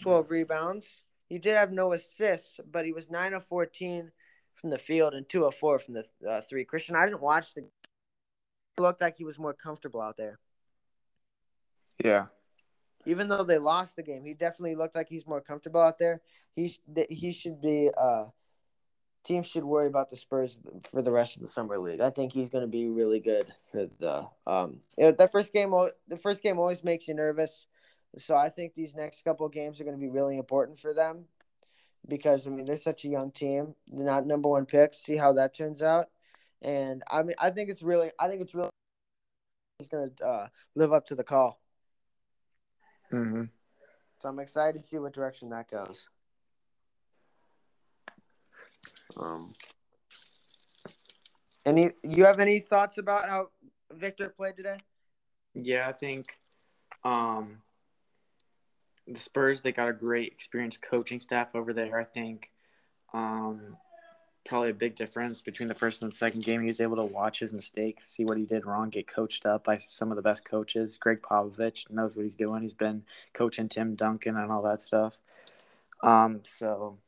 12 0.01 0.31
rebounds. 0.31 1.03
He 1.27 1.37
did 1.39 1.55
have 1.55 1.71
no 1.71 1.93
assists, 1.93 2.59
but 2.71 2.85
he 2.85 2.93
was 2.93 3.09
9 3.09 3.33
of 3.33 3.45
14 3.45 4.11
from 4.55 4.69
the 4.69 4.77
field 4.77 5.13
and 5.13 5.27
2 5.27 5.45
of 5.45 5.55
4 5.55 5.79
from 5.79 5.93
the 5.93 6.05
uh, 6.29 6.41
three. 6.49 6.65
Christian, 6.65 6.95
I 6.95 7.05
didn't 7.05 7.21
watch 7.21 7.53
the. 7.53 7.61
It 7.61 8.81
looked 8.81 9.01
like 9.01 9.15
he 9.17 9.23
was 9.23 9.39
more 9.39 9.53
comfortable 9.53 10.01
out 10.01 10.17
there. 10.17 10.39
Yeah. 12.03 12.25
Even 13.05 13.29
though 13.29 13.43
they 13.43 13.57
lost 13.57 13.95
the 13.95 14.03
game, 14.03 14.25
he 14.25 14.33
definitely 14.33 14.75
looked 14.75 14.95
like 14.95 15.07
he's 15.07 15.27
more 15.27 15.41
comfortable 15.41 15.81
out 15.81 15.97
there. 15.97 16.21
He 16.55 16.77
he 17.09 17.31
should 17.31 17.61
be. 17.61 17.89
Uh, 17.95 18.25
teams 19.25 19.47
should 19.47 19.63
worry 19.63 19.87
about 19.87 20.09
the 20.09 20.15
Spurs 20.15 20.59
for 20.89 21.01
the 21.01 21.11
rest 21.11 21.35
of 21.35 21.41
the 21.41 21.47
summer 21.47 21.77
league. 21.77 21.99
I 21.99 22.09
think 22.09 22.31
he's 22.31 22.49
going 22.49 22.63
to 22.63 22.67
be 22.67 22.87
really 22.87 23.19
good 23.19 23.47
for 23.71 23.87
the. 23.99 24.27
Um, 24.47 24.79
that 24.97 25.31
first 25.31 25.51
game, 25.51 25.71
the 26.07 26.17
first 26.17 26.41
game 26.41 26.59
always 26.59 26.83
makes 26.83 27.07
you 27.07 27.13
nervous, 27.13 27.67
so 28.17 28.35
I 28.35 28.49
think 28.49 28.73
these 28.73 28.93
next 28.95 29.23
couple 29.23 29.47
games 29.49 29.79
are 29.79 29.83
going 29.83 29.97
to 29.97 30.01
be 30.01 30.09
really 30.09 30.37
important 30.37 30.79
for 30.79 30.93
them, 30.93 31.25
because 32.07 32.47
I 32.47 32.49
mean 32.49 32.65
they're 32.65 32.77
such 32.77 33.05
a 33.05 33.09
young 33.09 33.31
team. 33.31 33.73
They're 33.87 34.05
not 34.05 34.27
number 34.27 34.49
one 34.49 34.65
picks. 34.65 35.03
See 35.03 35.17
how 35.17 35.33
that 35.33 35.55
turns 35.55 35.81
out, 35.81 36.07
and 36.61 37.03
I 37.09 37.23
mean 37.23 37.35
I 37.39 37.49
think 37.49 37.69
it's 37.69 37.83
really 37.83 38.11
I 38.19 38.27
think 38.27 38.41
it's 38.41 38.53
really 38.53 38.69
he's 39.79 39.89
going 39.89 40.11
to 40.17 40.25
uh, 40.25 40.47
live 40.75 40.93
up 40.93 41.05
to 41.07 41.15
the 41.15 41.23
call. 41.23 41.59
Mm-hmm. 43.11 43.43
So 44.21 44.29
I'm 44.29 44.39
excited 44.39 44.81
to 44.81 44.87
see 44.87 44.97
what 44.97 45.13
direction 45.13 45.49
that 45.49 45.69
goes. 45.69 46.09
Um, 49.17 49.53
any 51.65 51.91
you 52.03 52.25
have 52.25 52.39
any 52.39 52.59
thoughts 52.59 52.97
about 52.97 53.27
how 53.27 53.49
Victor 53.91 54.29
played 54.29 54.57
today? 54.57 54.77
Yeah, 55.53 55.87
I 55.87 55.93
think 55.93 56.37
um, 57.03 57.61
the 59.07 59.19
Spurs 59.19 59.61
they 59.61 59.71
got 59.71 59.89
a 59.89 59.93
great 59.93 60.31
experienced 60.31 60.81
coaching 60.81 61.19
staff 61.19 61.55
over 61.55 61.73
there. 61.73 61.99
I 61.99 62.05
think 62.05 62.51
um, 63.13 63.77
probably 64.45 64.69
a 64.69 64.73
big 64.73 64.95
difference 64.95 65.41
between 65.41 65.67
the 65.67 65.75
first 65.75 66.01
and 66.01 66.11
the 66.11 66.15
second 66.15 66.43
game. 66.43 66.61
He 66.61 66.67
was 66.67 66.79
able 66.79 66.97
to 66.97 67.03
watch 67.03 67.39
his 67.39 67.51
mistakes, 67.51 68.07
see 68.07 68.23
what 68.23 68.37
he 68.37 68.45
did 68.45 68.65
wrong, 68.65 68.89
get 68.89 69.07
coached 69.07 69.45
up 69.45 69.63
by 69.63 69.77
some 69.77 70.11
of 70.11 70.15
the 70.15 70.21
best 70.21 70.45
coaches. 70.45 70.97
Gregg 70.97 71.21
Popovich 71.21 71.89
knows 71.89 72.15
what 72.15 72.23
he's 72.23 72.35
doing. 72.35 72.61
He's 72.61 72.73
been 72.73 73.03
coaching 73.33 73.67
Tim 73.67 73.95
Duncan 73.95 74.37
and 74.37 74.51
all 74.51 74.61
that 74.63 74.81
stuff. 74.81 75.19
Um, 76.03 76.41
so 76.43 76.99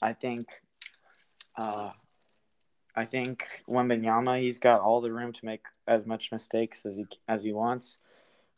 I 0.00 0.12
think, 0.12 0.48
uh, 1.56 1.90
I 2.94 3.04
think 3.04 3.46
Wembanyama, 3.68 4.40
he's 4.40 4.58
got 4.58 4.80
all 4.80 5.00
the 5.00 5.12
room 5.12 5.32
to 5.32 5.44
make 5.44 5.66
as 5.86 6.04
much 6.04 6.32
mistakes 6.32 6.84
as 6.84 6.96
he 6.96 7.06
as 7.28 7.42
he 7.44 7.52
wants, 7.52 7.96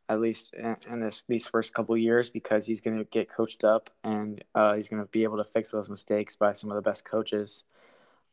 at 0.08 0.20
least 0.20 0.54
in, 0.54 0.76
in 0.90 1.00
this 1.00 1.24
these 1.28 1.46
first 1.46 1.74
couple 1.74 1.96
years, 1.96 2.30
because 2.30 2.66
he's 2.66 2.80
going 2.80 2.98
to 2.98 3.04
get 3.04 3.28
coached 3.28 3.64
up 3.64 3.90
and 4.02 4.42
uh, 4.54 4.74
he's 4.74 4.88
going 4.88 5.02
to 5.02 5.08
be 5.10 5.24
able 5.24 5.38
to 5.38 5.44
fix 5.44 5.70
those 5.70 5.90
mistakes 5.90 6.36
by 6.36 6.52
some 6.52 6.70
of 6.70 6.76
the 6.76 6.82
best 6.82 7.04
coaches 7.04 7.64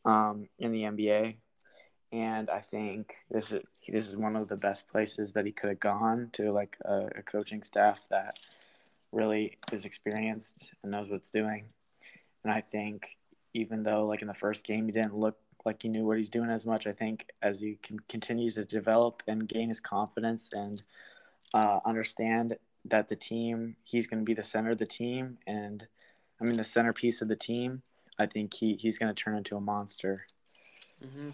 um, 0.05 0.47
in 0.59 0.71
the 0.71 0.83
NBA, 0.83 1.35
and 2.11 2.49
I 2.49 2.59
think 2.59 3.15
this 3.29 3.51
is 3.51 3.61
this 3.87 4.07
is 4.07 4.17
one 4.17 4.35
of 4.35 4.47
the 4.47 4.57
best 4.57 4.87
places 4.89 5.31
that 5.33 5.45
he 5.45 5.51
could 5.51 5.69
have 5.69 5.79
gone 5.79 6.29
to, 6.33 6.51
like 6.51 6.77
a, 6.83 7.07
a 7.15 7.23
coaching 7.23 7.63
staff 7.63 8.05
that 8.09 8.37
really 9.11 9.57
is 9.71 9.85
experienced 9.85 10.73
and 10.83 10.91
knows 10.91 11.09
what's 11.09 11.29
doing. 11.29 11.65
And 12.43 12.51
I 12.51 12.61
think 12.61 13.17
even 13.53 13.83
though 13.83 14.05
like 14.05 14.21
in 14.21 14.27
the 14.27 14.33
first 14.33 14.63
game 14.63 14.85
he 14.85 14.91
didn't 14.91 15.15
look 15.15 15.37
like 15.65 15.83
he 15.83 15.89
knew 15.89 16.05
what 16.05 16.17
he's 16.17 16.29
doing 16.29 16.49
as 16.49 16.65
much, 16.65 16.87
I 16.87 16.91
think 16.91 17.27
as 17.41 17.59
he 17.59 17.77
can, 17.81 17.99
continues 18.09 18.55
to 18.55 18.65
develop 18.65 19.23
and 19.27 19.47
gain 19.47 19.69
his 19.69 19.79
confidence 19.79 20.51
and 20.53 20.81
uh, 21.53 21.79
understand 21.85 22.57
that 22.85 23.07
the 23.07 23.15
team 23.15 23.75
he's 23.83 24.07
going 24.07 24.19
to 24.19 24.25
be 24.25 24.33
the 24.33 24.43
center 24.43 24.71
of 24.71 24.77
the 24.77 24.85
team 24.85 25.37
and 25.45 25.87
I 26.41 26.45
mean 26.45 26.57
the 26.57 26.63
centerpiece 26.63 27.21
of 27.21 27.27
the 27.27 27.35
team 27.35 27.83
I 28.21 28.27
think 28.27 28.53
he 28.53 28.75
he's 28.75 28.97
going 28.97 29.13
to 29.13 29.23
turn 29.23 29.35
into 29.35 29.55
a 29.57 29.61
monster. 29.61 30.25
Mm-hmm. 31.03 31.29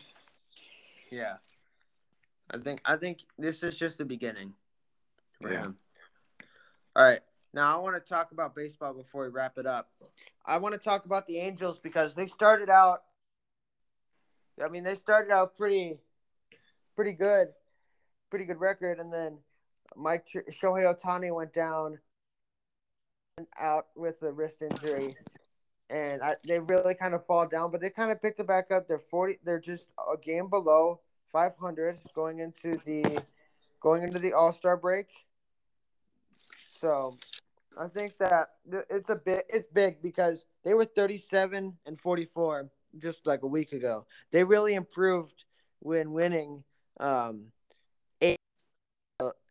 Yeah, 1.11 1.35
I 2.49 2.57
think 2.57 2.81
I 2.85 2.95
think 2.95 3.19
this 3.37 3.61
is 3.63 3.77
just 3.77 3.97
the 3.97 4.05
beginning 4.05 4.53
for 5.41 5.51
yeah. 5.51 5.63
him. 5.63 5.77
All 6.95 7.03
right, 7.03 7.19
now 7.53 7.77
I 7.77 7.81
want 7.81 7.95
to 7.95 8.09
talk 8.09 8.31
about 8.31 8.55
baseball 8.55 8.93
before 8.93 9.23
we 9.23 9.29
wrap 9.29 9.57
it 9.57 9.65
up. 9.65 9.89
I 10.45 10.57
want 10.57 10.73
to 10.73 10.79
talk 10.79 11.05
about 11.05 11.27
the 11.27 11.37
Angels 11.39 11.77
because 11.77 12.13
they 12.13 12.25
started 12.25 12.69
out. 12.69 13.03
I 14.63 14.69
mean, 14.69 14.83
they 14.83 14.95
started 14.95 15.31
out 15.31 15.55
pretty, 15.55 15.97
pretty 16.95 17.13
good, 17.13 17.49
pretty 18.29 18.45
good 18.45 18.59
record, 18.59 18.99
and 18.99 19.13
then 19.13 19.37
Mike 19.95 20.27
Shohei 20.27 20.85
Ohtani 20.85 21.33
went 21.33 21.53
down 21.53 21.99
out 23.59 23.87
with 23.95 24.21
a 24.23 24.31
wrist 24.31 24.61
injury 24.61 25.13
and 25.89 26.21
I, 26.21 26.35
they 26.45 26.59
really 26.59 26.95
kind 26.95 27.13
of 27.13 27.25
fall 27.25 27.47
down, 27.47 27.71
but 27.71 27.81
they 27.81 27.89
kind 27.89 28.11
of 28.11 28.21
picked 28.21 28.39
it 28.39 28.47
back 28.47 28.71
up. 28.71 28.87
They're 28.87 28.99
forty. 28.99 29.39
They're 29.43 29.59
just 29.59 29.85
a 29.97 30.17
game 30.17 30.49
below 30.49 30.99
500 31.31 31.97
going 32.13 32.39
into 32.39 32.79
the 32.85 33.23
going 33.79 34.03
into 34.03 34.19
the 34.19 34.33
All 34.33 34.51
Star 34.51 34.75
break. 34.75 35.07
So, 36.79 37.17
I 37.79 37.87
think 37.87 38.17
that 38.17 38.49
it's 38.89 39.09
a 39.09 39.15
bit 39.15 39.45
it's 39.49 39.69
big 39.71 40.01
because 40.01 40.45
they 40.63 40.73
were 40.73 40.85
37 40.85 41.73
and 41.85 41.99
44 41.99 42.69
just 42.97 43.25
like 43.25 43.43
a 43.43 43.47
week 43.47 43.71
ago. 43.71 44.05
They 44.31 44.43
really 44.43 44.73
improved 44.73 45.45
when 45.79 46.11
winning 46.11 46.63
um 46.99 47.45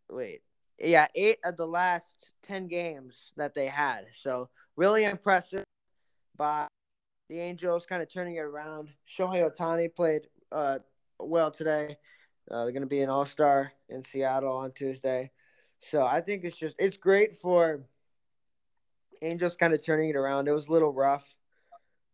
wait, 0.09 0.41
yeah, 0.79 1.07
eight 1.15 1.39
of 1.43 1.57
the 1.57 1.65
last 1.65 2.31
10 2.43 2.67
games 2.67 3.31
that 3.37 3.53
they 3.55 3.67
had. 3.67 4.05
So 4.21 4.49
really 4.75 5.03
impressive 5.03 5.63
by 6.37 6.67
the 7.29 7.39
Angels 7.39 7.85
kind 7.85 8.01
of 8.01 8.11
turning 8.11 8.35
it 8.35 8.41
around. 8.41 8.89
Shohei 9.09 9.49
Ohtani 9.49 9.93
played 9.93 10.27
uh, 10.51 10.79
well 11.19 11.51
today. 11.51 11.97
Uh, 12.49 12.63
they're 12.63 12.71
going 12.71 12.81
to 12.81 12.87
be 12.87 13.01
an 13.01 13.09
All 13.09 13.25
Star 13.25 13.73
in 13.89 14.01
Seattle 14.01 14.55
on 14.55 14.71
Tuesday, 14.71 15.31
so 15.81 16.05
I 16.05 16.21
think 16.21 16.45
it's 16.45 16.55
just 16.55 16.77
it's 16.79 16.95
great 16.95 17.35
for 17.35 17.81
Angels 19.21 19.57
kind 19.57 19.73
of 19.73 19.83
turning 19.83 20.11
it 20.11 20.15
around. 20.15 20.47
It 20.47 20.53
was 20.53 20.67
a 20.67 20.71
little 20.71 20.93
rough, 20.93 21.27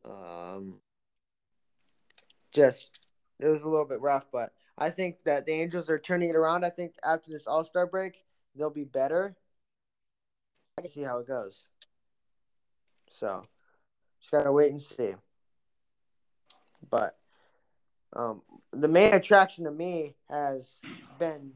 um, 0.04 0.80
just 2.52 3.00
it 3.39 3.48
was 3.48 3.62
a 3.62 3.70
little 3.70 3.86
bit 3.86 4.02
rough, 4.02 4.26
but 4.32 4.54
I 4.78 4.90
think 4.90 5.24
that 5.26 5.46
the 5.46 5.52
Angels 5.52 5.90
are 5.90 6.00
turning 6.00 6.30
it 6.30 6.36
around. 6.36 6.66
I 6.66 6.70
think 6.70 6.96
after 7.04 7.32
this 7.32 7.48
All 7.48 7.64
Star 7.64 7.86
break, 7.86 8.24
they'll 8.56 8.70
be 8.70 8.84
better. 8.84 9.36
I 10.78 10.82
can 10.82 10.92
see 10.92 11.04
how 11.04 11.20
it 11.20 11.28
goes. 11.28 11.66
So 13.10 13.44
just 14.20 14.32
gotta 14.32 14.52
wait 14.52 14.72
and 14.72 14.82
see. 14.82 15.14
But 16.90 17.18
um, 18.14 18.42
the 18.72 18.88
main 18.88 19.14
attraction 19.14 19.66
to 19.66 19.72
me 19.72 20.16
has 20.30 20.82
been 21.20 21.52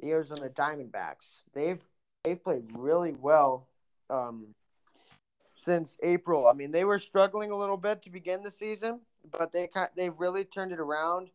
the 0.00 0.10
Arizona 0.10 0.48
Diamondbacks. 0.48 1.42
They've 1.52 1.82
they've 2.24 2.42
played 2.42 2.64
really 2.74 3.12
well 3.12 3.68
um, 4.08 4.54
since 5.54 5.98
April. 6.02 6.48
I 6.48 6.54
mean, 6.54 6.70
they 6.70 6.84
were 6.84 6.98
struggling 6.98 7.50
a 7.50 7.56
little 7.56 7.76
bit 7.76 8.02
to 8.02 8.10
begin 8.10 8.42
the 8.42 8.50
season, 8.50 9.00
but 9.30 9.52
they 9.52 9.68
they 9.96 10.10
really 10.10 10.44
turned 10.44 10.72
it 10.72 10.80
around. 10.80 11.30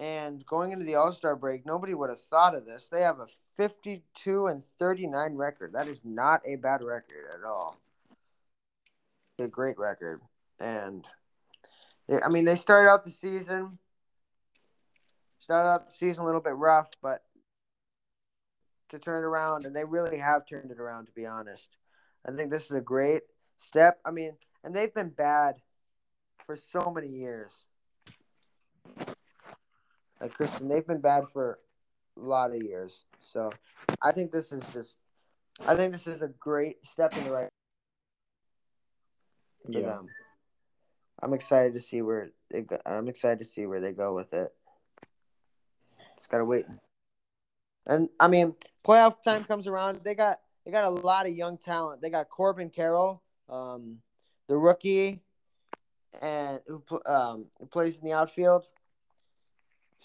And 0.00 0.44
going 0.46 0.72
into 0.72 0.84
the 0.84 0.96
All 0.96 1.12
Star 1.12 1.36
break, 1.36 1.64
nobody 1.64 1.94
would 1.94 2.10
have 2.10 2.20
thought 2.20 2.56
of 2.56 2.66
this. 2.66 2.88
They 2.90 3.02
have 3.02 3.20
a 3.20 3.28
52 3.56 4.46
and 4.48 4.64
39 4.78 5.34
record. 5.34 5.74
That 5.74 5.86
is 5.86 6.00
not 6.04 6.40
a 6.44 6.56
bad 6.56 6.82
record 6.82 7.26
at 7.32 7.44
all 7.44 7.78
a 9.40 9.48
great 9.48 9.78
record, 9.78 10.20
and 10.58 11.06
they, 12.08 12.20
I 12.20 12.28
mean 12.28 12.44
they 12.44 12.56
started 12.56 12.90
out 12.90 13.04
the 13.04 13.10
season 13.10 13.78
started 15.40 15.70
out 15.70 15.86
the 15.86 15.92
season 15.92 16.22
a 16.22 16.26
little 16.26 16.40
bit 16.40 16.54
rough, 16.54 16.90
but 17.02 17.22
to 18.90 18.98
turn 18.98 19.24
it 19.24 19.26
around, 19.26 19.64
and 19.64 19.74
they 19.74 19.84
really 19.84 20.18
have 20.18 20.46
turned 20.46 20.70
it 20.70 20.78
around. 20.78 21.06
To 21.06 21.12
be 21.12 21.26
honest, 21.26 21.76
I 22.26 22.32
think 22.32 22.50
this 22.50 22.64
is 22.64 22.72
a 22.72 22.80
great 22.80 23.22
step. 23.56 23.98
I 24.04 24.10
mean, 24.10 24.32
and 24.62 24.74
they've 24.74 24.92
been 24.92 25.08
bad 25.08 25.56
for 26.44 26.56
so 26.56 26.92
many 26.94 27.08
years. 27.08 27.64
Like 30.20 30.34
Christian, 30.34 30.68
they've 30.68 30.86
been 30.86 31.00
bad 31.00 31.24
for 31.32 31.58
a 32.16 32.20
lot 32.20 32.50
of 32.54 32.62
years. 32.62 33.04
So 33.20 33.50
I 34.02 34.12
think 34.12 34.32
this 34.32 34.52
is 34.52 34.62
just, 34.72 34.98
I 35.66 35.74
think 35.76 35.92
this 35.92 36.06
is 36.06 36.22
a 36.22 36.28
great 36.28 36.84
step 36.86 37.16
in 37.16 37.24
the 37.24 37.30
right 37.30 37.48
for 39.66 39.72
Yeah. 39.72 39.86
them. 39.86 40.08
I'm 41.22 41.34
excited 41.34 41.74
to 41.74 41.78
see 41.80 42.02
where 42.02 42.30
they 42.50 42.62
go. 42.62 42.78
I'm 42.86 43.08
excited 43.08 43.38
to 43.40 43.44
see 43.44 43.66
where 43.66 43.80
they 43.80 43.92
go 43.92 44.14
with 44.14 44.32
it. 44.32 44.50
Just 46.16 46.30
gotta 46.30 46.44
wait. 46.44 46.66
And 47.86 48.08
I 48.18 48.28
mean, 48.28 48.54
playoff 48.84 49.22
time 49.22 49.44
comes 49.44 49.66
around. 49.66 50.00
They 50.02 50.14
got 50.14 50.40
they 50.64 50.70
got 50.70 50.84
a 50.84 50.90
lot 50.90 51.26
of 51.26 51.34
young 51.34 51.58
talent. 51.58 52.00
They 52.00 52.10
got 52.10 52.28
Corbin 52.28 52.70
Carroll, 52.70 53.22
um, 53.48 53.98
the 54.48 54.56
rookie, 54.56 55.20
and 56.22 56.60
who 56.66 56.82
um 57.04 57.46
who 57.58 57.66
plays 57.66 57.98
in 57.98 58.04
the 58.04 58.12
outfield. 58.12 58.66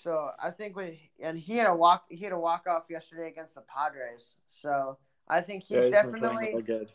So 0.04 0.30
I 0.42 0.52
think 0.52 0.76
we 0.76 1.10
and 1.20 1.38
he 1.38 1.58
had 1.58 1.68
a 1.68 1.76
walk 1.76 2.06
he 2.10 2.24
had 2.24 2.34
a 2.34 2.40
walk 2.40 2.68
off 2.68 2.84
yesterday 2.90 3.28
against 3.28 3.56
the 3.56 3.62
Padres. 3.62 4.36
So 4.50 4.98
I 5.28 5.42
think 5.42 5.64
he's 5.64 5.78
Yeah, 5.78 5.82
he's 5.84 5.92
been 5.92 6.02
playing 6.02 6.14
definitely 6.14 6.48
really 6.48 6.62
good. 6.64 6.90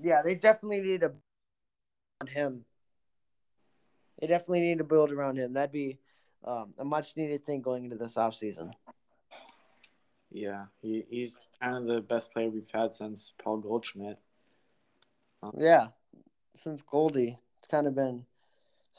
yeah, 0.00 0.22
they 0.22 0.34
definitely 0.34 0.80
need 0.80 1.00
to 1.00 1.12
on 2.20 2.26
him. 2.26 2.64
They 4.20 4.26
definitely 4.26 4.60
need 4.60 4.78
to 4.78 4.84
build 4.84 5.12
around 5.12 5.36
him. 5.36 5.52
That'd 5.52 5.72
be 5.72 5.98
um, 6.44 6.74
a 6.78 6.84
much 6.84 7.16
needed 7.16 7.44
thing 7.44 7.60
going 7.60 7.84
into 7.84 7.96
this 7.96 8.14
offseason. 8.14 8.72
Yeah, 10.30 10.66
he, 10.80 11.04
he's 11.08 11.38
kind 11.62 11.76
of 11.76 11.86
the 11.86 12.00
best 12.00 12.32
player 12.32 12.50
we've 12.50 12.70
had 12.70 12.92
since 12.92 13.32
Paul 13.42 13.58
Goldschmidt. 13.58 14.20
Yeah, 15.56 15.88
since 16.56 16.82
Goldie, 16.82 17.38
it's 17.60 17.68
kind 17.70 17.86
of 17.86 17.94
been 17.94 18.26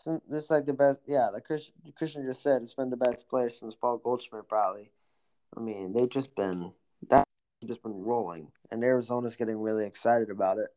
since 0.04 0.22
this 0.30 0.46
is 0.46 0.52
like 0.52 0.66
the 0.66 0.74
best. 0.74 1.00
Yeah, 1.08 1.30
like 1.30 1.46
Christian, 1.46 1.74
Christian 1.96 2.26
just 2.26 2.44
said, 2.44 2.62
it's 2.62 2.74
been 2.74 2.90
the 2.90 2.98
best 2.98 3.28
player 3.30 3.50
since 3.50 3.76
Paul 3.76 3.98
Goldschmidt. 3.98 4.48
Probably. 4.48 4.92
I 5.56 5.60
mean, 5.60 5.94
they've 5.94 6.10
just 6.10 6.36
been 6.36 6.72
that 7.10 7.24
just 7.66 7.84
been 7.84 8.04
rolling, 8.04 8.52
and 8.72 8.84
Arizona's 8.84 9.36
getting 9.36 9.60
really 9.60 9.86
excited 9.86 10.30
about 10.30 10.58
it. 10.58 10.70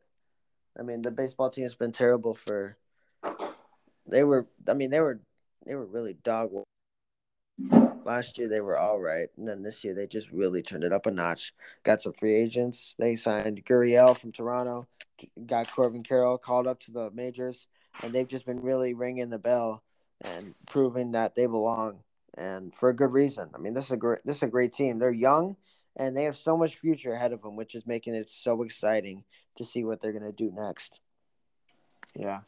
I 0.77 0.81
mean, 0.81 1.01
the 1.01 1.11
baseball 1.11 1.49
team 1.49 1.63
has 1.63 1.75
been 1.75 1.91
terrible 1.91 2.33
for. 2.33 2.77
They 4.07 4.23
were. 4.23 4.47
I 4.67 4.73
mean, 4.73 4.89
they 4.89 4.99
were. 4.99 5.19
They 5.65 5.75
were 5.75 5.85
really 5.85 6.13
dog. 6.13 6.51
Last 8.05 8.37
year 8.37 8.49
they 8.49 8.59
were 8.59 8.77
all 8.77 8.99
right, 8.99 9.29
and 9.37 9.47
then 9.47 9.61
this 9.61 9.83
year 9.83 9.93
they 9.93 10.07
just 10.07 10.31
really 10.31 10.61
turned 10.61 10.83
it 10.83 10.91
up 10.91 11.05
a 11.05 11.11
notch. 11.11 11.53
Got 11.83 12.01
some 12.01 12.13
free 12.13 12.35
agents. 12.35 12.95
They 12.99 13.15
signed 13.15 13.63
Gurriel 13.65 14.17
from 14.17 14.31
Toronto. 14.31 14.87
Got 15.45 15.71
Corbin 15.71 16.03
Carroll 16.03 16.37
called 16.37 16.67
up 16.67 16.81
to 16.81 16.91
the 16.91 17.11
majors, 17.11 17.67
and 18.01 18.13
they've 18.13 18.27
just 18.27 18.45
been 18.45 18.61
really 18.61 18.93
ringing 18.93 19.29
the 19.29 19.37
bell 19.37 19.83
and 20.21 20.53
proving 20.67 21.11
that 21.11 21.35
they 21.35 21.45
belong, 21.45 21.99
and 22.35 22.73
for 22.73 22.89
a 22.89 22.95
good 22.95 23.11
reason. 23.11 23.49
I 23.53 23.57
mean, 23.57 23.73
this 23.73 23.85
is 23.85 23.91
a 23.91 23.97
great. 23.97 24.19
This 24.25 24.37
is 24.37 24.43
a 24.43 24.47
great 24.47 24.73
team. 24.73 24.97
They're 24.97 25.11
young, 25.11 25.57
and 25.95 26.15
they 26.15 26.23
have 26.23 26.37
so 26.37 26.57
much 26.57 26.77
future 26.77 27.13
ahead 27.13 27.33
of 27.33 27.41
them, 27.41 27.55
which 27.55 27.75
is 27.75 27.85
making 27.85 28.15
it 28.15 28.29
so 28.29 28.63
exciting 28.63 29.23
to 29.57 29.63
see 29.63 29.83
what 29.83 30.01
they're 30.01 30.13
gonna 30.13 30.31
do 30.31 30.51
next. 30.51 30.99
Yeah. 32.15 32.41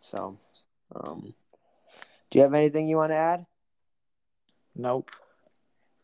So, 0.00 0.38
um, 0.94 1.34
do 2.30 2.38
you 2.38 2.42
have 2.42 2.54
anything 2.54 2.88
you 2.88 2.96
want 2.96 3.10
to 3.10 3.16
add? 3.16 3.46
Nope. 4.76 5.10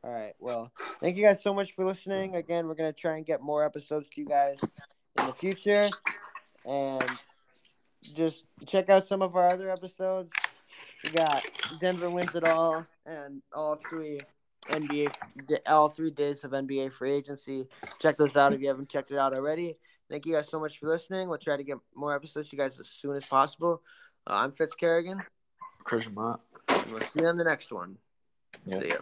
All 0.03 0.11
right. 0.11 0.35
Well, 0.41 0.73
thank 1.01 1.17
you 1.17 1.25
guys 1.25 1.43
so 1.43 1.55
much 1.55 1.73
for 1.73 1.85
listening. 1.85 2.37
Again, 2.37 2.67
we're 2.67 2.75
gonna 2.75 2.93
try 2.93 3.17
and 3.17 3.27
get 3.27 3.41
more 3.41 3.65
episodes 3.65 4.09
to 4.11 4.21
you 4.21 4.27
guys 4.27 4.59
in 5.19 5.27
the 5.27 5.33
future, 5.33 5.89
and 6.65 7.19
just 8.09 8.45
check 8.67 8.89
out 8.89 9.07
some 9.07 9.23
of 9.23 9.37
our 9.37 9.49
other 9.49 9.71
episodes. 9.71 10.33
We 11.03 11.11
got 11.11 11.45
Denver 11.81 12.11
wins 12.11 12.35
it 12.35 12.45
all, 12.45 12.87
and 13.07 13.43
all 13.53 13.77
three 13.77 14.21
NBA, 14.69 15.13
all 15.67 15.89
three 15.89 16.11
days 16.11 16.45
of 16.45 16.53
NBA 16.53 16.93
free 16.93 17.13
agency. 17.13 17.67
Check 18.01 18.17
those 18.17 18.37
out 18.37 18.53
if 18.53 18.61
you 18.61 18.69
haven't 18.69 18.89
checked 18.89 19.11
it 19.11 19.19
out 19.19 19.35
already. 19.35 19.77
Thank 20.11 20.27
you 20.27 20.35
guys 20.35 20.49
so 20.49 20.61
much 20.61 20.79
for 20.79 20.87
listening. 20.89 21.29
We'll 21.29 21.39
try 21.39 21.57
to 21.57 21.65
get 21.65 21.79
more 21.95 22.15
episodes 22.15 22.51
to 22.51 22.57
you 22.57 22.63
guys 22.63 22.79
as 22.79 22.89
soon 22.89 23.17
as 23.17 23.27
possible. 23.27 23.83
Uh, 24.27 24.35
I'm 24.35 24.53
Fitz 24.53 24.75
Kerrigan, 24.75 25.21
Christian 25.85 26.15
Mott. 26.15 26.41
we'll 26.91 27.01
see 27.01 27.21
you 27.21 27.27
on 27.27 27.37
the 27.37 27.45
next 27.45 27.73
one. 27.73 27.99
See 28.69 28.89
ya. 28.89 28.97